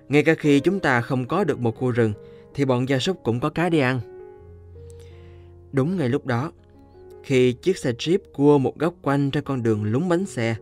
ngay 0.09 0.23
cả 0.23 0.35
khi 0.35 0.59
chúng 0.59 0.79
ta 0.79 1.01
không 1.01 1.25
có 1.27 1.43
được 1.43 1.59
một 1.59 1.77
khu 1.77 1.91
rừng, 1.91 2.13
thì 2.53 2.65
bọn 2.65 2.89
gia 2.89 2.99
súc 2.99 3.23
cũng 3.23 3.39
có 3.39 3.49
cá 3.49 3.69
để 3.69 3.79
ăn. 3.79 3.99
Đúng 5.71 5.97
ngay 5.97 6.09
lúc 6.09 6.25
đó, 6.25 6.51
khi 7.23 7.53
chiếc 7.53 7.77
xe 7.77 7.91
Jeep 7.91 8.17
cua 8.33 8.57
một 8.57 8.79
góc 8.79 8.93
quanh 9.01 9.31
trên 9.31 9.43
con 9.43 9.63
đường 9.63 9.83
lúng 9.83 10.09
bánh 10.09 10.25
xe, 10.25 10.55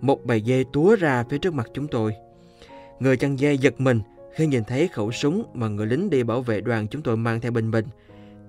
một 0.00 0.24
bầy 0.24 0.42
dê 0.46 0.64
túa 0.72 0.96
ra 0.96 1.24
phía 1.30 1.38
trước 1.38 1.54
mặt 1.54 1.68
chúng 1.74 1.88
tôi. 1.88 2.14
Người 3.00 3.16
chăn 3.16 3.36
dê 3.36 3.54
giật 3.54 3.80
mình 3.80 4.00
khi 4.34 4.46
nhìn 4.46 4.64
thấy 4.64 4.88
khẩu 4.88 5.12
súng 5.12 5.44
mà 5.54 5.68
người 5.68 5.86
lính 5.86 6.10
đi 6.10 6.22
bảo 6.22 6.42
vệ 6.42 6.60
đoàn 6.60 6.88
chúng 6.88 7.02
tôi 7.02 7.16
mang 7.16 7.40
theo 7.40 7.52
bình 7.52 7.70
bình, 7.70 7.84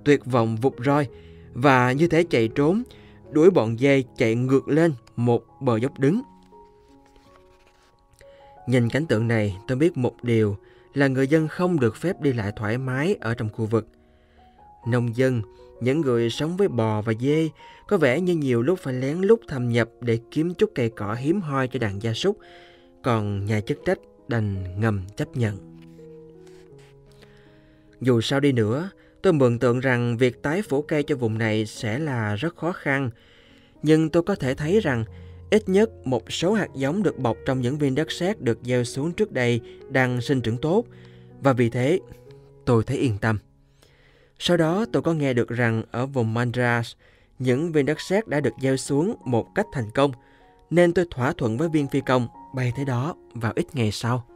Tuyệt 0.03 0.25
vọng 0.25 0.55
vụt 0.55 0.73
roi 0.85 1.07
và 1.53 1.91
như 1.91 2.07
thế 2.07 2.23
chạy 2.29 2.47
trốn, 2.47 2.83
đuổi 3.31 3.51
bọn 3.51 3.77
dê 3.77 4.03
chạy 4.17 4.35
ngược 4.35 4.67
lên 4.67 4.93
một 5.15 5.43
bờ 5.59 5.77
dốc 5.77 5.99
đứng. 5.99 6.21
Nhìn 8.67 8.89
cảnh 8.89 9.05
tượng 9.05 9.27
này, 9.27 9.57
tôi 9.67 9.77
biết 9.77 9.97
một 9.97 10.15
điều 10.23 10.57
là 10.93 11.07
người 11.07 11.27
dân 11.27 11.47
không 11.47 11.79
được 11.79 11.95
phép 11.95 12.21
đi 12.21 12.33
lại 12.33 12.51
thoải 12.55 12.77
mái 12.77 13.15
ở 13.21 13.33
trong 13.33 13.49
khu 13.49 13.65
vực. 13.65 13.87
Nông 14.87 15.15
dân, 15.15 15.41
những 15.81 16.01
người 16.01 16.29
sống 16.29 16.57
với 16.57 16.67
bò 16.67 17.01
và 17.01 17.13
dê 17.19 17.49
có 17.87 17.97
vẻ 17.97 18.21
như 18.21 18.35
nhiều 18.35 18.61
lúc 18.61 18.79
phải 18.79 18.93
lén 18.93 19.17
lút 19.17 19.41
thâm 19.47 19.69
nhập 19.69 19.89
để 20.01 20.19
kiếm 20.31 20.53
chút 20.53 20.71
cây 20.75 20.89
cỏ 20.89 21.13
hiếm 21.13 21.41
hoi 21.41 21.67
cho 21.67 21.79
đàn 21.79 22.01
gia 22.01 22.13
súc, 22.13 22.37
còn 23.01 23.45
nhà 23.45 23.61
chức 23.61 23.79
trách 23.85 23.99
đành 24.27 24.79
ngầm 24.79 25.01
chấp 25.17 25.37
nhận. 25.37 25.57
Dù 28.01 28.21
sao 28.21 28.39
đi 28.39 28.51
nữa, 28.51 28.89
tôi 29.23 29.33
mường 29.33 29.59
tượng 29.59 29.79
rằng 29.79 30.17
việc 30.17 30.43
tái 30.43 30.61
phủ 30.61 30.81
cây 30.81 31.03
cho 31.03 31.15
vùng 31.15 31.37
này 31.37 31.65
sẽ 31.65 31.99
là 31.99 32.35
rất 32.35 32.55
khó 32.55 32.71
khăn, 32.71 33.09
nhưng 33.83 34.09
tôi 34.09 34.23
có 34.23 34.35
thể 34.35 34.53
thấy 34.53 34.79
rằng 34.79 35.05
ít 35.49 35.69
nhất 35.69 36.07
một 36.07 36.31
số 36.31 36.53
hạt 36.53 36.67
giống 36.75 37.03
được 37.03 37.19
bọc 37.19 37.37
trong 37.45 37.61
những 37.61 37.77
viên 37.77 37.95
đất 37.95 38.11
sét 38.11 38.41
được 38.41 38.59
gieo 38.63 38.83
xuống 38.83 39.11
trước 39.11 39.31
đây 39.31 39.61
đang 39.89 40.21
sinh 40.21 40.41
trưởng 40.41 40.57
tốt, 40.57 40.85
và 41.41 41.53
vì 41.53 41.69
thế 41.69 41.99
tôi 42.65 42.83
thấy 42.83 42.97
yên 42.97 43.17
tâm. 43.17 43.37
Sau 44.39 44.57
đó 44.57 44.85
tôi 44.93 45.01
có 45.01 45.13
nghe 45.13 45.33
được 45.33 45.49
rằng 45.49 45.83
ở 45.91 46.05
vùng 46.05 46.33
Mandras 46.33 46.93
những 47.39 47.71
viên 47.71 47.85
đất 47.85 48.01
sét 48.01 48.27
đã 48.27 48.39
được 48.39 48.53
gieo 48.61 48.77
xuống 48.77 49.15
một 49.25 49.47
cách 49.55 49.65
thành 49.73 49.91
công, 49.91 50.11
nên 50.69 50.93
tôi 50.93 51.05
thỏa 51.11 51.33
thuận 51.33 51.57
với 51.57 51.69
viên 51.69 51.87
phi 51.87 52.01
công 52.01 52.27
bay 52.55 52.73
tới 52.75 52.85
đó 52.85 53.15
vào 53.33 53.53
ít 53.55 53.75
ngày 53.75 53.91
sau. 53.91 54.30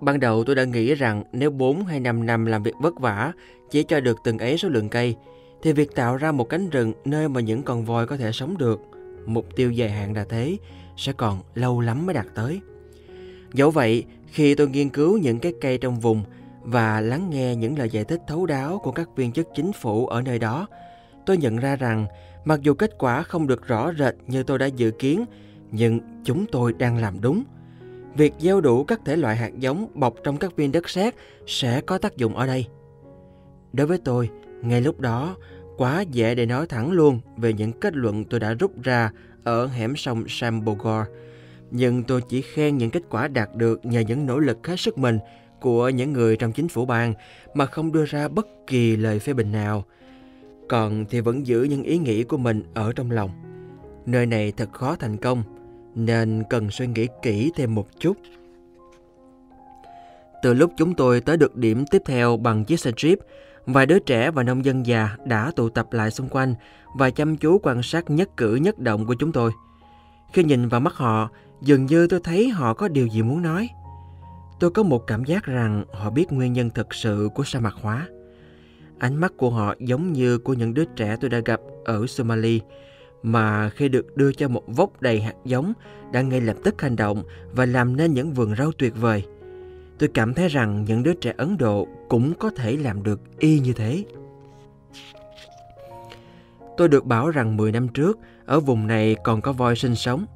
Ban 0.00 0.20
đầu 0.20 0.44
tôi 0.44 0.56
đã 0.56 0.64
nghĩ 0.64 0.94
rằng 0.94 1.24
nếu 1.32 1.50
4 1.50 1.84
hay 1.84 2.00
5 2.00 2.26
năm 2.26 2.46
làm 2.46 2.62
việc 2.62 2.74
vất 2.80 3.00
vả 3.00 3.32
chỉ 3.70 3.82
cho 3.82 4.00
được 4.00 4.18
từng 4.24 4.38
ấy 4.38 4.58
số 4.58 4.68
lượng 4.68 4.88
cây, 4.88 5.16
thì 5.62 5.72
việc 5.72 5.94
tạo 5.94 6.16
ra 6.16 6.32
một 6.32 6.48
cánh 6.48 6.70
rừng 6.70 6.92
nơi 7.04 7.28
mà 7.28 7.40
những 7.40 7.62
con 7.62 7.84
voi 7.84 8.06
có 8.06 8.16
thể 8.16 8.32
sống 8.32 8.58
được, 8.58 8.80
mục 9.26 9.46
tiêu 9.56 9.70
dài 9.70 9.90
hạn 9.90 10.16
là 10.16 10.24
thế, 10.24 10.56
sẽ 10.96 11.12
còn 11.12 11.40
lâu 11.54 11.80
lắm 11.80 12.06
mới 12.06 12.14
đạt 12.14 12.26
tới. 12.34 12.60
Dẫu 13.52 13.70
vậy, 13.70 14.04
khi 14.26 14.54
tôi 14.54 14.68
nghiên 14.68 14.88
cứu 14.88 15.18
những 15.18 15.38
cái 15.38 15.52
cây 15.60 15.78
trong 15.78 16.00
vùng 16.00 16.22
và 16.62 17.00
lắng 17.00 17.30
nghe 17.30 17.56
những 17.56 17.78
lời 17.78 17.90
giải 17.90 18.04
thích 18.04 18.20
thấu 18.26 18.46
đáo 18.46 18.80
của 18.82 18.92
các 18.92 19.08
viên 19.16 19.32
chức 19.32 19.48
chính 19.54 19.72
phủ 19.72 20.06
ở 20.06 20.22
nơi 20.22 20.38
đó, 20.38 20.66
tôi 21.26 21.36
nhận 21.36 21.56
ra 21.56 21.76
rằng 21.76 22.06
mặc 22.44 22.60
dù 22.62 22.74
kết 22.74 22.90
quả 22.98 23.22
không 23.22 23.46
được 23.46 23.66
rõ 23.66 23.92
rệt 23.98 24.14
như 24.26 24.42
tôi 24.42 24.58
đã 24.58 24.66
dự 24.66 24.90
kiến, 24.90 25.24
nhưng 25.70 26.00
chúng 26.24 26.46
tôi 26.46 26.72
đang 26.72 26.96
làm 26.96 27.20
đúng. 27.20 27.44
Việc 28.16 28.32
gieo 28.38 28.60
đủ 28.60 28.84
các 28.84 29.00
thể 29.04 29.16
loại 29.16 29.36
hạt 29.36 29.50
giống 29.58 29.88
bọc 29.94 30.14
trong 30.24 30.36
các 30.36 30.56
viên 30.56 30.72
đất 30.72 30.88
sét 30.88 31.14
sẽ 31.46 31.80
có 31.80 31.98
tác 31.98 32.16
dụng 32.16 32.36
ở 32.36 32.46
đây. 32.46 32.66
Đối 33.72 33.86
với 33.86 33.98
tôi, 34.04 34.30
ngay 34.62 34.80
lúc 34.80 35.00
đó, 35.00 35.36
quá 35.76 36.00
dễ 36.00 36.34
để 36.34 36.46
nói 36.46 36.66
thẳng 36.66 36.92
luôn 36.92 37.20
về 37.36 37.52
những 37.52 37.72
kết 37.72 37.96
luận 37.96 38.24
tôi 38.24 38.40
đã 38.40 38.54
rút 38.54 38.82
ra 38.82 39.10
ở 39.44 39.66
hẻm 39.66 39.96
sông 39.96 40.24
Sambogor. 40.28 41.06
Nhưng 41.70 42.02
tôi 42.02 42.20
chỉ 42.28 42.42
khen 42.42 42.78
những 42.78 42.90
kết 42.90 43.02
quả 43.10 43.28
đạt 43.28 43.48
được 43.54 43.84
nhờ 43.84 44.00
những 44.00 44.26
nỗ 44.26 44.38
lực 44.38 44.66
hết 44.66 44.80
sức 44.80 44.98
mình 44.98 45.18
của 45.60 45.88
những 45.88 46.12
người 46.12 46.36
trong 46.36 46.52
chính 46.52 46.68
phủ 46.68 46.86
bang 46.86 47.14
mà 47.54 47.66
không 47.66 47.92
đưa 47.92 48.04
ra 48.04 48.28
bất 48.28 48.46
kỳ 48.66 48.96
lời 48.96 49.18
phê 49.18 49.32
bình 49.32 49.52
nào. 49.52 49.84
Còn 50.68 51.04
thì 51.10 51.20
vẫn 51.20 51.46
giữ 51.46 51.62
những 51.62 51.82
ý 51.82 51.98
nghĩ 51.98 52.24
của 52.24 52.36
mình 52.36 52.62
ở 52.74 52.92
trong 52.92 53.10
lòng. 53.10 53.30
Nơi 54.06 54.26
này 54.26 54.52
thật 54.56 54.72
khó 54.72 54.96
thành 54.96 55.16
công, 55.16 55.42
nên 55.94 56.42
cần 56.50 56.70
suy 56.70 56.86
nghĩ 56.86 57.08
kỹ 57.22 57.50
thêm 57.56 57.74
một 57.74 57.86
chút. 58.00 58.16
Từ 60.42 60.54
lúc 60.54 60.72
chúng 60.76 60.94
tôi 60.94 61.20
tới 61.20 61.36
được 61.36 61.56
điểm 61.56 61.84
tiếp 61.90 62.02
theo 62.06 62.36
bằng 62.36 62.64
chiếc 62.64 62.80
xe 62.80 62.90
Jeep, 62.90 63.16
vài 63.66 63.86
đứa 63.86 63.98
trẻ 63.98 64.30
và 64.30 64.42
nông 64.42 64.64
dân 64.64 64.86
già 64.86 65.16
đã 65.24 65.52
tụ 65.56 65.68
tập 65.68 65.92
lại 65.92 66.10
xung 66.10 66.28
quanh 66.28 66.54
và 66.96 67.10
chăm 67.10 67.36
chú 67.36 67.58
quan 67.62 67.82
sát 67.82 68.10
nhất 68.10 68.36
cử 68.36 68.54
nhất 68.54 68.78
động 68.78 69.06
của 69.06 69.14
chúng 69.14 69.32
tôi. 69.32 69.52
Khi 70.32 70.44
nhìn 70.44 70.68
vào 70.68 70.80
mắt 70.80 70.94
họ, 70.94 71.30
dường 71.62 71.86
như 71.86 72.06
tôi 72.06 72.20
thấy 72.24 72.48
họ 72.48 72.74
có 72.74 72.88
điều 72.88 73.06
gì 73.06 73.22
muốn 73.22 73.42
nói. 73.42 73.68
Tôi 74.60 74.70
có 74.70 74.82
một 74.82 75.06
cảm 75.06 75.24
giác 75.24 75.44
rằng 75.44 75.84
họ 75.92 76.10
biết 76.10 76.32
nguyên 76.32 76.52
nhân 76.52 76.70
thực 76.70 76.94
sự 76.94 77.28
của 77.34 77.44
sa 77.44 77.60
mạc 77.60 77.74
hóa. 77.82 78.08
Ánh 78.98 79.16
mắt 79.16 79.32
của 79.36 79.50
họ 79.50 79.74
giống 79.78 80.12
như 80.12 80.38
của 80.38 80.52
những 80.52 80.74
đứa 80.74 80.84
trẻ 80.84 81.16
tôi 81.20 81.30
đã 81.30 81.40
gặp 81.44 81.60
ở 81.84 82.06
Somalia, 82.06 82.58
mà 83.24 83.70
khi 83.70 83.88
được 83.88 84.16
đưa 84.16 84.32
cho 84.32 84.48
một 84.48 84.62
vốc 84.66 85.02
đầy 85.02 85.20
hạt 85.20 85.34
giống 85.44 85.72
đã 86.12 86.22
ngay 86.22 86.40
lập 86.40 86.56
tức 86.64 86.82
hành 86.82 86.96
động 86.96 87.22
và 87.52 87.66
làm 87.66 87.96
nên 87.96 88.14
những 88.14 88.32
vườn 88.32 88.54
rau 88.56 88.72
tuyệt 88.78 88.92
vời. 89.00 89.24
Tôi 89.98 90.08
cảm 90.14 90.34
thấy 90.34 90.48
rằng 90.48 90.84
những 90.88 91.02
đứa 91.02 91.14
trẻ 91.14 91.34
Ấn 91.36 91.58
Độ 91.58 91.86
cũng 92.08 92.34
có 92.34 92.50
thể 92.50 92.76
làm 92.76 93.02
được 93.02 93.20
y 93.38 93.60
như 93.60 93.72
thế. 93.72 94.04
Tôi 96.76 96.88
được 96.88 97.04
bảo 97.04 97.30
rằng 97.30 97.56
10 97.56 97.72
năm 97.72 97.88
trước, 97.88 98.18
ở 98.46 98.60
vùng 98.60 98.86
này 98.86 99.16
còn 99.24 99.40
có 99.40 99.52
voi 99.52 99.76
sinh 99.76 99.94
sống. 99.94 100.26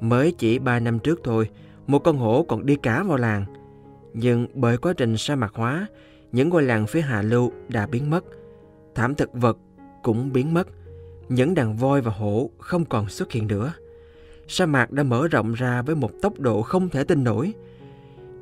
Mới 0.00 0.32
chỉ 0.38 0.58
3 0.58 0.80
năm 0.80 0.98
trước 0.98 1.20
thôi, 1.24 1.50
một 1.86 1.98
con 1.98 2.16
hổ 2.16 2.44
còn 2.48 2.66
đi 2.66 2.76
cá 2.76 3.02
vào 3.02 3.16
làng. 3.16 3.44
Nhưng 4.14 4.46
bởi 4.54 4.76
quá 4.76 4.92
trình 4.96 5.16
sa 5.16 5.36
mạc 5.36 5.54
hóa, 5.54 5.86
những 6.32 6.48
ngôi 6.48 6.62
làng 6.62 6.86
phía 6.86 7.00
hạ 7.00 7.22
lưu 7.22 7.52
đã 7.68 7.86
biến 7.86 8.10
mất. 8.10 8.24
Thảm 8.94 9.14
thực 9.14 9.34
vật 9.34 9.58
cũng 10.02 10.32
biến 10.32 10.54
mất. 10.54 10.68
Những 11.30 11.54
đàn 11.54 11.76
voi 11.76 12.00
và 12.00 12.12
hổ 12.12 12.50
không 12.58 12.84
còn 12.84 13.08
xuất 13.08 13.32
hiện 13.32 13.46
nữa. 13.46 13.72
Sa 14.48 14.66
mạc 14.66 14.90
đã 14.90 15.02
mở 15.02 15.28
rộng 15.28 15.54
ra 15.54 15.82
với 15.82 15.94
một 15.96 16.10
tốc 16.22 16.38
độ 16.38 16.62
không 16.62 16.88
thể 16.88 17.04
tin 17.04 17.24
nổi. 17.24 17.52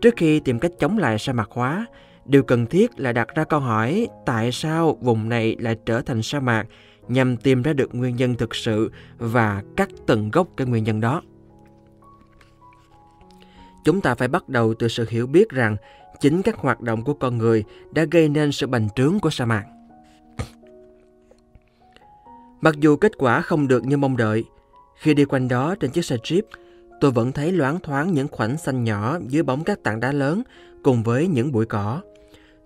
Trước 0.00 0.14
khi 0.16 0.40
tìm 0.40 0.58
cách 0.58 0.72
chống 0.78 0.98
lại 0.98 1.18
sa 1.18 1.32
mạc 1.32 1.48
hóa, 1.50 1.86
điều 2.24 2.42
cần 2.42 2.66
thiết 2.66 3.00
là 3.00 3.12
đặt 3.12 3.28
ra 3.34 3.44
câu 3.44 3.60
hỏi 3.60 4.08
tại 4.26 4.52
sao 4.52 4.98
vùng 5.00 5.28
này 5.28 5.56
lại 5.58 5.76
trở 5.86 6.00
thành 6.00 6.22
sa 6.22 6.40
mạc 6.40 6.66
nhằm 7.08 7.36
tìm 7.36 7.62
ra 7.62 7.72
được 7.72 7.94
nguyên 7.94 8.16
nhân 8.16 8.34
thực 8.34 8.54
sự 8.54 8.92
và 9.18 9.62
cắt 9.76 9.88
tận 10.06 10.30
gốc 10.30 10.48
cái 10.56 10.66
nguyên 10.66 10.84
nhân 10.84 11.00
đó. 11.00 11.22
Chúng 13.84 14.00
ta 14.00 14.14
phải 14.14 14.28
bắt 14.28 14.48
đầu 14.48 14.74
từ 14.74 14.88
sự 14.88 15.06
hiểu 15.10 15.26
biết 15.26 15.48
rằng 15.48 15.76
chính 16.20 16.42
các 16.42 16.56
hoạt 16.56 16.80
động 16.80 17.04
của 17.04 17.14
con 17.14 17.38
người 17.38 17.64
đã 17.90 18.04
gây 18.10 18.28
nên 18.28 18.52
sự 18.52 18.66
bành 18.66 18.88
trướng 18.96 19.18
của 19.20 19.30
sa 19.30 19.44
mạc. 19.44 19.64
Mặc 22.60 22.74
dù 22.80 22.96
kết 22.96 23.12
quả 23.18 23.40
không 23.40 23.68
được 23.68 23.84
như 23.84 23.96
mong 23.96 24.16
đợi, 24.16 24.44
khi 24.96 25.14
đi 25.14 25.24
quanh 25.24 25.48
đó 25.48 25.74
trên 25.74 25.90
chiếc 25.90 26.04
xe 26.04 26.16
Jeep, 26.16 26.42
tôi 27.00 27.10
vẫn 27.10 27.32
thấy 27.32 27.52
loáng 27.52 27.80
thoáng 27.80 28.14
những 28.14 28.28
khoảnh 28.28 28.58
xanh 28.58 28.84
nhỏ 28.84 29.18
dưới 29.28 29.42
bóng 29.42 29.64
các 29.64 29.82
tảng 29.82 30.00
đá 30.00 30.12
lớn 30.12 30.42
cùng 30.82 31.02
với 31.02 31.26
những 31.26 31.52
bụi 31.52 31.66
cỏ. 31.66 32.00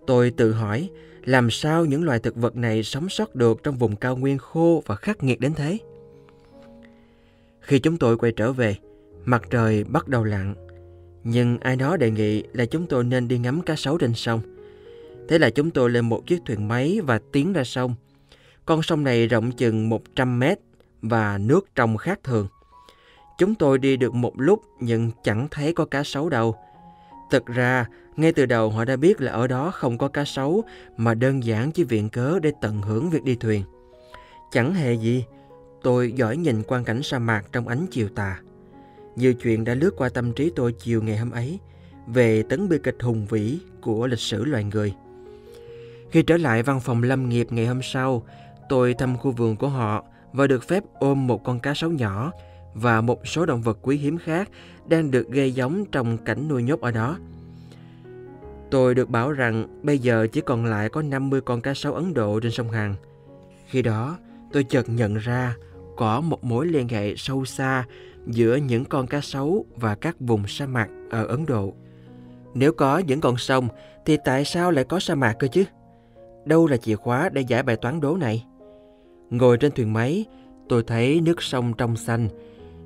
Tôi 0.06 0.30
tự 0.30 0.52
hỏi, 0.52 0.90
làm 1.24 1.50
sao 1.50 1.84
những 1.84 2.04
loài 2.04 2.18
thực 2.18 2.36
vật 2.36 2.56
này 2.56 2.82
sống 2.82 3.08
sót 3.08 3.34
được 3.34 3.62
trong 3.62 3.78
vùng 3.78 3.96
cao 3.96 4.16
nguyên 4.16 4.38
khô 4.38 4.82
và 4.86 4.94
khắc 4.94 5.22
nghiệt 5.22 5.40
đến 5.40 5.54
thế? 5.54 5.78
Khi 7.60 7.78
chúng 7.78 7.96
tôi 7.96 8.16
quay 8.16 8.32
trở 8.32 8.52
về, 8.52 8.76
mặt 9.24 9.42
trời 9.50 9.84
bắt 9.84 10.08
đầu 10.08 10.24
lặn. 10.24 10.54
Nhưng 11.24 11.58
ai 11.58 11.76
đó 11.76 11.96
đề 11.96 12.10
nghị 12.10 12.42
là 12.52 12.64
chúng 12.64 12.86
tôi 12.86 13.04
nên 13.04 13.28
đi 13.28 13.38
ngắm 13.38 13.62
cá 13.62 13.76
sấu 13.76 13.98
trên 13.98 14.14
sông. 14.14 14.40
Thế 15.28 15.38
là 15.38 15.50
chúng 15.50 15.70
tôi 15.70 15.90
lên 15.90 16.08
một 16.08 16.26
chiếc 16.26 16.40
thuyền 16.46 16.68
máy 16.68 17.00
và 17.04 17.20
tiến 17.32 17.52
ra 17.52 17.64
sông. 17.64 17.94
Con 18.66 18.82
sông 18.82 19.04
này 19.04 19.26
rộng 19.26 19.52
chừng 19.52 19.88
100 19.88 20.38
mét 20.38 20.58
và 21.02 21.38
nước 21.38 21.66
trong 21.74 21.96
khác 21.96 22.20
thường. 22.24 22.48
Chúng 23.38 23.54
tôi 23.54 23.78
đi 23.78 23.96
được 23.96 24.14
một 24.14 24.32
lúc 24.36 24.62
nhưng 24.80 25.10
chẳng 25.22 25.48
thấy 25.50 25.72
có 25.72 25.84
cá 25.84 26.02
sấu 26.04 26.28
đâu. 26.28 26.54
Thực 27.30 27.46
ra, 27.46 27.86
ngay 28.16 28.32
từ 28.32 28.46
đầu 28.46 28.70
họ 28.70 28.84
đã 28.84 28.96
biết 28.96 29.20
là 29.20 29.32
ở 29.32 29.46
đó 29.46 29.70
không 29.70 29.98
có 29.98 30.08
cá 30.08 30.24
sấu 30.24 30.62
mà 30.96 31.14
đơn 31.14 31.44
giản 31.44 31.72
chỉ 31.72 31.84
viện 31.84 32.08
cớ 32.08 32.38
để 32.42 32.52
tận 32.60 32.82
hưởng 32.82 33.10
việc 33.10 33.24
đi 33.24 33.34
thuyền. 33.34 33.62
Chẳng 34.50 34.74
hề 34.74 34.94
gì, 34.94 35.24
tôi 35.82 36.12
giỏi 36.12 36.36
nhìn 36.36 36.62
quang 36.62 36.84
cảnh 36.84 37.02
sa 37.02 37.18
mạc 37.18 37.42
trong 37.52 37.68
ánh 37.68 37.86
chiều 37.90 38.08
tà. 38.08 38.40
Nhiều 39.16 39.34
chuyện 39.34 39.64
đã 39.64 39.74
lướt 39.74 39.94
qua 39.96 40.08
tâm 40.08 40.32
trí 40.32 40.52
tôi 40.56 40.72
chiều 40.72 41.02
ngày 41.02 41.16
hôm 41.16 41.30
ấy 41.30 41.58
về 42.06 42.42
tấn 42.42 42.68
bi 42.68 42.76
kịch 42.82 42.96
hùng 43.00 43.26
vĩ 43.26 43.58
của 43.80 44.06
lịch 44.06 44.18
sử 44.18 44.44
loài 44.44 44.64
người. 44.64 44.94
Khi 46.10 46.22
trở 46.22 46.36
lại 46.36 46.62
văn 46.62 46.80
phòng 46.80 47.02
lâm 47.02 47.28
nghiệp 47.28 47.46
ngày 47.50 47.66
hôm 47.66 47.80
sau, 47.82 48.26
tôi 48.72 48.94
thăm 48.94 49.16
khu 49.18 49.30
vườn 49.30 49.56
của 49.56 49.68
họ 49.68 50.04
và 50.32 50.46
được 50.46 50.64
phép 50.64 50.84
ôm 50.94 51.26
một 51.26 51.44
con 51.44 51.60
cá 51.60 51.74
sấu 51.74 51.90
nhỏ 51.90 52.32
và 52.74 53.00
một 53.00 53.26
số 53.26 53.46
động 53.46 53.62
vật 53.62 53.78
quý 53.82 53.96
hiếm 53.96 54.18
khác 54.18 54.48
đang 54.86 55.10
được 55.10 55.28
gây 55.28 55.52
giống 55.52 55.84
trong 55.92 56.18
cảnh 56.18 56.48
nuôi 56.48 56.62
nhốt 56.62 56.80
ở 56.80 56.90
đó. 56.90 57.18
Tôi 58.70 58.94
được 58.94 59.10
bảo 59.10 59.32
rằng 59.32 59.80
bây 59.82 59.98
giờ 59.98 60.26
chỉ 60.32 60.40
còn 60.40 60.64
lại 60.64 60.88
có 60.88 61.02
50 61.02 61.40
con 61.40 61.60
cá 61.60 61.74
sấu 61.74 61.94
Ấn 61.94 62.14
Độ 62.14 62.40
trên 62.40 62.52
sông 62.52 62.70
Hằng. 62.70 62.94
Khi 63.66 63.82
đó, 63.82 64.18
tôi 64.52 64.64
chợt 64.64 64.88
nhận 64.88 65.14
ra 65.14 65.56
có 65.96 66.20
một 66.20 66.44
mối 66.44 66.66
liên 66.66 66.88
hệ 66.88 67.16
sâu 67.16 67.44
xa 67.44 67.84
giữa 68.26 68.56
những 68.56 68.84
con 68.84 69.06
cá 69.06 69.20
sấu 69.20 69.66
và 69.76 69.94
các 69.94 70.16
vùng 70.20 70.46
sa 70.46 70.66
mạc 70.66 70.88
ở 71.10 71.26
Ấn 71.26 71.46
Độ. 71.46 71.72
Nếu 72.54 72.72
có 72.72 72.98
những 72.98 73.20
con 73.20 73.36
sông 73.36 73.68
thì 74.06 74.18
tại 74.24 74.44
sao 74.44 74.70
lại 74.70 74.84
có 74.84 75.00
sa 75.00 75.14
mạc 75.14 75.32
cơ 75.32 75.48
chứ? 75.48 75.64
Đâu 76.44 76.66
là 76.66 76.76
chìa 76.76 76.96
khóa 76.96 77.28
để 77.32 77.40
giải 77.40 77.62
bài 77.62 77.76
toán 77.76 78.00
đố 78.00 78.16
này? 78.16 78.44
Ngồi 79.32 79.56
trên 79.58 79.72
thuyền 79.72 79.92
máy, 79.92 80.24
tôi 80.68 80.82
thấy 80.82 81.20
nước 81.20 81.42
sông 81.42 81.72
trong 81.78 81.96
xanh, 81.96 82.28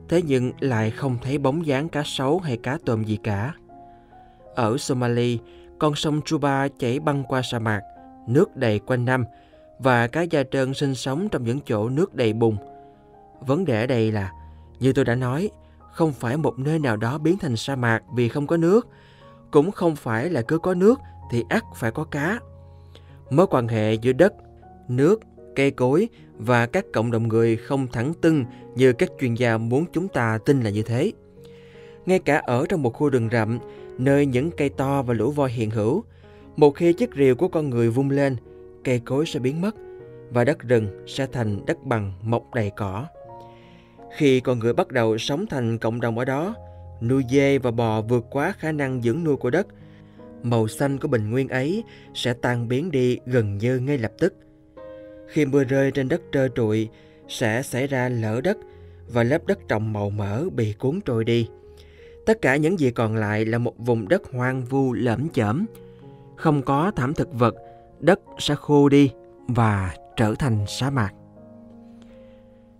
thế 0.08 0.22
nhưng 0.22 0.52
lại 0.60 0.90
không 0.90 1.16
thấy 1.22 1.38
bóng 1.38 1.66
dáng 1.66 1.88
cá 1.88 2.02
sấu 2.04 2.38
hay 2.38 2.56
cá 2.56 2.78
tôm 2.84 3.04
gì 3.04 3.18
cả. 3.22 3.54
Ở 4.54 4.78
Somalia, 4.78 5.38
con 5.78 5.94
sông 5.94 6.20
Chuba 6.24 6.68
chảy 6.78 7.00
băng 7.00 7.24
qua 7.24 7.42
sa 7.42 7.58
mạc, 7.58 7.80
nước 8.26 8.56
đầy 8.56 8.78
quanh 8.78 9.04
năm 9.04 9.24
và 9.78 10.06
cá 10.06 10.22
da 10.22 10.42
trơn 10.50 10.74
sinh 10.74 10.94
sống 10.94 11.28
trong 11.28 11.44
những 11.44 11.60
chỗ 11.66 11.88
nước 11.88 12.14
đầy 12.14 12.32
bùn. 12.32 12.56
Vấn 13.40 13.64
đề 13.64 13.80
ở 13.80 13.86
đây 13.86 14.12
là, 14.12 14.32
như 14.80 14.92
tôi 14.92 15.04
đã 15.04 15.14
nói, 15.14 15.50
không 15.92 16.12
phải 16.12 16.36
một 16.36 16.58
nơi 16.58 16.78
nào 16.78 16.96
đó 16.96 17.18
biến 17.18 17.38
thành 17.38 17.56
sa 17.56 17.76
mạc 17.76 18.02
vì 18.14 18.28
không 18.28 18.46
có 18.46 18.56
nước, 18.56 18.88
cũng 19.50 19.72
không 19.72 19.96
phải 19.96 20.30
là 20.30 20.42
cứ 20.42 20.58
có 20.58 20.74
nước 20.74 21.00
thì 21.30 21.44
ắt 21.48 21.64
phải 21.76 21.90
có 21.90 22.04
cá. 22.04 22.38
Mối 23.30 23.46
quan 23.46 23.68
hệ 23.68 23.94
giữa 23.94 24.12
đất, 24.12 24.34
nước, 24.88 25.20
cây 25.56 25.70
cối 25.70 26.08
và 26.38 26.66
các 26.66 26.84
cộng 26.92 27.10
đồng 27.10 27.28
người 27.28 27.56
không 27.56 27.86
thẳng 27.92 28.12
tưng 28.20 28.44
như 28.74 28.92
các 28.92 29.10
chuyên 29.20 29.34
gia 29.34 29.58
muốn 29.58 29.84
chúng 29.92 30.08
ta 30.08 30.38
tin 30.44 30.60
là 30.60 30.70
như 30.70 30.82
thế. 30.82 31.12
Ngay 32.06 32.18
cả 32.18 32.42
ở 32.46 32.66
trong 32.68 32.82
một 32.82 32.94
khu 32.94 33.08
rừng 33.08 33.28
rậm, 33.32 33.58
nơi 33.98 34.26
những 34.26 34.50
cây 34.50 34.68
to 34.68 35.02
và 35.02 35.14
lũ 35.14 35.30
voi 35.30 35.50
hiện 35.50 35.70
hữu, 35.70 36.04
một 36.56 36.70
khi 36.70 36.92
chiếc 36.92 37.10
rìu 37.16 37.34
của 37.34 37.48
con 37.48 37.70
người 37.70 37.90
vung 37.90 38.10
lên, 38.10 38.36
cây 38.84 39.00
cối 39.04 39.26
sẽ 39.26 39.40
biến 39.40 39.60
mất 39.60 39.74
và 40.30 40.44
đất 40.44 40.58
rừng 40.60 41.04
sẽ 41.06 41.26
thành 41.32 41.66
đất 41.66 41.84
bằng 41.84 42.12
mọc 42.22 42.54
đầy 42.54 42.70
cỏ. 42.76 43.06
Khi 44.16 44.40
con 44.40 44.58
người 44.58 44.72
bắt 44.72 44.88
đầu 44.88 45.18
sống 45.18 45.46
thành 45.46 45.78
cộng 45.78 46.00
đồng 46.00 46.18
ở 46.18 46.24
đó, 46.24 46.54
nuôi 47.00 47.24
dê 47.30 47.58
và 47.58 47.70
bò 47.70 48.00
vượt 48.00 48.26
quá 48.30 48.54
khả 48.58 48.72
năng 48.72 49.02
dưỡng 49.02 49.24
nuôi 49.24 49.36
của 49.36 49.50
đất, 49.50 49.66
màu 50.42 50.68
xanh 50.68 50.98
của 50.98 51.08
bình 51.08 51.30
nguyên 51.30 51.48
ấy 51.48 51.84
sẽ 52.14 52.32
tan 52.32 52.68
biến 52.68 52.90
đi 52.90 53.18
gần 53.26 53.58
như 53.58 53.78
ngay 53.78 53.98
lập 53.98 54.12
tức. 54.18 54.34
Khi 55.28 55.44
mưa 55.44 55.64
rơi 55.64 55.90
trên 55.90 56.08
đất 56.08 56.22
trơ 56.32 56.48
trụi, 56.48 56.88
sẽ 57.28 57.62
xảy 57.62 57.86
ra 57.86 58.08
lở 58.08 58.40
đất 58.40 58.58
và 59.08 59.22
lớp 59.22 59.46
đất 59.46 59.58
trồng 59.68 59.92
màu 59.92 60.10
mỡ 60.10 60.44
bị 60.50 60.72
cuốn 60.72 61.00
trôi 61.00 61.24
đi. 61.24 61.48
Tất 62.26 62.42
cả 62.42 62.56
những 62.56 62.80
gì 62.80 62.90
còn 62.90 63.16
lại 63.16 63.44
là 63.44 63.58
một 63.58 63.78
vùng 63.78 64.08
đất 64.08 64.22
hoang 64.32 64.64
vu 64.64 64.92
lởm 64.92 65.28
chởm. 65.28 65.66
Không 66.36 66.62
có 66.62 66.92
thảm 66.96 67.14
thực 67.14 67.34
vật, 67.34 67.54
đất 68.00 68.20
sẽ 68.38 68.54
khô 68.54 68.88
đi 68.88 69.10
và 69.48 69.94
trở 70.16 70.34
thành 70.38 70.64
sa 70.68 70.90
mạc. 70.90 71.10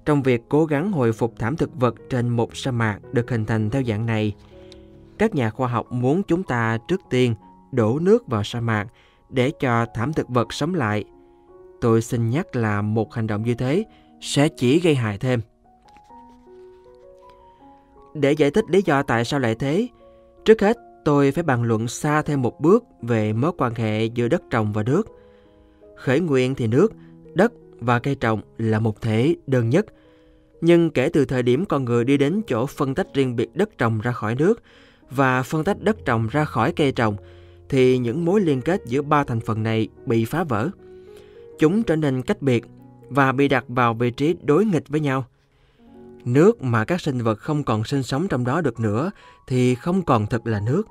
Trong 0.04 0.22
việc 0.22 0.42
cố 0.48 0.64
gắng 0.64 0.92
hồi 0.92 1.12
phục 1.12 1.34
thảm 1.38 1.56
thực 1.56 1.74
vật 1.74 1.94
trên 2.10 2.28
một 2.28 2.56
sa 2.56 2.70
mạc 2.70 2.98
được 3.12 3.30
hình 3.30 3.44
thành 3.44 3.70
theo 3.70 3.82
dạng 3.82 4.06
này, 4.06 4.34
các 5.18 5.34
nhà 5.34 5.50
khoa 5.50 5.68
học 5.68 5.92
muốn 5.92 6.22
chúng 6.22 6.42
ta 6.42 6.78
trước 6.88 7.00
tiên 7.10 7.34
đổ 7.72 7.98
nước 7.98 8.26
vào 8.26 8.44
sa 8.44 8.60
mạc 8.60 8.86
để 9.30 9.52
cho 9.60 9.86
thảm 9.94 10.12
thực 10.12 10.28
vật 10.28 10.52
sống 10.52 10.74
lại. 10.74 11.04
Tôi 11.80 12.02
xin 12.02 12.30
nhắc 12.30 12.56
là 12.56 12.82
một 12.82 13.14
hành 13.14 13.26
động 13.26 13.42
như 13.42 13.54
thế 13.54 13.84
sẽ 14.20 14.48
chỉ 14.48 14.80
gây 14.80 14.94
hại 14.94 15.18
thêm. 15.18 15.40
Để 18.14 18.32
giải 18.32 18.50
thích 18.50 18.64
lý 18.68 18.82
do 18.84 19.02
tại 19.02 19.24
sao 19.24 19.40
lại 19.40 19.54
thế, 19.54 19.88
trước 20.44 20.60
hết 20.60 20.76
tôi 21.04 21.32
phải 21.32 21.42
bàn 21.42 21.62
luận 21.62 21.88
xa 21.88 22.22
thêm 22.22 22.42
một 22.42 22.60
bước 22.60 22.84
về 23.02 23.32
mối 23.32 23.52
quan 23.58 23.74
hệ 23.74 24.04
giữa 24.04 24.28
đất 24.28 24.42
trồng 24.50 24.72
và 24.72 24.82
nước. 24.82 25.08
Khởi 25.96 26.20
nguyên 26.20 26.54
thì 26.54 26.66
nước, 26.66 26.92
đất 27.34 27.52
và 27.80 27.98
cây 27.98 28.14
trồng 28.14 28.40
là 28.58 28.78
một 28.78 29.00
thể 29.00 29.36
đơn 29.46 29.70
nhất. 29.70 29.86
Nhưng 30.60 30.90
kể 30.90 31.08
từ 31.08 31.24
thời 31.24 31.42
điểm 31.42 31.64
con 31.64 31.84
người 31.84 32.04
đi 32.04 32.16
đến 32.16 32.40
chỗ 32.46 32.66
phân 32.66 32.94
tách 32.94 33.14
riêng 33.14 33.36
biệt 33.36 33.56
đất 33.56 33.78
trồng 33.78 34.00
ra 34.00 34.12
khỏi 34.12 34.34
nước 34.34 34.62
và 35.10 35.42
phân 35.42 35.64
tách 35.64 35.82
đất 35.82 35.96
trồng 36.04 36.28
ra 36.30 36.44
khỏi 36.44 36.72
cây 36.76 36.92
trồng, 36.92 37.16
thì 37.68 37.98
những 37.98 38.24
mối 38.24 38.40
liên 38.40 38.60
kết 38.60 38.80
giữa 38.86 39.02
ba 39.02 39.24
thành 39.24 39.40
phần 39.40 39.62
này 39.62 39.88
bị 40.06 40.24
phá 40.24 40.44
vỡ. 40.44 40.70
Chúng 41.58 41.82
trở 41.82 41.96
nên 41.96 42.22
cách 42.22 42.42
biệt 42.42 42.64
và 43.08 43.32
bị 43.32 43.48
đặt 43.48 43.64
vào 43.68 43.94
vị 43.94 44.10
trí 44.10 44.36
đối 44.42 44.64
nghịch 44.64 44.88
với 44.88 45.00
nhau– 45.00 45.24
Nước 46.26 46.62
mà 46.62 46.84
các 46.84 47.00
sinh 47.00 47.22
vật 47.22 47.38
không 47.38 47.64
còn 47.64 47.84
sinh 47.84 48.02
sống 48.02 48.28
trong 48.28 48.44
đó 48.44 48.60
được 48.60 48.80
nữa 48.80 49.10
thì 49.46 49.74
không 49.74 50.02
còn 50.02 50.26
thực 50.26 50.46
là 50.46 50.60
nước. 50.60 50.82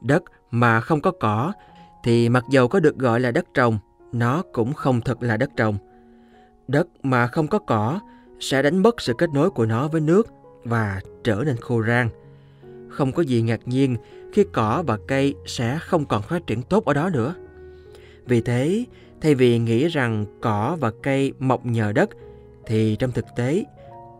Đất 0.00 0.22
mà 0.50 0.80
không 0.80 1.00
có 1.00 1.10
cỏ 1.10 1.52
thì 2.04 2.28
mặc 2.28 2.44
dầu 2.50 2.68
có 2.68 2.80
được 2.80 2.96
gọi 2.96 3.20
là 3.20 3.30
đất 3.30 3.44
trồng, 3.54 3.78
nó 4.12 4.42
cũng 4.52 4.72
không 4.72 5.00
thực 5.00 5.22
là 5.22 5.36
đất 5.36 5.50
trồng. 5.56 5.76
Đất 6.68 6.86
mà 7.02 7.26
không 7.26 7.48
có 7.48 7.58
cỏ 7.58 8.00
sẽ 8.40 8.62
đánh 8.62 8.82
mất 8.82 9.00
sự 9.00 9.14
kết 9.18 9.30
nối 9.34 9.50
của 9.50 9.66
nó 9.66 9.88
với 9.88 10.00
nước 10.00 10.28
và 10.64 11.00
trở 11.24 11.42
nên 11.46 11.56
khô 11.56 11.82
rang. 11.82 12.08
Không 12.88 13.12
có 13.12 13.22
gì 13.22 13.42
ngạc 13.42 13.60
nhiên 13.68 13.96
khi 14.32 14.44
cỏ 14.52 14.82
và 14.86 14.98
cây 15.08 15.34
sẽ 15.46 15.78
không 15.80 16.04
còn 16.04 16.22
phát 16.22 16.46
triển 16.46 16.62
tốt 16.62 16.84
ở 16.84 16.94
đó 16.94 17.10
nữa. 17.12 17.34
Vì 18.26 18.40
thế, 18.40 18.84
thay 19.20 19.34
vì 19.34 19.58
nghĩ 19.58 19.88
rằng 19.88 20.24
cỏ 20.40 20.76
và 20.80 20.92
cây 21.02 21.32
mọc 21.38 21.66
nhờ 21.66 21.92
đất, 21.92 22.10
thì 22.66 22.96
trong 22.98 23.12
thực 23.12 23.24
tế, 23.36 23.64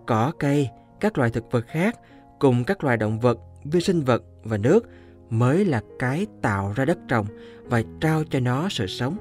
cỏ 0.07 0.32
cây, 0.38 0.68
các 1.01 1.18
loài 1.18 1.30
thực 1.30 1.53
vật 1.53 1.64
khác 1.68 1.98
cùng 2.38 2.64
các 2.64 2.84
loài 2.84 2.96
động 2.96 3.20
vật, 3.20 3.38
vi 3.64 3.80
sinh 3.80 4.01
vật 4.01 4.22
và 4.44 4.57
nước 4.57 4.88
mới 5.30 5.64
là 5.64 5.82
cái 5.98 6.26
tạo 6.42 6.72
ra 6.76 6.84
đất 6.84 6.98
trồng 7.09 7.26
và 7.64 7.82
trao 8.01 8.24
cho 8.30 8.40
nó 8.40 8.68
sự 8.70 8.86
sống. 8.86 9.16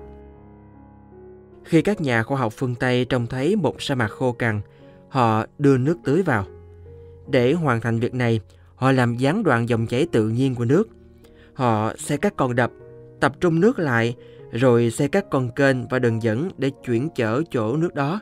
Khi 1.63 1.81
các 1.81 2.01
nhà 2.01 2.23
khoa 2.23 2.37
học 2.37 2.53
phương 2.55 2.75
Tây 2.75 3.05
trông 3.05 3.27
thấy 3.27 3.55
một 3.55 3.81
sa 3.81 3.95
mạc 3.95 4.07
khô 4.07 4.31
cằn, 4.31 4.61
họ 5.09 5.45
đưa 5.57 5.77
nước 5.77 5.97
tưới 6.03 6.21
vào. 6.21 6.45
Để 7.27 7.53
hoàn 7.53 7.81
thành 7.81 7.99
việc 7.99 8.13
này, 8.13 8.41
họ 8.75 8.91
làm 8.91 9.15
gián 9.15 9.43
đoạn 9.43 9.69
dòng 9.69 9.87
chảy 9.87 10.07
tự 10.11 10.29
nhiên 10.29 10.55
của 10.55 10.65
nước. 10.65 10.89
Họ 11.53 11.93
xây 11.97 12.17
các 12.17 12.33
con 12.35 12.55
đập, 12.55 12.71
tập 13.19 13.33
trung 13.39 13.59
nước 13.59 13.79
lại, 13.79 14.15
rồi 14.51 14.91
xây 14.91 15.07
các 15.07 15.25
con 15.29 15.49
kênh 15.49 15.87
và 15.87 15.99
đường 15.99 16.23
dẫn 16.23 16.49
để 16.57 16.71
chuyển 16.85 17.09
chở 17.09 17.43
chỗ 17.51 17.77
nước 17.77 17.95
đó. 17.95 18.19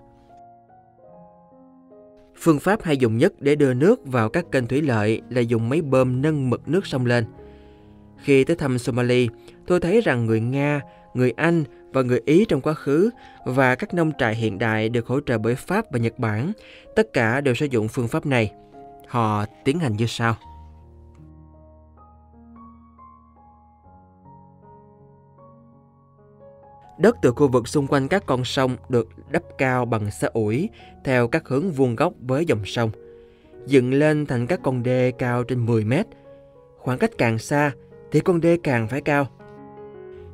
Phương 2.36 2.60
pháp 2.60 2.84
hay 2.84 2.98
dùng 2.98 3.18
nhất 3.18 3.34
để 3.40 3.56
đưa 3.56 3.74
nước 3.74 4.06
vào 4.06 4.30
các 4.30 4.46
kênh 4.52 4.68
thủy 4.68 4.82
lợi 4.82 5.22
là 5.30 5.42
dùng 5.42 5.70
máy 5.70 5.82
bơm 5.82 6.22
nâng 6.22 6.50
mực 6.50 6.68
nước 6.68 6.88
sông 6.88 7.06
lên. 7.06 7.26
Khi 8.18 8.44
tới 8.44 8.56
thăm 8.56 8.78
Somalia, 8.78 9.28
tôi 9.68 9.80
thấy 9.80 10.02
rằng 10.02 10.26
người 10.26 10.40
Nga, 10.40 10.82
người 11.14 11.32
Anh 11.32 11.64
và 11.94 12.02
người 12.02 12.22
Ý 12.26 12.46
trong 12.46 12.62
quá 12.62 12.74
khứ 12.74 13.10
và 13.46 13.76
các 13.76 13.94
nông 13.94 14.12
trại 14.18 14.36
hiện 14.36 14.58
đại 14.58 14.90
được 14.90 15.08
hỗ 15.08 15.20
trợ 15.20 15.38
bởi 15.38 15.56
Pháp 15.56 15.92
và 15.92 16.00
Nhật 16.00 16.20
Bản, 16.20 16.52
tất 16.96 17.14
cả 17.14 17.42
đều 17.42 17.56
sử 17.56 17.66
dụng 17.66 17.88
phương 17.88 18.08
pháp 18.08 18.26
này. 18.26 18.52
Họ 19.08 19.46
tiến 19.64 19.80
hành 19.80 19.96
như 19.96 20.06
sau. 20.08 20.36
Đất 27.00 27.18
từ 27.22 27.32
khu 27.32 27.48
vực 27.48 27.68
xung 27.68 27.88
quanh 27.88 28.08
các 28.08 28.24
con 28.26 28.45
sông 28.45 28.76
được 28.89 29.10
đắp 29.32 29.43
cao 29.58 29.86
bằng 29.86 30.12
xe 30.12 30.30
ủi 30.34 30.70
theo 31.04 31.28
các 31.28 31.48
hướng 31.48 31.72
vuông 31.72 31.95
góc 31.95 32.14
với 32.22 32.45
dòng 32.45 32.66
sông, 32.66 32.91
dựng 33.68 33.93
lên 33.93 34.26
thành 34.26 34.48
các 34.48 34.60
con 34.64 34.84
đê 34.84 35.12
cao 35.12 35.43
trên 35.43 35.66
10 35.66 35.84
mét. 35.84 36.06
Khoảng 36.78 36.98
cách 36.98 37.12
càng 37.18 37.39
xa 37.39 37.72
thì 38.12 38.20
con 38.20 38.41
đê 38.41 38.58
càng 38.64 38.88
phải 38.88 39.02
cao. 39.02 39.28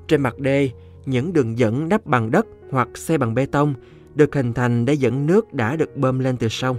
Trên 0.08 0.22
mặt 0.22 0.40
đê, 0.40 0.70
những 1.06 1.34
đường 1.34 1.58
dẫn 1.58 1.90
đắp 1.90 2.06
bằng 2.06 2.32
đất 2.32 2.46
hoặc 2.72 2.88
xây 2.96 3.18
bằng 3.18 3.34
bê 3.34 3.46
tông 3.46 3.74
được 4.16 4.36
hình 4.36 4.54
thành 4.54 4.86
để 4.86 4.94
dẫn 4.94 5.26
nước 5.26 5.54
đã 5.54 5.76
được 5.76 5.98
bơm 5.98 6.20
lên 6.20 6.38
từ 6.38 6.48
sông. 6.48 6.78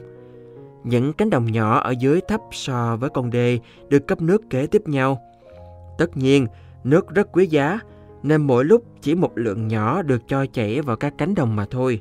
Những 0.84 1.12
cánh 1.12 1.30
đồng 1.30 1.52
nhỏ 1.52 1.78
ở 1.78 1.90
dưới 1.90 2.20
thấp 2.28 2.40
so 2.52 2.96
với 2.96 3.10
con 3.10 3.30
đê 3.30 3.58
được 3.88 4.06
cấp 4.06 4.22
nước 4.22 4.42
kế 4.50 4.66
tiếp 4.66 4.88
nhau. 4.88 5.20
Tất 5.98 6.16
nhiên, 6.16 6.46
nước 6.84 7.14
rất 7.14 7.32
quý 7.32 7.46
giá 7.46 7.78
nên 8.24 8.42
mỗi 8.42 8.64
lúc 8.64 8.84
chỉ 9.02 9.14
một 9.14 9.38
lượng 9.38 9.68
nhỏ 9.68 10.02
được 10.02 10.22
cho 10.28 10.46
chảy 10.46 10.80
vào 10.80 10.96
các 10.96 11.14
cánh 11.18 11.34
đồng 11.34 11.56
mà 11.56 11.66
thôi. 11.70 12.00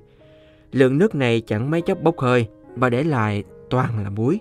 Lượng 0.71 0.97
nước 0.97 1.15
này 1.15 1.41
chẳng 1.41 1.71
mấy 1.71 1.81
chốc 1.81 2.01
bốc 2.01 2.19
hơi 2.19 2.47
và 2.75 2.89
để 2.89 3.03
lại 3.03 3.43
toàn 3.69 4.03
là 4.03 4.09
muối. 4.09 4.39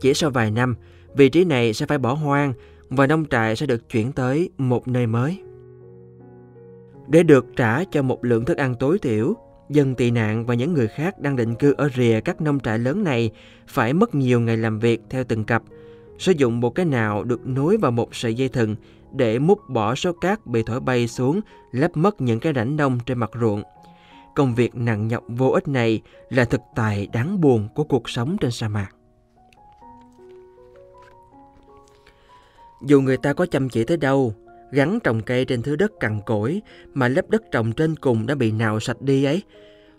Chỉ 0.00 0.14
sau 0.14 0.30
vài 0.30 0.50
năm, 0.50 0.76
vị 1.14 1.28
trí 1.28 1.44
này 1.44 1.74
sẽ 1.74 1.86
phải 1.86 1.98
bỏ 1.98 2.12
hoang 2.12 2.52
và 2.88 3.06
nông 3.06 3.24
trại 3.24 3.56
sẽ 3.56 3.66
được 3.66 3.88
chuyển 3.88 4.12
tới 4.12 4.50
một 4.58 4.88
nơi 4.88 5.06
mới. 5.06 5.42
Để 7.08 7.22
được 7.22 7.46
trả 7.56 7.84
cho 7.84 8.02
một 8.02 8.24
lượng 8.24 8.44
thức 8.44 8.56
ăn 8.56 8.74
tối 8.74 8.98
thiểu, 8.98 9.34
dân 9.68 9.94
tị 9.94 10.10
nạn 10.10 10.46
và 10.46 10.54
những 10.54 10.72
người 10.72 10.88
khác 10.88 11.18
đang 11.18 11.36
định 11.36 11.54
cư 11.54 11.74
ở 11.76 11.88
rìa 11.96 12.20
các 12.20 12.40
nông 12.40 12.60
trại 12.60 12.78
lớn 12.78 13.04
này 13.04 13.30
phải 13.66 13.92
mất 13.92 14.14
nhiều 14.14 14.40
ngày 14.40 14.56
làm 14.56 14.78
việc 14.78 15.00
theo 15.10 15.24
từng 15.24 15.44
cặp, 15.44 15.62
sử 16.18 16.32
dụng 16.32 16.60
một 16.60 16.70
cái 16.70 16.86
nào 16.86 17.24
được 17.24 17.46
nối 17.46 17.76
vào 17.76 17.90
một 17.90 18.14
sợi 18.14 18.34
dây 18.34 18.48
thừng 18.48 18.76
để 19.12 19.38
múc 19.38 19.68
bỏ 19.68 19.94
số 19.94 20.12
cát 20.12 20.46
bị 20.46 20.62
thổi 20.62 20.80
bay 20.80 21.08
xuống, 21.08 21.40
lấp 21.72 21.90
mất 21.94 22.20
những 22.20 22.40
cái 22.40 22.52
rãnh 22.56 22.76
nông 22.76 22.98
trên 23.06 23.18
mặt 23.18 23.30
ruộng. 23.40 23.62
công 24.34 24.54
việc 24.54 24.74
nặng 24.74 25.08
nhọc 25.08 25.24
vô 25.28 25.48
ích 25.48 25.68
này 25.68 26.00
là 26.30 26.44
thực 26.44 26.60
tại 26.74 27.08
đáng 27.12 27.40
buồn 27.40 27.68
của 27.74 27.84
cuộc 27.84 28.08
sống 28.08 28.36
trên 28.40 28.50
sa 28.50 28.68
mạc. 28.68 28.88
Dù 32.82 33.00
người 33.00 33.16
ta 33.16 33.32
có 33.32 33.46
chăm 33.46 33.68
chỉ 33.68 33.84
tới 33.84 33.96
đâu, 33.96 34.34
gắn 34.72 34.98
trồng 35.00 35.22
cây 35.22 35.44
trên 35.44 35.62
thứ 35.62 35.76
đất 35.76 35.92
cằn 36.00 36.20
cỗi 36.26 36.62
mà 36.94 37.08
lớp 37.08 37.30
đất 37.30 37.42
trồng 37.50 37.72
trên 37.72 37.96
cùng 37.96 38.26
đã 38.26 38.34
bị 38.34 38.52
nào 38.52 38.80
sạch 38.80 39.00
đi 39.00 39.24
ấy, 39.24 39.42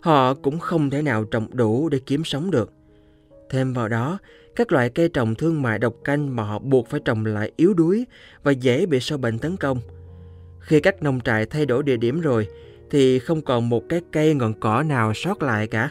họ 0.00 0.34
cũng 0.34 0.58
không 0.58 0.90
thể 0.90 1.02
nào 1.02 1.24
trồng 1.24 1.46
đủ 1.52 1.88
để 1.88 2.00
kiếm 2.06 2.24
sống 2.24 2.50
được. 2.50 2.72
Thêm 3.54 3.72
vào 3.72 3.88
đó, 3.88 4.18
các 4.56 4.72
loại 4.72 4.90
cây 4.90 5.08
trồng 5.08 5.34
thương 5.34 5.62
mại 5.62 5.78
độc 5.78 5.94
canh 6.04 6.36
mà 6.36 6.42
họ 6.42 6.58
buộc 6.58 6.88
phải 6.88 7.00
trồng 7.04 7.26
lại 7.26 7.52
yếu 7.56 7.74
đuối 7.74 8.06
và 8.42 8.52
dễ 8.52 8.86
bị 8.86 9.00
sâu 9.00 9.18
bệnh 9.18 9.38
tấn 9.38 9.56
công. 9.56 9.80
Khi 10.60 10.80
các 10.80 11.02
nông 11.02 11.20
trại 11.20 11.46
thay 11.46 11.66
đổi 11.66 11.82
địa 11.82 11.96
điểm 11.96 12.20
rồi, 12.20 12.48
thì 12.90 13.18
không 13.18 13.42
còn 13.42 13.68
một 13.68 13.82
cái 13.88 14.00
cây 14.12 14.34
ngọn 14.34 14.60
cỏ 14.60 14.82
nào 14.82 15.14
sót 15.14 15.42
lại 15.42 15.66
cả. 15.66 15.90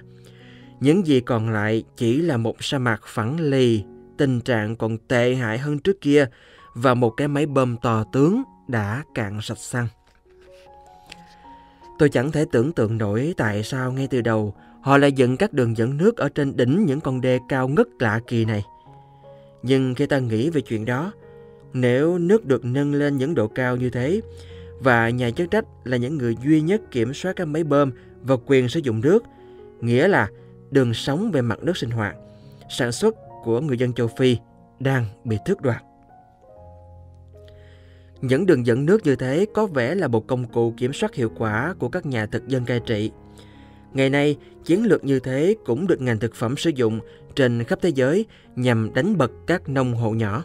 Những 0.79 1.07
gì 1.07 1.19
còn 1.19 1.49
lại 1.49 1.83
chỉ 1.97 2.21
là 2.21 2.37
một 2.37 2.63
sa 2.63 2.77
mạc 2.77 3.01
phẳng 3.05 3.39
lì, 3.39 3.83
tình 4.17 4.41
trạng 4.41 4.75
còn 4.75 4.97
tệ 4.97 5.35
hại 5.35 5.57
hơn 5.57 5.79
trước 5.79 6.01
kia 6.01 6.25
và 6.73 6.93
một 6.93 7.09
cái 7.09 7.27
máy 7.27 7.45
bơm 7.45 7.77
to 7.77 8.03
tướng 8.13 8.43
đã 8.67 9.03
cạn 9.15 9.41
sạch 9.41 9.59
xăng. 9.59 9.87
Tôi 11.99 12.09
chẳng 12.09 12.31
thể 12.31 12.45
tưởng 12.51 12.73
tượng 12.73 12.97
nổi 12.97 13.33
tại 13.37 13.63
sao 13.63 13.91
ngay 13.91 14.07
từ 14.07 14.21
đầu 14.21 14.53
họ 14.83 14.97
lại 14.97 15.11
dựng 15.11 15.37
các 15.37 15.53
đường 15.53 15.77
dẫn 15.77 15.97
nước 15.97 16.17
ở 16.17 16.29
trên 16.29 16.57
đỉnh 16.57 16.85
những 16.85 17.01
con 17.01 17.21
đê 17.21 17.39
cao 17.49 17.67
ngất 17.67 17.87
lạ 17.99 18.19
kỳ 18.27 18.45
này. 18.45 18.63
Nhưng 19.63 19.95
khi 19.95 20.05
ta 20.05 20.19
nghĩ 20.19 20.49
về 20.49 20.61
chuyện 20.61 20.85
đó, 20.85 21.11
nếu 21.73 22.17
nước 22.17 22.45
được 22.45 22.65
nâng 22.65 22.93
lên 22.93 23.17
những 23.17 23.35
độ 23.35 23.47
cao 23.47 23.75
như 23.75 23.89
thế 23.89 24.21
và 24.79 25.09
nhà 25.09 25.31
chức 25.31 25.51
trách 25.51 25.65
là 25.83 25.97
những 25.97 26.17
người 26.17 26.35
duy 26.43 26.61
nhất 26.61 26.81
kiểm 26.91 27.13
soát 27.13 27.35
các 27.35 27.45
máy 27.45 27.63
bơm 27.63 27.91
và 28.21 28.35
quyền 28.45 28.69
sử 28.69 28.79
dụng 28.79 29.01
nước, 29.01 29.23
nghĩa 29.81 30.07
là 30.07 30.27
đường 30.71 30.93
sống 30.93 31.31
về 31.31 31.41
mặt 31.41 31.63
nước 31.63 31.77
sinh 31.77 31.89
hoạt, 31.89 32.15
sản 32.69 32.91
xuất 32.91 33.15
của 33.43 33.61
người 33.61 33.77
dân 33.77 33.93
châu 33.93 34.07
Phi 34.07 34.37
đang 34.79 35.05
bị 35.23 35.37
tước 35.45 35.61
đoạt. 35.61 35.83
Những 38.21 38.45
đường 38.45 38.65
dẫn 38.65 38.85
nước 38.85 39.05
như 39.05 39.15
thế 39.15 39.45
có 39.53 39.65
vẻ 39.65 39.95
là 39.95 40.07
một 40.07 40.27
công 40.27 40.47
cụ 40.47 40.73
kiểm 40.77 40.93
soát 40.93 41.15
hiệu 41.15 41.31
quả 41.37 41.73
của 41.79 41.89
các 41.89 42.05
nhà 42.05 42.25
thực 42.25 42.47
dân 42.47 42.65
cai 42.65 42.79
trị. 42.79 43.11
Ngày 43.93 44.09
nay, 44.09 44.37
chiến 44.65 44.83
lược 44.83 45.03
như 45.03 45.19
thế 45.19 45.55
cũng 45.65 45.87
được 45.87 46.01
ngành 46.01 46.19
thực 46.19 46.35
phẩm 46.35 46.57
sử 46.57 46.69
dụng 46.69 46.99
trên 47.35 47.63
khắp 47.63 47.79
thế 47.81 47.89
giới 47.89 48.25
nhằm 48.55 48.93
đánh 48.93 49.17
bật 49.17 49.31
các 49.47 49.69
nông 49.69 49.93
hộ 49.93 50.11
nhỏ. 50.11 50.43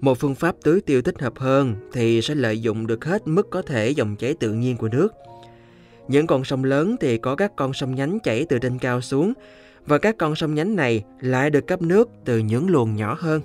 Một 0.00 0.18
phương 0.18 0.34
pháp 0.34 0.56
tưới 0.62 0.80
tiêu 0.80 1.02
thích 1.02 1.20
hợp 1.20 1.38
hơn 1.38 1.74
thì 1.92 2.22
sẽ 2.22 2.34
lợi 2.34 2.60
dụng 2.60 2.86
được 2.86 3.04
hết 3.04 3.28
mức 3.28 3.50
có 3.50 3.62
thể 3.62 3.90
dòng 3.90 4.16
chảy 4.16 4.34
tự 4.34 4.52
nhiên 4.52 4.76
của 4.76 4.88
nước. 4.88 5.08
Những 6.08 6.26
con 6.26 6.44
sông 6.44 6.64
lớn 6.64 6.96
thì 7.00 7.18
có 7.18 7.36
các 7.36 7.56
con 7.56 7.72
sông 7.72 7.94
nhánh 7.94 8.20
chảy 8.20 8.46
từ 8.48 8.58
trên 8.58 8.78
cao 8.78 9.00
xuống 9.00 9.32
và 9.86 9.98
các 9.98 10.16
con 10.18 10.34
sông 10.34 10.54
nhánh 10.54 10.76
này 10.76 11.04
lại 11.20 11.50
được 11.50 11.66
cấp 11.66 11.82
nước 11.82 12.08
từ 12.24 12.38
những 12.38 12.70
luồng 12.70 12.96
nhỏ 12.96 13.16
hơn. 13.18 13.40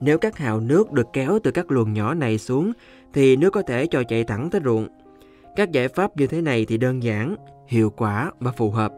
Nếu 0.00 0.18
các 0.18 0.36
hào 0.38 0.60
nước 0.60 0.92
được 0.92 1.06
kéo 1.12 1.38
từ 1.42 1.50
các 1.50 1.70
luồng 1.70 1.92
nhỏ 1.92 2.14
này 2.14 2.38
xuống 2.38 2.72
thì 3.16 3.36
nước 3.36 3.50
có 3.50 3.62
thể 3.62 3.86
cho 3.86 4.02
chạy 4.08 4.24
thẳng 4.24 4.50
tới 4.50 4.60
ruộng. 4.64 4.88
Các 5.56 5.72
giải 5.72 5.88
pháp 5.88 6.16
như 6.16 6.26
thế 6.26 6.40
này 6.40 6.64
thì 6.68 6.78
đơn 6.78 7.02
giản, 7.02 7.36
hiệu 7.66 7.90
quả 7.90 8.32
và 8.40 8.52
phù 8.52 8.70
hợp. 8.70 8.92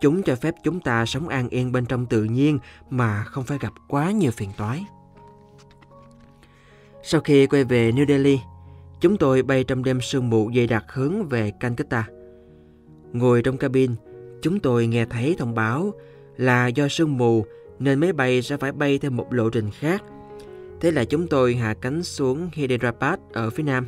Chúng 0.00 0.22
cho 0.22 0.36
phép 0.36 0.54
chúng 0.62 0.80
ta 0.80 1.06
sống 1.06 1.28
an 1.28 1.48
yên 1.48 1.72
bên 1.72 1.86
trong 1.86 2.06
tự 2.06 2.24
nhiên 2.24 2.58
mà 2.90 3.24
không 3.24 3.44
phải 3.44 3.58
gặp 3.60 3.72
quá 3.88 4.10
nhiều 4.10 4.30
phiền 4.30 4.50
toái. 4.56 4.84
Sau 7.02 7.20
khi 7.20 7.46
quay 7.46 7.64
về 7.64 7.92
New 7.92 8.06
Delhi, 8.06 8.40
chúng 9.00 9.16
tôi 9.16 9.42
bay 9.42 9.64
trong 9.64 9.84
đêm 9.84 10.00
sương 10.00 10.30
mù 10.30 10.50
dày 10.56 10.66
đặc 10.66 10.84
hướng 10.88 11.28
về 11.28 11.52
Calcutta. 11.60 12.04
Ngồi 13.12 13.42
trong 13.42 13.56
cabin, 13.56 13.90
chúng 14.42 14.60
tôi 14.60 14.86
nghe 14.86 15.04
thấy 15.04 15.36
thông 15.38 15.54
báo 15.54 15.92
là 16.36 16.66
do 16.66 16.88
sương 16.88 17.18
mù 17.18 17.44
nên 17.78 18.00
máy 18.00 18.12
bay 18.12 18.42
sẽ 18.42 18.56
phải 18.56 18.72
bay 18.72 18.98
theo 18.98 19.10
một 19.10 19.32
lộ 19.32 19.50
trình 19.50 19.70
khác 19.70 20.02
Thế 20.84 20.90
là 20.90 21.04
chúng 21.04 21.26
tôi 21.26 21.54
hạ 21.54 21.74
cánh 21.80 22.02
xuống 22.02 22.48
Hyderabad 22.52 23.18
ở 23.32 23.50
phía 23.50 23.62
nam. 23.62 23.86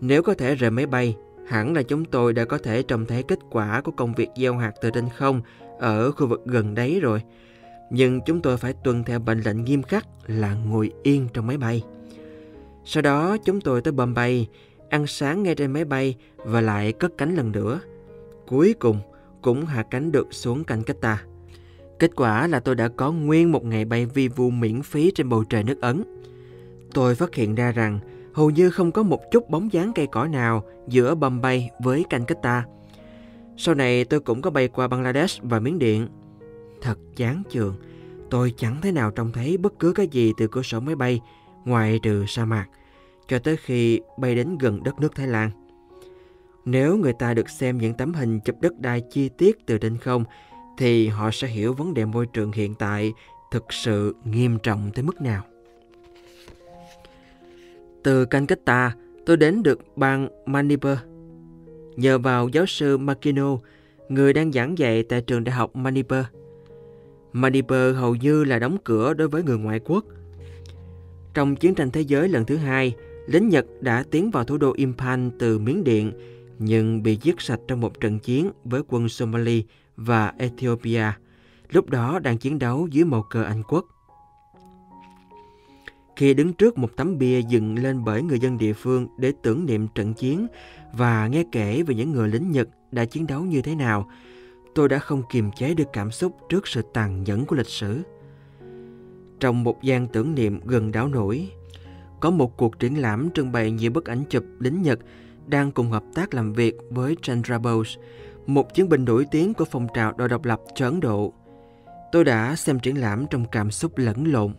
Nếu 0.00 0.22
có 0.22 0.34
thể 0.34 0.54
rời 0.54 0.70
máy 0.70 0.86
bay, 0.86 1.16
hẳn 1.48 1.74
là 1.74 1.82
chúng 1.82 2.04
tôi 2.04 2.32
đã 2.32 2.44
có 2.44 2.58
thể 2.58 2.82
trông 2.82 3.06
thấy 3.06 3.22
kết 3.22 3.38
quả 3.50 3.80
của 3.80 3.92
công 3.92 4.14
việc 4.14 4.28
gieo 4.36 4.56
hạt 4.56 4.72
từ 4.82 4.90
trên 4.90 5.08
không 5.16 5.40
ở 5.78 6.12
khu 6.12 6.26
vực 6.26 6.42
gần 6.44 6.74
đấy 6.74 7.00
rồi. 7.00 7.22
Nhưng 7.90 8.20
chúng 8.26 8.42
tôi 8.42 8.56
phải 8.56 8.72
tuân 8.72 9.04
theo 9.04 9.18
mệnh 9.18 9.40
lệnh 9.40 9.64
nghiêm 9.64 9.82
khắc 9.82 10.06
là 10.26 10.54
ngồi 10.54 10.90
yên 11.02 11.28
trong 11.32 11.46
máy 11.46 11.56
bay. 11.56 11.82
Sau 12.84 13.02
đó 13.02 13.36
chúng 13.44 13.60
tôi 13.60 13.80
tới 13.80 13.92
Bombay, 13.92 14.48
ăn 14.88 15.06
sáng 15.06 15.42
ngay 15.42 15.54
trên 15.54 15.72
máy 15.72 15.84
bay 15.84 16.16
và 16.36 16.60
lại 16.60 16.92
cất 16.92 17.18
cánh 17.18 17.36
lần 17.36 17.52
nữa. 17.52 17.80
Cuối 18.46 18.74
cùng 18.78 19.00
cũng 19.42 19.66
hạ 19.66 19.82
cánh 19.90 20.12
được 20.12 20.26
xuống 20.30 20.64
Calcutta. 20.64 21.24
Kết 21.98 22.10
quả 22.16 22.46
là 22.46 22.60
tôi 22.60 22.74
đã 22.74 22.88
có 22.88 23.12
nguyên 23.12 23.52
một 23.52 23.64
ngày 23.64 23.84
bay 23.84 24.06
vi 24.06 24.28
vu 24.28 24.50
miễn 24.50 24.82
phí 24.82 25.10
trên 25.10 25.28
bầu 25.28 25.44
trời 25.44 25.62
nước 25.62 25.80
Ấn. 25.80 26.02
Tôi 26.94 27.14
phát 27.14 27.34
hiện 27.34 27.54
ra 27.54 27.72
rằng 27.72 27.98
hầu 28.34 28.50
như 28.50 28.70
không 28.70 28.92
có 28.92 29.02
một 29.02 29.20
chút 29.30 29.50
bóng 29.50 29.72
dáng 29.72 29.92
cây 29.94 30.06
cỏ 30.12 30.26
nào 30.26 30.62
giữa 30.88 31.14
Bombay 31.14 31.70
với 31.80 32.04
Calcutta. 32.10 32.64
Sau 33.56 33.74
này 33.74 34.04
tôi 34.04 34.20
cũng 34.20 34.42
có 34.42 34.50
bay 34.50 34.68
qua 34.68 34.88
Bangladesh 34.88 35.42
và 35.42 35.60
Miến 35.60 35.78
Điện. 35.78 36.08
Thật 36.80 36.98
chán 37.16 37.42
chường, 37.50 37.76
tôi 38.30 38.54
chẳng 38.56 38.76
thế 38.82 38.92
nào 38.92 39.10
trông 39.10 39.32
thấy 39.32 39.56
bất 39.56 39.78
cứ 39.78 39.92
cái 39.92 40.06
gì 40.08 40.32
từ 40.36 40.46
cửa 40.46 40.62
sổ 40.62 40.80
máy 40.80 40.94
bay 40.94 41.20
ngoài 41.64 42.00
trừ 42.02 42.24
sa 42.28 42.44
mạc, 42.44 42.66
cho 43.28 43.38
tới 43.38 43.56
khi 43.56 44.00
bay 44.18 44.34
đến 44.34 44.58
gần 44.58 44.82
đất 44.82 45.00
nước 45.00 45.14
Thái 45.14 45.26
Lan. 45.26 45.50
Nếu 46.64 46.96
người 46.96 47.12
ta 47.12 47.34
được 47.34 47.50
xem 47.50 47.78
những 47.78 47.94
tấm 47.94 48.14
hình 48.14 48.40
chụp 48.40 48.56
đất 48.60 48.78
đai 48.78 49.02
chi 49.10 49.28
tiết 49.28 49.66
từ 49.66 49.78
trên 49.78 49.98
không 49.98 50.24
thì 50.78 51.08
họ 51.08 51.30
sẽ 51.30 51.48
hiểu 51.48 51.72
vấn 51.72 51.94
đề 51.94 52.04
môi 52.04 52.26
trường 52.26 52.52
hiện 52.52 52.74
tại 52.74 53.12
thực 53.50 53.72
sự 53.72 54.14
nghiêm 54.24 54.58
trọng 54.58 54.90
tới 54.94 55.02
mức 55.02 55.20
nào. 55.20 55.42
Từ 58.02 58.24
Calcutta, 58.24 58.94
tôi 59.26 59.36
đến 59.36 59.62
được 59.62 59.96
bang 59.96 60.28
Manipur. 60.46 60.98
Nhờ 61.96 62.18
vào 62.18 62.48
giáo 62.48 62.66
sư 62.66 62.98
Makino, 62.98 63.58
người 64.08 64.32
đang 64.32 64.52
giảng 64.52 64.78
dạy 64.78 65.02
tại 65.02 65.20
trường 65.20 65.44
đại 65.44 65.54
học 65.54 65.76
Manipur. 65.76 66.24
Manipur 67.32 67.96
hầu 67.96 68.14
như 68.14 68.44
là 68.44 68.58
đóng 68.58 68.76
cửa 68.84 69.14
đối 69.14 69.28
với 69.28 69.42
người 69.42 69.58
ngoại 69.58 69.80
quốc. 69.84 70.04
Trong 71.34 71.56
chiến 71.56 71.74
tranh 71.74 71.90
thế 71.90 72.00
giới 72.00 72.28
lần 72.28 72.44
thứ 72.44 72.56
hai, 72.56 72.94
lính 73.26 73.48
Nhật 73.48 73.66
đã 73.80 74.04
tiến 74.10 74.30
vào 74.30 74.44
thủ 74.44 74.58
đô 74.58 74.72
Imphal 74.72 75.28
từ 75.38 75.58
Miến 75.58 75.84
Điện, 75.84 76.12
nhưng 76.58 77.02
bị 77.02 77.18
giết 77.22 77.40
sạch 77.40 77.60
trong 77.68 77.80
một 77.80 78.00
trận 78.00 78.18
chiến 78.18 78.50
với 78.64 78.82
quân 78.88 79.08
Somali 79.08 79.64
và 79.96 80.32
Ethiopia, 80.38 81.12
lúc 81.70 81.90
đó 81.90 82.18
đang 82.18 82.38
chiến 82.38 82.58
đấu 82.58 82.88
dưới 82.90 83.04
màu 83.04 83.22
cờ 83.22 83.42
Anh 83.42 83.62
quốc. 83.68 83.84
Khi 86.16 86.34
đứng 86.34 86.52
trước 86.52 86.78
một 86.78 86.90
tấm 86.96 87.18
bia 87.18 87.40
dựng 87.42 87.78
lên 87.78 88.04
bởi 88.04 88.22
người 88.22 88.40
dân 88.40 88.58
địa 88.58 88.72
phương 88.72 89.08
để 89.18 89.32
tưởng 89.42 89.66
niệm 89.66 89.88
trận 89.94 90.14
chiến 90.14 90.46
và 90.92 91.26
nghe 91.26 91.44
kể 91.52 91.82
về 91.82 91.94
những 91.94 92.12
người 92.12 92.28
lính 92.28 92.50
Nhật 92.50 92.68
đã 92.92 93.04
chiến 93.04 93.26
đấu 93.26 93.42
như 93.42 93.62
thế 93.62 93.74
nào, 93.74 94.10
tôi 94.74 94.88
đã 94.88 94.98
không 94.98 95.22
kiềm 95.30 95.50
chế 95.52 95.74
được 95.74 95.88
cảm 95.92 96.10
xúc 96.10 96.36
trước 96.48 96.66
sự 96.66 96.82
tàn 96.94 97.24
nhẫn 97.24 97.44
của 97.44 97.56
lịch 97.56 97.66
sử. 97.66 98.02
Trong 99.40 99.64
một 99.64 99.82
gian 99.82 100.08
tưởng 100.08 100.34
niệm 100.34 100.60
gần 100.64 100.92
đảo 100.92 101.08
nổi, 101.08 101.50
có 102.20 102.30
một 102.30 102.56
cuộc 102.56 102.78
triển 102.78 103.00
lãm 103.00 103.30
trưng 103.30 103.52
bày 103.52 103.70
nhiều 103.70 103.90
bức 103.90 104.06
ảnh 104.06 104.24
chụp 104.30 104.44
lính 104.58 104.82
Nhật 104.82 104.98
đang 105.46 105.72
cùng 105.72 105.90
hợp 105.90 106.02
tác 106.14 106.34
làm 106.34 106.52
việc 106.52 106.76
với 106.90 107.16
Chandra 107.22 107.58
Bose, 107.58 108.00
một 108.46 108.74
chiến 108.74 108.88
binh 108.88 109.04
nổi 109.04 109.26
tiếng 109.30 109.54
của 109.54 109.64
phong 109.64 109.86
trào 109.94 110.12
đòi 110.12 110.28
độc 110.28 110.44
lập 110.44 110.60
cho 110.74 110.86
Ấn 110.86 111.00
Độ. 111.00 111.32
Tôi 112.12 112.24
đã 112.24 112.56
xem 112.56 112.80
triển 112.80 113.00
lãm 113.00 113.26
trong 113.30 113.44
cảm 113.52 113.70
xúc 113.70 113.98
lẫn 113.98 114.32
lộn. 114.32 114.54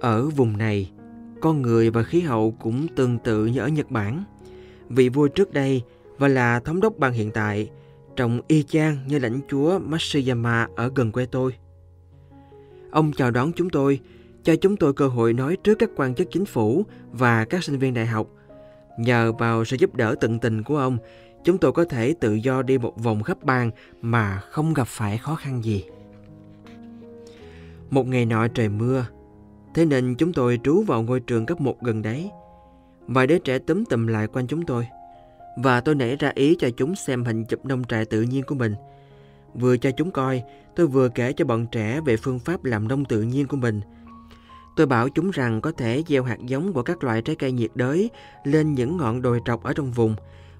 Ở 0.00 0.28
vùng 0.28 0.56
này, 0.56 0.92
con 1.40 1.62
người 1.62 1.90
và 1.90 2.02
khí 2.02 2.20
hậu 2.20 2.54
cũng 2.60 2.86
tương 2.96 3.18
tự 3.18 3.46
như 3.46 3.60
ở 3.60 3.68
Nhật 3.68 3.90
Bản. 3.90 4.24
Vị 4.88 5.08
vua 5.08 5.28
trước 5.28 5.52
đây 5.52 5.82
và 6.18 6.28
là 6.28 6.60
thống 6.60 6.80
đốc 6.80 6.98
bang 6.98 7.12
hiện 7.12 7.30
tại, 7.30 7.70
trông 8.16 8.40
y 8.48 8.62
chang 8.62 8.98
như 9.06 9.18
lãnh 9.18 9.40
chúa 9.48 9.78
Matsuyama 9.78 10.68
ở 10.76 10.92
gần 10.94 11.12
quê 11.12 11.26
tôi. 11.26 11.52
Ông 12.90 13.12
chào 13.12 13.30
đón 13.30 13.52
chúng 13.52 13.70
tôi, 13.70 14.00
cho 14.42 14.56
chúng 14.56 14.76
tôi 14.76 14.92
cơ 14.92 15.08
hội 15.08 15.32
nói 15.32 15.56
trước 15.64 15.74
các 15.78 15.90
quan 15.96 16.14
chức 16.14 16.28
chính 16.30 16.44
phủ 16.44 16.84
và 17.12 17.44
các 17.44 17.64
sinh 17.64 17.78
viên 17.78 17.94
đại 17.94 18.06
học. 18.06 18.26
Nhờ 18.98 19.32
vào 19.32 19.64
sự 19.64 19.76
giúp 19.76 19.94
đỡ 19.94 20.14
tận 20.20 20.38
tình 20.38 20.62
của 20.62 20.76
ông, 20.76 20.98
chúng 21.46 21.58
tôi 21.58 21.72
có 21.72 21.84
thể 21.84 22.14
tự 22.20 22.34
do 22.34 22.62
đi 22.62 22.78
một 22.78 23.02
vòng 23.02 23.22
khắp 23.22 23.44
bang 23.44 23.70
mà 24.02 24.40
không 24.50 24.74
gặp 24.74 24.86
phải 24.88 25.18
khó 25.18 25.34
khăn 25.34 25.64
gì. 25.64 25.84
Một 27.90 28.06
ngày 28.06 28.26
nọ 28.26 28.48
trời 28.48 28.68
mưa, 28.68 29.06
thế 29.74 29.84
nên 29.84 30.14
chúng 30.14 30.32
tôi 30.32 30.60
trú 30.64 30.82
vào 30.82 31.02
ngôi 31.02 31.20
trường 31.20 31.46
cấp 31.46 31.60
1 31.60 31.82
gần 31.82 32.02
đấy. 32.02 32.30
Vài 33.06 33.26
đứa 33.26 33.38
trẻ 33.38 33.58
túm 33.58 33.84
tùm 33.84 34.06
lại 34.06 34.26
quanh 34.26 34.46
chúng 34.46 34.66
tôi 34.66 34.86
và 35.56 35.80
tôi 35.80 35.94
nảy 35.94 36.16
ra 36.16 36.32
ý 36.34 36.56
cho 36.58 36.70
chúng 36.76 36.94
xem 36.96 37.24
hình 37.24 37.44
chụp 37.44 37.64
nông 37.64 37.84
trại 37.84 38.04
tự 38.04 38.22
nhiên 38.22 38.42
của 38.46 38.54
mình. 38.54 38.74
Vừa 39.54 39.76
cho 39.76 39.90
chúng 39.90 40.10
coi, 40.10 40.42
tôi 40.76 40.86
vừa 40.86 41.08
kể 41.08 41.32
cho 41.32 41.44
bọn 41.44 41.66
trẻ 41.66 42.00
về 42.00 42.16
phương 42.16 42.38
pháp 42.38 42.64
làm 42.64 42.88
nông 42.88 43.04
tự 43.04 43.22
nhiên 43.22 43.46
của 43.46 43.56
mình. 43.56 43.80
Tôi 44.76 44.86
bảo 44.86 45.08
chúng 45.08 45.30
rằng 45.30 45.60
có 45.60 45.72
thể 45.72 46.02
gieo 46.08 46.22
hạt 46.22 46.38
giống 46.46 46.72
của 46.72 46.82
các 46.82 47.04
loại 47.04 47.22
trái 47.22 47.36
cây 47.36 47.52
nhiệt 47.52 47.70
đới 47.74 48.10
lên 48.44 48.74
những 48.74 48.96
ngọn 48.96 49.22
đồi 49.22 49.40
trọc 49.44 49.62
ở 49.62 49.72
trong 49.72 49.90
vùng 49.90 50.16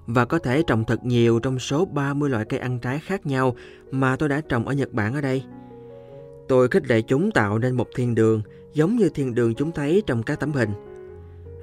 và 0.07 0.25
có 0.25 0.39
thể 0.39 0.63
trồng 0.67 0.83
thật 0.85 1.05
nhiều 1.05 1.39
trong 1.39 1.59
số 1.59 1.85
30 1.85 2.29
loại 2.29 2.45
cây 2.45 2.59
ăn 2.59 2.79
trái 2.79 2.99
khác 2.99 3.25
nhau 3.25 3.55
mà 3.91 4.15
tôi 4.15 4.29
đã 4.29 4.41
trồng 4.49 4.67
ở 4.67 4.73
Nhật 4.73 4.93
Bản 4.93 5.13
ở 5.13 5.21
đây. 5.21 5.43
Tôi 6.47 6.67
khích 6.67 6.87
lệ 6.87 7.01
chúng 7.01 7.31
tạo 7.31 7.59
nên 7.59 7.75
một 7.75 7.87
thiên 7.95 8.15
đường 8.15 8.41
giống 8.73 8.95
như 8.95 9.09
thiên 9.09 9.35
đường 9.35 9.55
chúng 9.55 9.71
thấy 9.71 10.03
trong 10.07 10.23
các 10.23 10.39
tấm 10.39 10.51
hình. 10.51 10.69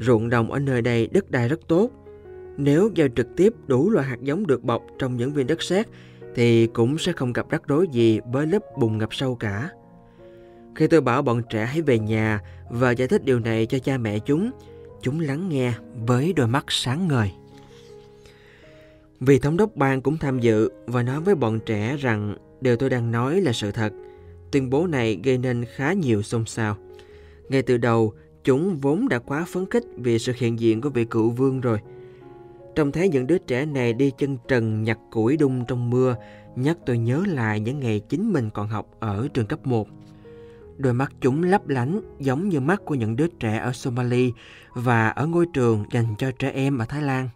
Ruộng 0.00 0.30
đồng 0.30 0.52
ở 0.52 0.58
nơi 0.58 0.82
đây 0.82 1.06
đất 1.06 1.30
đai 1.30 1.48
rất 1.48 1.60
tốt. 1.68 1.90
Nếu 2.56 2.90
gieo 2.96 3.08
trực 3.16 3.36
tiếp 3.36 3.54
đủ 3.66 3.90
loại 3.90 4.06
hạt 4.06 4.22
giống 4.22 4.46
được 4.46 4.64
bọc 4.64 4.82
trong 4.98 5.16
những 5.16 5.32
viên 5.32 5.46
đất 5.46 5.62
sét 5.62 5.86
thì 6.34 6.66
cũng 6.66 6.98
sẽ 6.98 7.12
không 7.12 7.32
gặp 7.32 7.50
rắc 7.50 7.62
rối 7.66 7.88
gì 7.92 8.20
với 8.32 8.46
lớp 8.46 8.62
bùn 8.78 8.98
ngập 8.98 9.14
sâu 9.14 9.34
cả. 9.34 9.70
Khi 10.74 10.86
tôi 10.86 11.00
bảo 11.00 11.22
bọn 11.22 11.42
trẻ 11.50 11.64
hãy 11.64 11.82
về 11.82 11.98
nhà 11.98 12.40
và 12.70 12.90
giải 12.90 13.08
thích 13.08 13.24
điều 13.24 13.38
này 13.38 13.66
cho 13.66 13.78
cha 13.78 13.98
mẹ 13.98 14.18
chúng, 14.18 14.50
chúng 15.02 15.20
lắng 15.20 15.48
nghe 15.48 15.72
với 16.06 16.32
đôi 16.32 16.46
mắt 16.46 16.64
sáng 16.68 17.08
ngời. 17.08 17.30
Vì 19.26 19.38
thống 19.38 19.56
đốc 19.56 19.76
bang 19.76 20.00
cũng 20.00 20.18
tham 20.18 20.40
dự 20.40 20.70
và 20.86 21.02
nói 21.02 21.20
với 21.20 21.34
bọn 21.34 21.60
trẻ 21.66 21.96
rằng 21.96 22.36
điều 22.60 22.76
tôi 22.76 22.90
đang 22.90 23.10
nói 23.10 23.40
là 23.40 23.52
sự 23.52 23.70
thật. 23.72 23.92
Tuyên 24.52 24.70
bố 24.70 24.86
này 24.86 25.20
gây 25.24 25.38
nên 25.38 25.64
khá 25.74 25.92
nhiều 25.92 26.22
xôn 26.22 26.44
xao. 26.46 26.76
Ngay 27.48 27.62
từ 27.62 27.76
đầu, 27.76 28.12
chúng 28.44 28.78
vốn 28.78 29.08
đã 29.08 29.18
quá 29.18 29.44
phấn 29.48 29.66
khích 29.70 29.84
vì 29.96 30.18
sự 30.18 30.32
hiện 30.36 30.60
diện 30.60 30.80
của 30.80 30.88
vị 30.88 31.04
cựu 31.04 31.30
vương 31.30 31.60
rồi. 31.60 31.78
Trông 32.74 32.92
thấy 32.92 33.08
những 33.08 33.26
đứa 33.26 33.38
trẻ 33.38 33.66
này 33.66 33.92
đi 33.92 34.10
chân 34.18 34.38
trần 34.48 34.82
nhặt 34.82 34.98
củi 35.10 35.36
đung 35.36 35.64
trong 35.68 35.90
mưa, 35.90 36.16
nhắc 36.56 36.78
tôi 36.86 36.98
nhớ 36.98 37.22
lại 37.26 37.60
những 37.60 37.80
ngày 37.80 38.00
chính 38.08 38.32
mình 38.32 38.50
còn 38.54 38.68
học 38.68 38.86
ở 39.00 39.28
trường 39.34 39.46
cấp 39.46 39.66
1. 39.66 39.88
Đôi 40.76 40.94
mắt 40.94 41.12
chúng 41.20 41.42
lấp 41.42 41.68
lánh 41.68 42.00
giống 42.20 42.48
như 42.48 42.60
mắt 42.60 42.84
của 42.84 42.94
những 42.94 43.16
đứa 43.16 43.26
trẻ 43.40 43.58
ở 43.58 43.72
Somalia 43.72 44.30
và 44.74 45.08
ở 45.08 45.26
ngôi 45.26 45.46
trường 45.52 45.84
dành 45.90 46.14
cho 46.18 46.30
trẻ 46.38 46.50
em 46.50 46.78
ở 46.78 46.84
Thái 46.84 47.02
Lan. 47.02 47.28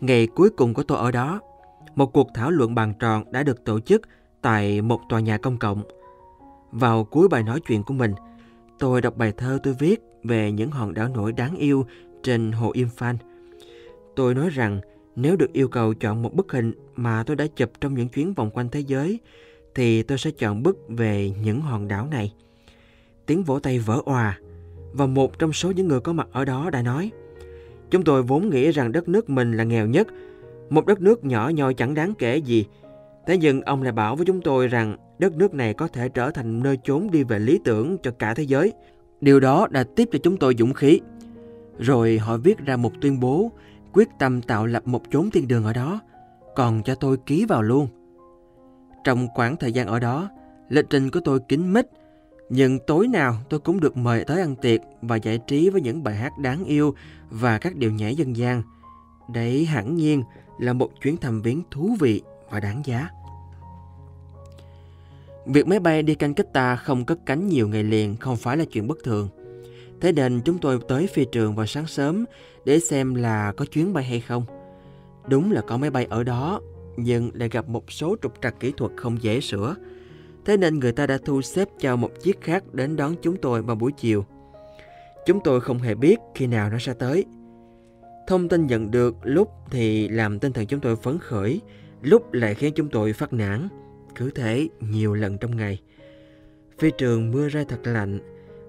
Ngày 0.00 0.26
cuối 0.26 0.50
cùng 0.50 0.74
của 0.74 0.82
tôi 0.82 0.98
ở 0.98 1.10
đó, 1.10 1.40
một 1.94 2.12
cuộc 2.12 2.28
thảo 2.34 2.50
luận 2.50 2.74
bàn 2.74 2.94
tròn 2.98 3.32
đã 3.32 3.42
được 3.42 3.64
tổ 3.64 3.80
chức 3.80 4.02
tại 4.42 4.82
một 4.82 5.00
tòa 5.08 5.20
nhà 5.20 5.38
công 5.38 5.58
cộng. 5.58 5.82
Vào 6.70 7.04
cuối 7.04 7.28
bài 7.28 7.42
nói 7.42 7.60
chuyện 7.60 7.82
của 7.82 7.94
mình, 7.94 8.14
tôi 8.78 9.00
đọc 9.00 9.16
bài 9.16 9.32
thơ 9.36 9.58
tôi 9.62 9.74
viết 9.78 10.00
về 10.24 10.52
những 10.52 10.70
hòn 10.70 10.94
đảo 10.94 11.08
nổi 11.08 11.32
đáng 11.32 11.56
yêu 11.56 11.86
trên 12.22 12.52
hồ 12.52 12.70
Imphal. 12.72 13.16
Tôi 14.16 14.34
nói 14.34 14.50
rằng 14.50 14.80
nếu 15.16 15.36
được 15.36 15.52
yêu 15.52 15.68
cầu 15.68 15.94
chọn 15.94 16.22
một 16.22 16.34
bức 16.34 16.52
hình 16.52 16.72
mà 16.96 17.22
tôi 17.26 17.36
đã 17.36 17.46
chụp 17.46 17.70
trong 17.80 17.94
những 17.94 18.08
chuyến 18.08 18.34
vòng 18.34 18.50
quanh 18.50 18.68
thế 18.68 18.80
giới, 18.80 19.20
thì 19.74 20.02
tôi 20.02 20.18
sẽ 20.18 20.30
chọn 20.30 20.62
bức 20.62 20.78
về 20.88 21.32
những 21.42 21.60
hòn 21.60 21.88
đảo 21.88 22.06
này. 22.10 22.34
Tiếng 23.26 23.42
vỗ 23.42 23.58
tay 23.60 23.78
vỡ 23.78 24.00
òa, 24.04 24.38
và 24.92 25.06
một 25.06 25.38
trong 25.38 25.52
số 25.52 25.70
những 25.70 25.88
người 25.88 26.00
có 26.00 26.12
mặt 26.12 26.28
ở 26.32 26.44
đó 26.44 26.70
đã 26.70 26.82
nói, 26.82 27.10
Chúng 27.90 28.04
tôi 28.04 28.22
vốn 28.22 28.50
nghĩ 28.50 28.70
rằng 28.70 28.92
đất 28.92 29.08
nước 29.08 29.30
mình 29.30 29.52
là 29.52 29.64
nghèo 29.64 29.86
nhất, 29.86 30.08
một 30.70 30.86
đất 30.86 31.00
nước 31.00 31.24
nhỏ 31.24 31.48
nhoi 31.48 31.74
chẳng 31.74 31.94
đáng 31.94 32.14
kể 32.18 32.36
gì. 32.36 32.66
Thế 33.26 33.38
nhưng 33.38 33.60
ông 33.62 33.82
lại 33.82 33.92
bảo 33.92 34.16
với 34.16 34.26
chúng 34.26 34.40
tôi 34.40 34.68
rằng 34.68 34.96
đất 35.18 35.36
nước 35.36 35.54
này 35.54 35.74
có 35.74 35.88
thể 35.88 36.08
trở 36.08 36.30
thành 36.30 36.62
nơi 36.62 36.76
trốn 36.76 37.10
đi 37.10 37.24
về 37.24 37.38
lý 37.38 37.58
tưởng 37.64 37.96
cho 38.02 38.10
cả 38.10 38.34
thế 38.34 38.42
giới. 38.42 38.72
Điều 39.20 39.40
đó 39.40 39.66
đã 39.70 39.84
tiếp 39.96 40.08
cho 40.12 40.18
chúng 40.22 40.36
tôi 40.36 40.54
dũng 40.58 40.74
khí. 40.74 41.00
Rồi 41.78 42.18
họ 42.18 42.36
viết 42.36 42.58
ra 42.58 42.76
một 42.76 42.92
tuyên 43.00 43.20
bố 43.20 43.50
quyết 43.92 44.08
tâm 44.18 44.42
tạo 44.42 44.66
lập 44.66 44.86
một 44.86 45.02
chốn 45.10 45.30
thiên 45.30 45.48
đường 45.48 45.64
ở 45.64 45.72
đó, 45.72 46.00
còn 46.56 46.82
cho 46.82 46.94
tôi 46.94 47.16
ký 47.26 47.44
vào 47.44 47.62
luôn. 47.62 47.88
Trong 49.04 49.28
khoảng 49.34 49.56
thời 49.56 49.72
gian 49.72 49.86
ở 49.86 50.00
đó, 50.00 50.30
lịch 50.68 50.86
trình 50.90 51.10
của 51.10 51.20
tôi 51.24 51.40
kín 51.48 51.72
mít, 51.72 51.86
nhưng 52.50 52.78
tối 52.78 53.08
nào 53.08 53.36
tôi 53.48 53.60
cũng 53.60 53.80
được 53.80 53.96
mời 53.96 54.24
tới 54.24 54.40
ăn 54.40 54.56
tiệc 54.56 54.80
và 55.02 55.16
giải 55.16 55.38
trí 55.46 55.70
với 55.70 55.80
những 55.80 56.02
bài 56.02 56.14
hát 56.14 56.38
đáng 56.38 56.64
yêu 56.64 56.94
và 57.30 57.58
các 57.58 57.76
điệu 57.76 57.92
nhảy 57.92 58.16
dân 58.16 58.36
gian. 58.36 58.62
Đấy 59.34 59.64
hẳn 59.64 59.96
nhiên 59.96 60.22
là 60.58 60.72
một 60.72 60.90
chuyến 61.02 61.16
thăm 61.16 61.42
viếng 61.42 61.62
thú 61.70 61.96
vị 62.00 62.22
và 62.50 62.60
đáng 62.60 62.82
giá. 62.84 63.08
Việc 65.46 65.66
máy 65.66 65.80
bay 65.80 66.02
đi 66.02 66.14
canh 66.14 66.34
ta 66.52 66.76
không 66.76 67.04
cất 67.04 67.18
cánh 67.26 67.48
nhiều 67.48 67.68
ngày 67.68 67.84
liền 67.84 68.16
không 68.16 68.36
phải 68.36 68.56
là 68.56 68.64
chuyện 68.64 68.86
bất 68.88 68.98
thường. 69.04 69.28
Thế 70.00 70.12
nên 70.12 70.40
chúng 70.44 70.58
tôi 70.58 70.78
tới 70.88 71.06
phi 71.06 71.24
trường 71.32 71.54
vào 71.54 71.66
sáng 71.66 71.86
sớm 71.86 72.24
để 72.64 72.80
xem 72.80 73.14
là 73.14 73.52
có 73.56 73.64
chuyến 73.64 73.92
bay 73.92 74.04
hay 74.04 74.20
không. 74.20 74.44
Đúng 75.28 75.52
là 75.52 75.60
có 75.60 75.76
máy 75.76 75.90
bay 75.90 76.06
ở 76.10 76.24
đó, 76.24 76.60
nhưng 76.96 77.30
lại 77.34 77.48
gặp 77.48 77.68
một 77.68 77.92
số 77.92 78.16
trục 78.22 78.34
trặc 78.42 78.60
kỹ 78.60 78.72
thuật 78.76 78.92
không 78.96 79.22
dễ 79.22 79.40
sửa. 79.40 79.74
Thế 80.48 80.56
nên 80.56 80.78
người 80.78 80.92
ta 80.92 81.06
đã 81.06 81.18
thu 81.24 81.42
xếp 81.42 81.68
cho 81.78 81.96
một 81.96 82.10
chiếc 82.20 82.40
khác 82.40 82.74
đến 82.74 82.96
đón 82.96 83.14
chúng 83.22 83.36
tôi 83.36 83.62
vào 83.62 83.76
buổi 83.76 83.92
chiều. 83.92 84.24
Chúng 85.26 85.40
tôi 85.44 85.60
không 85.60 85.78
hề 85.78 85.94
biết 85.94 86.16
khi 86.34 86.46
nào 86.46 86.70
nó 86.70 86.78
sẽ 86.78 86.94
tới. 86.94 87.24
Thông 88.26 88.48
tin 88.48 88.66
nhận 88.66 88.90
được 88.90 89.16
lúc 89.22 89.48
thì 89.70 90.08
làm 90.08 90.38
tinh 90.38 90.52
thần 90.52 90.66
chúng 90.66 90.80
tôi 90.80 90.96
phấn 90.96 91.18
khởi, 91.18 91.60
lúc 92.02 92.32
lại 92.32 92.54
khiến 92.54 92.72
chúng 92.76 92.88
tôi 92.88 93.12
phát 93.12 93.32
nản. 93.32 93.68
Cứ 94.14 94.30
thế 94.30 94.68
nhiều 94.80 95.14
lần 95.14 95.38
trong 95.38 95.56
ngày. 95.56 95.80
Phi 96.78 96.90
trường 96.98 97.30
mưa 97.30 97.48
ra 97.48 97.64
thật 97.68 97.80
lạnh, 97.84 98.18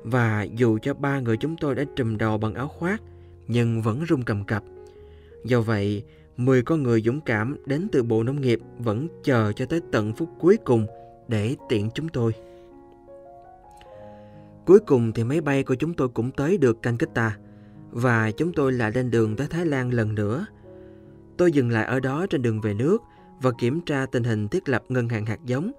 và 0.04 0.44
dù 0.44 0.78
cho 0.82 0.94
ba 0.94 1.20
người 1.20 1.38
chúng 1.38 1.56
tôi 1.58 1.76
đã 1.76 1.84
trùm 1.96 2.18
đầu 2.18 2.38
bằng 2.38 2.54
áo 2.54 2.68
khoác, 2.68 3.02
nhưng 3.48 3.82
vẫn 3.82 4.04
run 4.04 4.24
cầm 4.24 4.44
cập. 4.44 4.64
Do 5.46 5.62
vậy, 5.62 6.04
10 6.38 6.62
con 6.62 6.84
người 6.84 7.02
dũng 7.02 7.22
cảm 7.22 7.58
đến 7.66 7.88
từ 7.92 8.04
Bộ 8.04 8.24
Nông 8.24 8.42
nghiệp 8.42 8.60
vẫn 8.78 9.08
chờ 9.24 9.52
cho 9.52 9.66
tới 9.66 9.82
tận 9.92 10.14
phút 10.14 10.30
cuối 10.40 10.58
cùng 10.58 10.88
để 11.30 11.56
tiện 11.70 11.90
chúng 11.94 12.10
tôi. 12.10 12.34
Cuối 14.66 14.80
cùng 14.80 15.12
thì 15.12 15.24
máy 15.24 15.42
bay 15.42 15.64
của 15.64 15.76
chúng 15.76 15.94
tôi 15.94 16.10
cũng 16.10 16.32
tới 16.32 16.58
được 16.58 16.82
Calcutta 16.82 17.38
và 17.92 18.32
chúng 18.32 18.54
tôi 18.54 18.72
lại 18.72 18.92
lên 18.92 19.12
đường 19.12 19.36
tới 19.36 19.48
Thái 19.48 19.66
Lan 19.66 19.94
lần 19.94 20.16
nữa. 20.16 20.46
Tôi 21.38 21.52
dừng 21.52 21.70
lại 21.70 21.86
ở 21.86 22.00
đó 22.00 22.26
trên 22.30 22.42
đường 22.42 22.62
về 22.62 22.74
nước 22.74 23.02
và 23.42 23.52
kiểm 23.60 23.82
tra 23.82 24.06
tình 24.06 24.24
hình 24.24 24.48
thiết 24.48 24.70
lập 24.70 24.84
ngân 24.90 25.10
hàng 25.10 25.26
hạt 25.26 25.40
giống, 25.46 25.72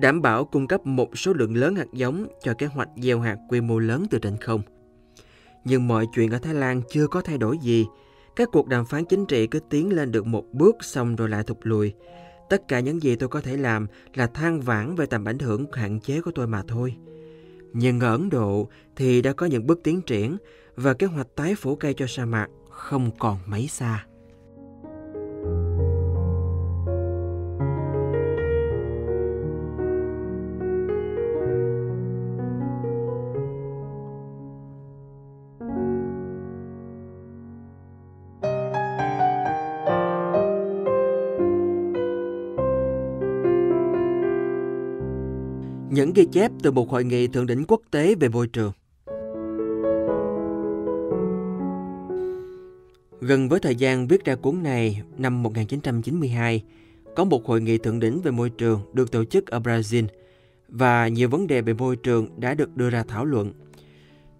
đảm 0.00 0.22
bảo 0.22 0.44
cung 0.44 0.66
cấp 0.66 0.86
một 0.86 1.18
số 1.18 1.32
lượng 1.32 1.56
lớn 1.56 1.76
hạt 1.76 1.92
giống 1.92 2.26
cho 2.42 2.54
kế 2.54 2.66
hoạch 2.66 2.88
gieo 2.96 3.20
hạt 3.20 3.36
quy 3.48 3.60
mô 3.60 3.78
lớn 3.78 4.06
từ 4.10 4.18
trên 4.18 4.36
không. 4.36 4.62
Nhưng 5.64 5.88
mọi 5.88 6.06
chuyện 6.14 6.30
ở 6.30 6.38
Thái 6.38 6.54
Lan 6.54 6.82
chưa 6.90 7.06
có 7.06 7.20
thay 7.20 7.38
đổi 7.38 7.58
gì. 7.58 7.86
Các 8.36 8.48
cuộc 8.52 8.68
đàm 8.68 8.86
phán 8.86 9.04
chính 9.04 9.26
trị 9.26 9.46
cứ 9.46 9.60
tiến 9.70 9.92
lên 9.92 10.12
được 10.12 10.26
một 10.26 10.44
bước 10.52 10.76
xong 10.80 11.16
rồi 11.16 11.28
lại 11.28 11.42
thụt 11.42 11.58
lùi. 11.62 11.94
Tất 12.50 12.68
cả 12.68 12.80
những 12.80 13.02
gì 13.02 13.16
tôi 13.16 13.28
có 13.28 13.40
thể 13.40 13.56
làm 13.56 13.86
là 14.14 14.26
than 14.26 14.60
vãn 14.60 14.94
về 14.94 15.06
tầm 15.06 15.24
ảnh 15.24 15.38
hưởng 15.38 15.66
hạn 15.72 16.00
chế 16.00 16.20
của 16.20 16.30
tôi 16.34 16.46
mà 16.46 16.62
thôi. 16.68 16.96
Nhưng 17.72 18.00
ở 18.00 18.12
Ấn 18.12 18.30
Độ 18.30 18.68
thì 18.96 19.22
đã 19.22 19.32
có 19.32 19.46
những 19.46 19.66
bước 19.66 19.80
tiến 19.84 20.02
triển 20.02 20.36
và 20.76 20.94
kế 20.94 21.06
hoạch 21.06 21.26
tái 21.36 21.54
phủ 21.54 21.76
cây 21.76 21.94
cho 21.94 22.06
sa 22.06 22.24
mạc 22.24 22.46
không 22.70 23.10
còn 23.18 23.38
mấy 23.46 23.68
xa. 23.68 24.04
Những 46.08 46.14
ghi 46.14 46.26
chép 46.32 46.52
từ 46.62 46.70
một 46.70 46.90
hội 46.90 47.04
nghị 47.04 47.26
thượng 47.26 47.46
đỉnh 47.46 47.64
quốc 47.68 47.80
tế 47.90 48.14
về 48.14 48.28
môi 48.28 48.46
trường. 48.46 48.72
Gần 53.20 53.48
với 53.48 53.60
thời 53.60 53.76
gian 53.76 54.08
viết 54.08 54.24
ra 54.24 54.34
cuốn 54.34 54.62
này 54.62 55.02
năm 55.18 55.42
1992, 55.42 56.64
có 57.16 57.24
một 57.24 57.46
hội 57.46 57.60
nghị 57.60 57.78
thượng 57.78 58.00
đỉnh 58.00 58.20
về 58.20 58.30
môi 58.30 58.50
trường 58.50 58.80
được 58.92 59.12
tổ 59.12 59.24
chức 59.24 59.46
ở 59.46 59.58
Brazil 59.58 60.06
và 60.68 61.08
nhiều 61.08 61.28
vấn 61.28 61.46
đề 61.46 61.60
về 61.60 61.72
môi 61.72 61.96
trường 61.96 62.28
đã 62.36 62.54
được 62.54 62.76
đưa 62.76 62.90
ra 62.90 63.04
thảo 63.08 63.24
luận. 63.24 63.52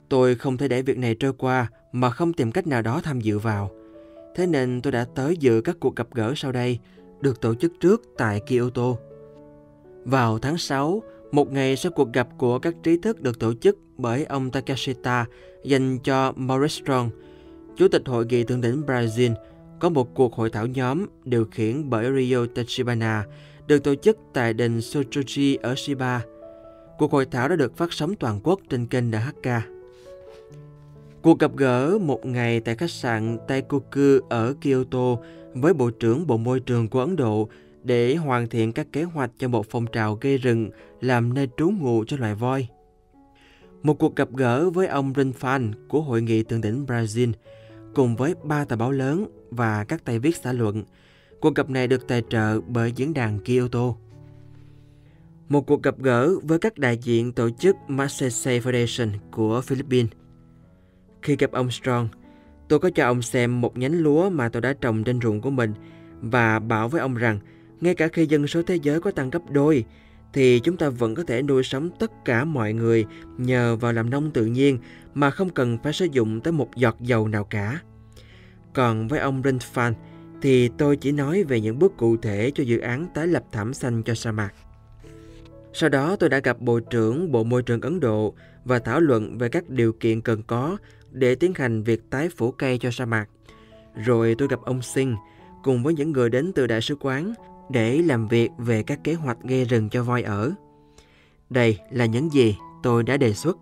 Tôi 0.09 0.35
không 0.35 0.57
thể 0.57 0.69
để 0.69 0.83
việc 0.83 0.99
này 0.99 1.15
trôi 1.15 1.33
qua 1.33 1.71
mà 1.93 2.11
không 2.11 2.33
tìm 2.33 2.53
cách 2.53 2.67
nào 2.67 2.83
đó 2.83 3.01
tham 3.05 3.21
dự 3.21 3.39
vào. 3.39 3.71
Thế 4.35 4.47
nên 4.47 4.81
tôi 4.83 4.93
đã 4.93 5.05
tới 5.15 5.37
dự 5.37 5.61
các 5.61 5.77
cuộc 5.81 5.97
gặp 5.97 6.09
gỡ 6.15 6.33
sau 6.37 6.53
đây, 6.53 6.79
được 7.21 7.41
tổ 7.41 7.55
chức 7.55 7.73
trước 7.81 8.03
tại 8.19 8.41
Kyoto. 8.41 8.95
Vào 10.05 10.39
tháng 10.39 10.59
6, 10.59 11.03
một 11.33 11.53
ngày 11.53 11.77
sau 11.77 11.93
cuộc 11.93 12.13
gặp 12.13 12.29
của 12.39 12.59
các 12.59 12.75
trí 12.83 12.97
thức 12.97 13.21
được 13.21 13.39
tổ 13.39 13.55
chức 13.55 13.79
bởi 13.97 14.25
ông 14.25 14.51
Takashita 14.51 15.27
dành 15.65 15.99
cho 15.99 16.33
Maurice 16.37 16.83
Strong, 16.83 17.11
Chủ 17.77 17.89
tịch 17.89 18.03
Hội 18.07 18.27
nghị 18.27 18.45
Thượng 18.45 18.61
đỉnh 18.61 18.83
Brazil, 18.87 19.35
có 19.81 19.89
một 19.89 20.15
cuộc 20.15 20.35
hội 20.35 20.51
thảo 20.51 20.67
nhóm 20.67 21.07
điều 21.25 21.45
khiển 21.45 21.91
bởi 21.91 22.07
Rio 22.17 22.47
Tachibana 22.55 23.25
được 23.67 23.85
tổ 23.85 23.95
chức 23.95 24.19
tại 24.33 24.53
đền 24.53 24.79
Sochoji 24.79 25.59
ở 25.63 25.75
Shiba. 25.77 26.23
Cuộc 26.99 27.13
hội 27.13 27.27
thảo 27.27 27.49
đã 27.49 27.57
được 27.57 27.77
phát 27.77 27.93
sóng 27.93 28.15
toàn 28.15 28.41
quốc 28.43 28.61
trên 28.69 28.87
kênh 28.87 29.11
NHK. 29.11 29.49
Cuộc 31.23 31.39
gặp 31.39 31.57
gỡ 31.57 31.99
một 31.99 32.27
ngày 32.27 32.61
tại 32.61 32.75
khách 32.75 32.91
sạn 32.91 33.39
Taikoku 33.49 34.19
ở 34.29 34.55
Kyoto 34.61 35.17
với 35.55 35.75
Bộ 35.75 35.91
trưởng 35.91 36.27
Bộ 36.27 36.37
Môi 36.37 36.61
trường 36.61 36.89
của 36.89 37.01
Ấn 37.01 37.17
Độ 37.17 37.49
để 37.89 38.15
hoàn 38.15 38.49
thiện 38.49 38.73
các 38.73 38.87
kế 38.93 39.03
hoạch 39.03 39.31
cho 39.39 39.49
một 39.49 39.67
phong 39.71 39.87
trào 39.87 40.15
gây 40.21 40.39
rừng 40.39 40.71
làm 41.01 41.35
nơi 41.35 41.49
trú 41.57 41.71
ngụ 41.71 42.05
cho 42.05 42.17
loài 42.17 42.35
voi. 42.35 42.69
Một 43.83 43.95
cuộc 43.95 44.17
gặp 44.17 44.29
gỡ 44.37 44.71
với 44.71 44.87
ông 44.87 45.13
Rinfan 45.13 45.73
của 45.89 46.01
Hội 46.01 46.23
nghị 46.23 46.43
Thượng 46.43 46.61
đỉnh 46.61 46.87
Brazil 46.87 47.33
cùng 47.95 48.17
với 48.17 48.35
ba 48.45 48.65
tờ 48.65 48.77
báo 48.77 48.91
lớn 48.91 49.27
và 49.51 49.85
các 49.85 50.05
tay 50.05 50.19
viết 50.19 50.37
xã 50.37 50.53
luận. 50.53 50.85
Cuộc 51.41 51.55
gặp 51.55 51.71
này 51.71 51.87
được 51.87 52.09
tài 52.09 52.23
trợ 52.31 52.61
bởi 52.61 52.93
diễn 52.93 53.15
đàn 53.15 53.39
Kyoto. 53.39 53.95
Một 55.49 55.67
cuộc 55.67 55.83
gặp 55.83 55.99
gỡ 55.99 56.39
với 56.43 56.59
các 56.59 56.79
đại 56.79 56.99
diện 56.99 57.33
tổ 57.33 57.51
chức 57.51 57.77
Massace 57.89 58.61
Foundation 58.61 59.11
của 59.31 59.61
Philippines. 59.61 60.13
Khi 61.23 61.37
gặp 61.37 61.53
ông 61.53 61.71
Strong, 61.71 62.09
tôi 62.69 62.79
có 62.79 62.91
cho 62.91 63.05
ông 63.05 63.23
xem 63.23 63.61
một 63.61 63.79
nhánh 63.79 63.95
lúa 63.95 64.31
mà 64.31 64.49
tôi 64.49 64.63
đã 64.63 64.73
trồng 64.81 65.05
trên 65.05 65.21
ruộng 65.21 65.41
của 65.41 65.51
mình 65.51 65.75
và 66.21 66.59
bảo 66.59 66.89
với 66.89 67.01
ông 67.01 67.15
rằng 67.15 67.39
ngay 67.81 67.95
cả 67.95 68.09
khi 68.09 68.27
dân 68.27 68.47
số 68.47 68.63
thế 68.63 68.77
giới 68.77 69.01
có 69.01 69.11
tăng 69.11 69.31
gấp 69.31 69.51
đôi, 69.51 69.85
thì 70.33 70.61
chúng 70.61 70.77
ta 70.77 70.89
vẫn 70.89 71.15
có 71.15 71.23
thể 71.23 71.43
nuôi 71.43 71.63
sống 71.63 71.91
tất 71.99 72.25
cả 72.25 72.45
mọi 72.45 72.73
người 72.73 73.07
nhờ 73.39 73.77
vào 73.77 73.93
làm 73.93 74.11
nông 74.11 74.31
tự 74.31 74.47
nhiên 74.47 74.79
mà 75.15 75.31
không 75.31 75.51
cần 75.51 75.79
phải 75.83 75.93
sử 75.93 76.07
dụng 76.13 76.41
tới 76.41 76.53
một 76.53 76.77
giọt 76.77 76.97
dầu 77.01 77.29
nào 77.29 77.45
cả. 77.45 77.81
Còn 78.75 79.09
với 79.09 79.21
ông 79.21 79.43
Rindfan 79.43 79.93
thì 80.43 80.69
tôi 80.69 80.97
chỉ 80.97 81.13
nói 81.13 81.45
về 81.45 81.61
những 81.61 81.79
bước 81.79 81.97
cụ 81.97 82.17
thể 82.17 82.53
cho 82.55 82.65
dự 82.65 82.79
án 82.79 83.07
tái 83.15 83.27
lập 83.27 83.45
thảm 83.53 83.75
xanh 83.75 84.03
cho 84.03 84.15
sa 84.15 84.33
mạc. 84.33 84.53
Sau 85.73 85.89
đó 85.89 86.17
tôi 86.17 86.29
đã 86.29 86.39
gặp 86.39 86.61
Bộ 86.61 86.81
trưởng 86.81 87.33
Bộ 87.33 87.45
Môi 87.45 87.63
trường 87.63 87.81
Ấn 87.81 88.01
Độ 88.01 88.35
và 88.65 88.79
thảo 88.79 89.01
luận 89.01 89.39
về 89.39 89.49
các 89.49 89.69
điều 89.69 89.93
kiện 89.93 90.21
cần 90.21 90.43
có 90.43 90.77
để 91.11 91.35
tiến 91.35 91.53
hành 91.55 91.83
việc 91.83 92.11
tái 92.11 92.29
phủ 92.37 92.51
cây 92.51 92.79
cho 92.79 92.91
sa 92.91 93.07
mạc. 93.07 93.29
Rồi 94.05 94.35
tôi 94.39 94.49
gặp 94.49 94.61
ông 94.65 94.83
Singh 94.83 95.15
cùng 95.63 95.83
với 95.83 95.95
những 95.95 96.13
người 96.13 96.31
đến 96.31 96.53
từ 96.55 96.67
đại 96.67 96.81
sứ 96.81 96.97
quán 97.01 97.35
để 97.71 98.03
làm 98.03 98.29
việc 98.29 98.51
về 98.59 98.83
các 98.83 99.05
kế 99.05 99.15
hoạch 99.15 99.39
gây 99.43 99.65
rừng 99.65 99.89
cho 99.89 100.03
voi 100.03 100.23
ở. 100.23 100.53
Đây 101.51 101.79
là 101.91 102.07
những 102.07 102.33
gì 102.33 102.57
tôi 102.83 103.03
đã 103.03 103.17
đề 103.17 103.33
xuất. 103.35 103.59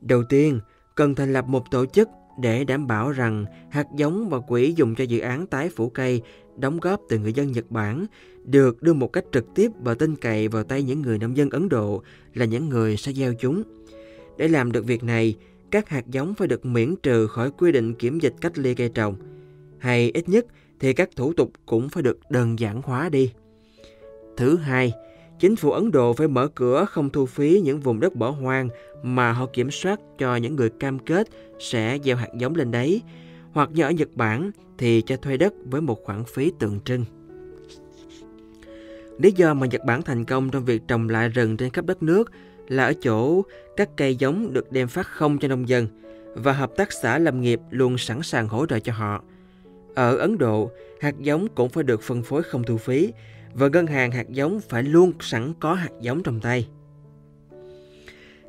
Đầu 0.00 0.24
tiên, 0.28 0.60
cần 0.94 1.14
thành 1.14 1.32
lập 1.32 1.44
một 1.48 1.70
tổ 1.70 1.86
chức 1.86 2.08
để 2.40 2.64
đảm 2.64 2.86
bảo 2.86 3.12
rằng 3.12 3.44
hạt 3.70 3.86
giống 3.96 4.28
và 4.28 4.38
quỹ 4.38 4.74
dùng 4.76 4.94
cho 4.94 5.04
dự 5.04 5.18
án 5.18 5.46
tái 5.46 5.70
phủ 5.76 5.88
cây 5.88 6.22
đóng 6.56 6.80
góp 6.80 7.00
từ 7.08 7.18
người 7.18 7.32
dân 7.32 7.52
Nhật 7.52 7.70
Bản 7.70 8.06
được 8.44 8.82
đưa 8.82 8.92
một 8.92 9.12
cách 9.12 9.24
trực 9.32 9.54
tiếp 9.54 9.70
và 9.80 9.94
tin 9.94 10.16
cậy 10.16 10.48
vào 10.48 10.64
tay 10.64 10.82
những 10.82 11.02
người 11.02 11.18
nông 11.18 11.36
dân 11.36 11.50
Ấn 11.50 11.68
Độ 11.68 12.02
là 12.34 12.44
những 12.44 12.68
người 12.68 12.96
sẽ 12.96 13.12
gieo 13.12 13.34
chúng. 13.34 13.62
Để 14.36 14.48
làm 14.48 14.72
được 14.72 14.86
việc 14.86 15.02
này, 15.02 15.34
các 15.70 15.88
hạt 15.88 16.06
giống 16.06 16.34
phải 16.34 16.48
được 16.48 16.66
miễn 16.66 16.94
trừ 17.02 17.26
khỏi 17.26 17.50
quy 17.50 17.72
định 17.72 17.94
kiểm 17.94 18.18
dịch 18.18 18.34
cách 18.40 18.58
ly 18.58 18.74
cây 18.74 18.88
trồng, 18.88 19.16
hay 19.78 20.10
ít 20.14 20.28
nhất 20.28 20.46
thì 20.80 20.92
các 20.92 21.08
thủ 21.16 21.32
tục 21.32 21.52
cũng 21.66 21.88
phải 21.88 22.02
được 22.02 22.18
đơn 22.30 22.58
giản 22.58 22.82
hóa 22.82 23.08
đi. 23.08 23.32
Thứ 24.36 24.56
hai, 24.56 24.92
chính 25.38 25.56
phủ 25.56 25.70
Ấn 25.70 25.90
Độ 25.90 26.12
phải 26.12 26.28
mở 26.28 26.48
cửa 26.54 26.84
không 26.84 27.10
thu 27.10 27.26
phí 27.26 27.60
những 27.64 27.80
vùng 27.80 28.00
đất 28.00 28.14
bỏ 28.14 28.30
hoang 28.30 28.68
mà 29.02 29.32
họ 29.32 29.46
kiểm 29.52 29.70
soát 29.70 30.00
cho 30.18 30.36
những 30.36 30.56
người 30.56 30.70
cam 30.70 30.98
kết 30.98 31.28
sẽ 31.58 31.98
gieo 32.04 32.16
hạt 32.16 32.28
giống 32.38 32.54
lên 32.54 32.70
đấy, 32.70 33.02
hoặc 33.52 33.70
như 33.72 33.82
ở 33.82 33.90
Nhật 33.90 34.08
Bản 34.14 34.50
thì 34.78 35.02
cho 35.06 35.16
thuê 35.16 35.36
đất 35.36 35.52
với 35.64 35.80
một 35.80 36.04
khoản 36.04 36.24
phí 36.24 36.52
tượng 36.58 36.80
trưng. 36.80 37.04
Lý 39.18 39.32
do 39.32 39.54
mà 39.54 39.66
Nhật 39.66 39.84
Bản 39.84 40.02
thành 40.02 40.24
công 40.24 40.50
trong 40.50 40.64
việc 40.64 40.82
trồng 40.88 41.08
lại 41.08 41.28
rừng 41.28 41.56
trên 41.56 41.70
khắp 41.70 41.84
đất 41.86 42.02
nước 42.02 42.32
là 42.68 42.84
ở 42.84 42.92
chỗ 42.92 43.42
các 43.76 43.88
cây 43.96 44.16
giống 44.16 44.52
được 44.52 44.72
đem 44.72 44.88
phát 44.88 45.06
không 45.06 45.38
cho 45.38 45.48
nông 45.48 45.68
dân 45.68 45.88
và 46.34 46.52
hợp 46.52 46.76
tác 46.76 46.92
xã 46.92 47.18
lâm 47.18 47.40
nghiệp 47.40 47.60
luôn 47.70 47.98
sẵn 47.98 48.22
sàng 48.22 48.48
hỗ 48.48 48.66
trợ 48.66 48.78
cho 48.78 48.92
họ– 48.92 49.22
ở 49.96 50.16
Ấn 50.16 50.38
Độ, 50.38 50.70
hạt 51.00 51.14
giống 51.20 51.48
cũng 51.54 51.68
phải 51.68 51.84
được 51.84 52.02
phân 52.02 52.22
phối 52.22 52.42
không 52.42 52.62
thu 52.64 52.76
phí 52.76 53.12
và 53.54 53.68
ngân 53.68 53.86
hàng 53.86 54.10
hạt 54.10 54.30
giống 54.30 54.60
phải 54.60 54.82
luôn 54.82 55.12
sẵn 55.20 55.52
có 55.60 55.74
hạt 55.74 55.90
giống 56.00 56.22
trong 56.22 56.40
tay. 56.40 56.68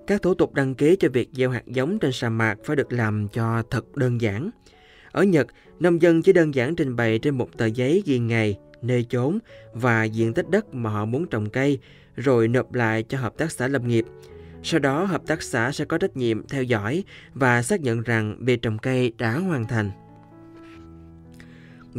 Các 0.07 0.21
thủ 0.21 0.33
tục 0.33 0.53
đăng 0.53 0.75
ký 0.75 0.95
cho 0.99 1.09
việc 1.13 1.29
gieo 1.33 1.49
hạt 1.49 1.67
giống 1.67 1.99
trên 1.99 2.11
sa 2.11 2.29
mạc 2.29 2.57
phải 2.63 2.75
được 2.75 2.93
làm 2.93 3.27
cho 3.27 3.63
thật 3.71 3.95
đơn 3.95 4.21
giản. 4.21 4.49
Ở 5.11 5.23
Nhật, 5.23 5.47
nông 5.79 6.01
dân 6.01 6.21
chỉ 6.21 6.33
đơn 6.33 6.55
giản 6.55 6.75
trình 6.75 6.95
bày 6.95 7.19
trên 7.19 7.37
một 7.37 7.57
tờ 7.57 7.65
giấy 7.65 8.03
ghi 8.05 8.19
ngày, 8.19 8.57
nơi 8.81 9.05
chốn 9.09 9.39
và 9.73 10.03
diện 10.03 10.33
tích 10.33 10.49
đất 10.49 10.73
mà 10.73 10.89
họ 10.89 11.05
muốn 11.05 11.27
trồng 11.27 11.49
cây, 11.49 11.79
rồi 12.15 12.47
nộp 12.47 12.73
lại 12.73 13.03
cho 13.03 13.17
hợp 13.17 13.37
tác 13.37 13.51
xã 13.51 13.67
lâm 13.67 13.87
nghiệp. 13.87 14.05
Sau 14.63 14.79
đó, 14.79 15.03
hợp 15.03 15.21
tác 15.27 15.41
xã 15.41 15.71
sẽ 15.71 15.85
có 15.85 15.97
trách 15.97 16.17
nhiệm 16.17 16.47
theo 16.47 16.63
dõi 16.63 17.03
và 17.33 17.61
xác 17.61 17.81
nhận 17.81 18.01
rằng 18.01 18.37
việc 18.39 18.61
trồng 18.61 18.77
cây 18.77 19.13
đã 19.17 19.31
hoàn 19.31 19.67
thành. 19.67 19.91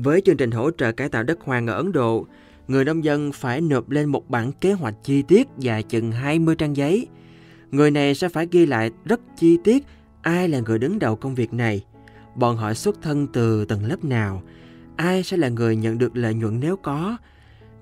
Với 0.02 0.20
chương 0.20 0.36
trình 0.36 0.50
hỗ 0.50 0.70
trợ 0.70 0.92
cải 0.92 1.08
tạo 1.08 1.22
đất 1.22 1.38
hoang 1.40 1.66
ở 1.66 1.74
Ấn 1.74 1.92
Độ, 1.92 2.26
người 2.68 2.84
nông 2.84 3.04
dân 3.04 3.32
phải 3.32 3.60
nộp 3.60 3.90
lên 3.90 4.06
một 4.08 4.30
bản 4.30 4.52
kế 4.52 4.72
hoạch 4.72 4.94
chi 5.02 5.22
tiết 5.22 5.48
dài 5.58 5.82
chừng 5.82 6.12
20 6.12 6.56
trang 6.56 6.76
giấy. 6.76 7.06
Người 7.70 7.90
này 7.90 8.14
sẽ 8.14 8.28
phải 8.28 8.48
ghi 8.50 8.66
lại 8.66 8.90
rất 9.04 9.20
chi 9.36 9.58
tiết 9.64 9.84
ai 10.22 10.48
là 10.48 10.60
người 10.60 10.78
đứng 10.78 10.98
đầu 10.98 11.16
công 11.16 11.34
việc 11.34 11.52
này, 11.52 11.84
bọn 12.34 12.56
họ 12.56 12.74
xuất 12.74 13.02
thân 13.02 13.26
từ 13.32 13.64
tầng 13.64 13.84
lớp 13.84 14.04
nào, 14.04 14.42
ai 14.96 15.22
sẽ 15.22 15.36
là 15.36 15.48
người 15.48 15.76
nhận 15.76 15.98
được 15.98 16.16
lợi 16.16 16.34
nhuận 16.34 16.60
nếu 16.60 16.76
có. 16.76 17.16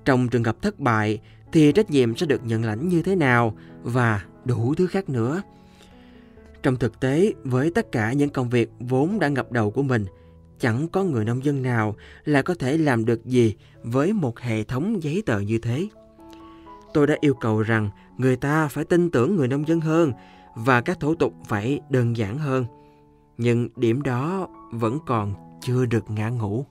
Trong 0.05 0.29
trường 0.29 0.43
hợp 0.43 0.61
thất 0.61 0.79
bại 0.79 1.19
thì 1.51 1.71
trách 1.71 1.91
nhiệm 1.91 2.15
sẽ 2.15 2.25
được 2.25 2.41
nhận 2.45 2.65
lãnh 2.65 2.87
như 2.87 3.01
thế 3.01 3.15
nào 3.15 3.57
và 3.83 4.23
đủ 4.45 4.73
thứ 4.75 4.87
khác 4.87 5.09
nữa. 5.09 5.41
Trong 6.63 6.75
thực 6.75 6.99
tế, 6.99 7.33
với 7.43 7.71
tất 7.71 7.91
cả 7.91 8.13
những 8.13 8.29
công 8.29 8.49
việc 8.49 8.69
vốn 8.79 9.19
đã 9.19 9.27
ngập 9.27 9.51
đầu 9.51 9.71
của 9.71 9.83
mình– 9.83 10.05
chẳng 10.59 10.87
có 10.87 11.03
người 11.03 11.25
nông 11.25 11.45
dân 11.45 11.61
nào 11.61 11.95
là 12.25 12.41
có 12.41 12.55
thể 12.55 12.77
làm 12.77 13.05
được 13.05 13.25
gì 13.25 13.55
với 13.83 14.13
một 14.13 14.39
hệ 14.39 14.63
thống 14.63 15.03
giấy 15.03 15.23
tờ 15.25 15.39
như 15.39 15.57
thế. 15.57 15.87
Tôi 16.93 17.07
đã 17.07 17.15
yêu 17.19 17.33
cầu 17.33 17.61
rằng 17.61 17.89
người 18.17 18.35
ta 18.35 18.67
phải 18.67 18.85
tin 18.85 19.11
tưởng 19.11 19.35
người 19.35 19.47
nông 19.47 19.67
dân 19.67 19.79
hơn 19.79 20.11
và 20.55 20.81
các 20.81 20.99
thủ 20.99 21.15
tục 21.15 21.33
phải 21.47 21.79
đơn 21.89 22.17
giản 22.17 22.37
hơn. 22.37 22.65
Nhưng 23.37 23.69
điểm 23.75 24.01
đó 24.01 24.47
vẫn 24.71 24.99
còn 25.05 25.33
chưa 25.61 25.85
được 25.85 26.11
ngã 26.11 26.29
ngũ. 26.29 26.65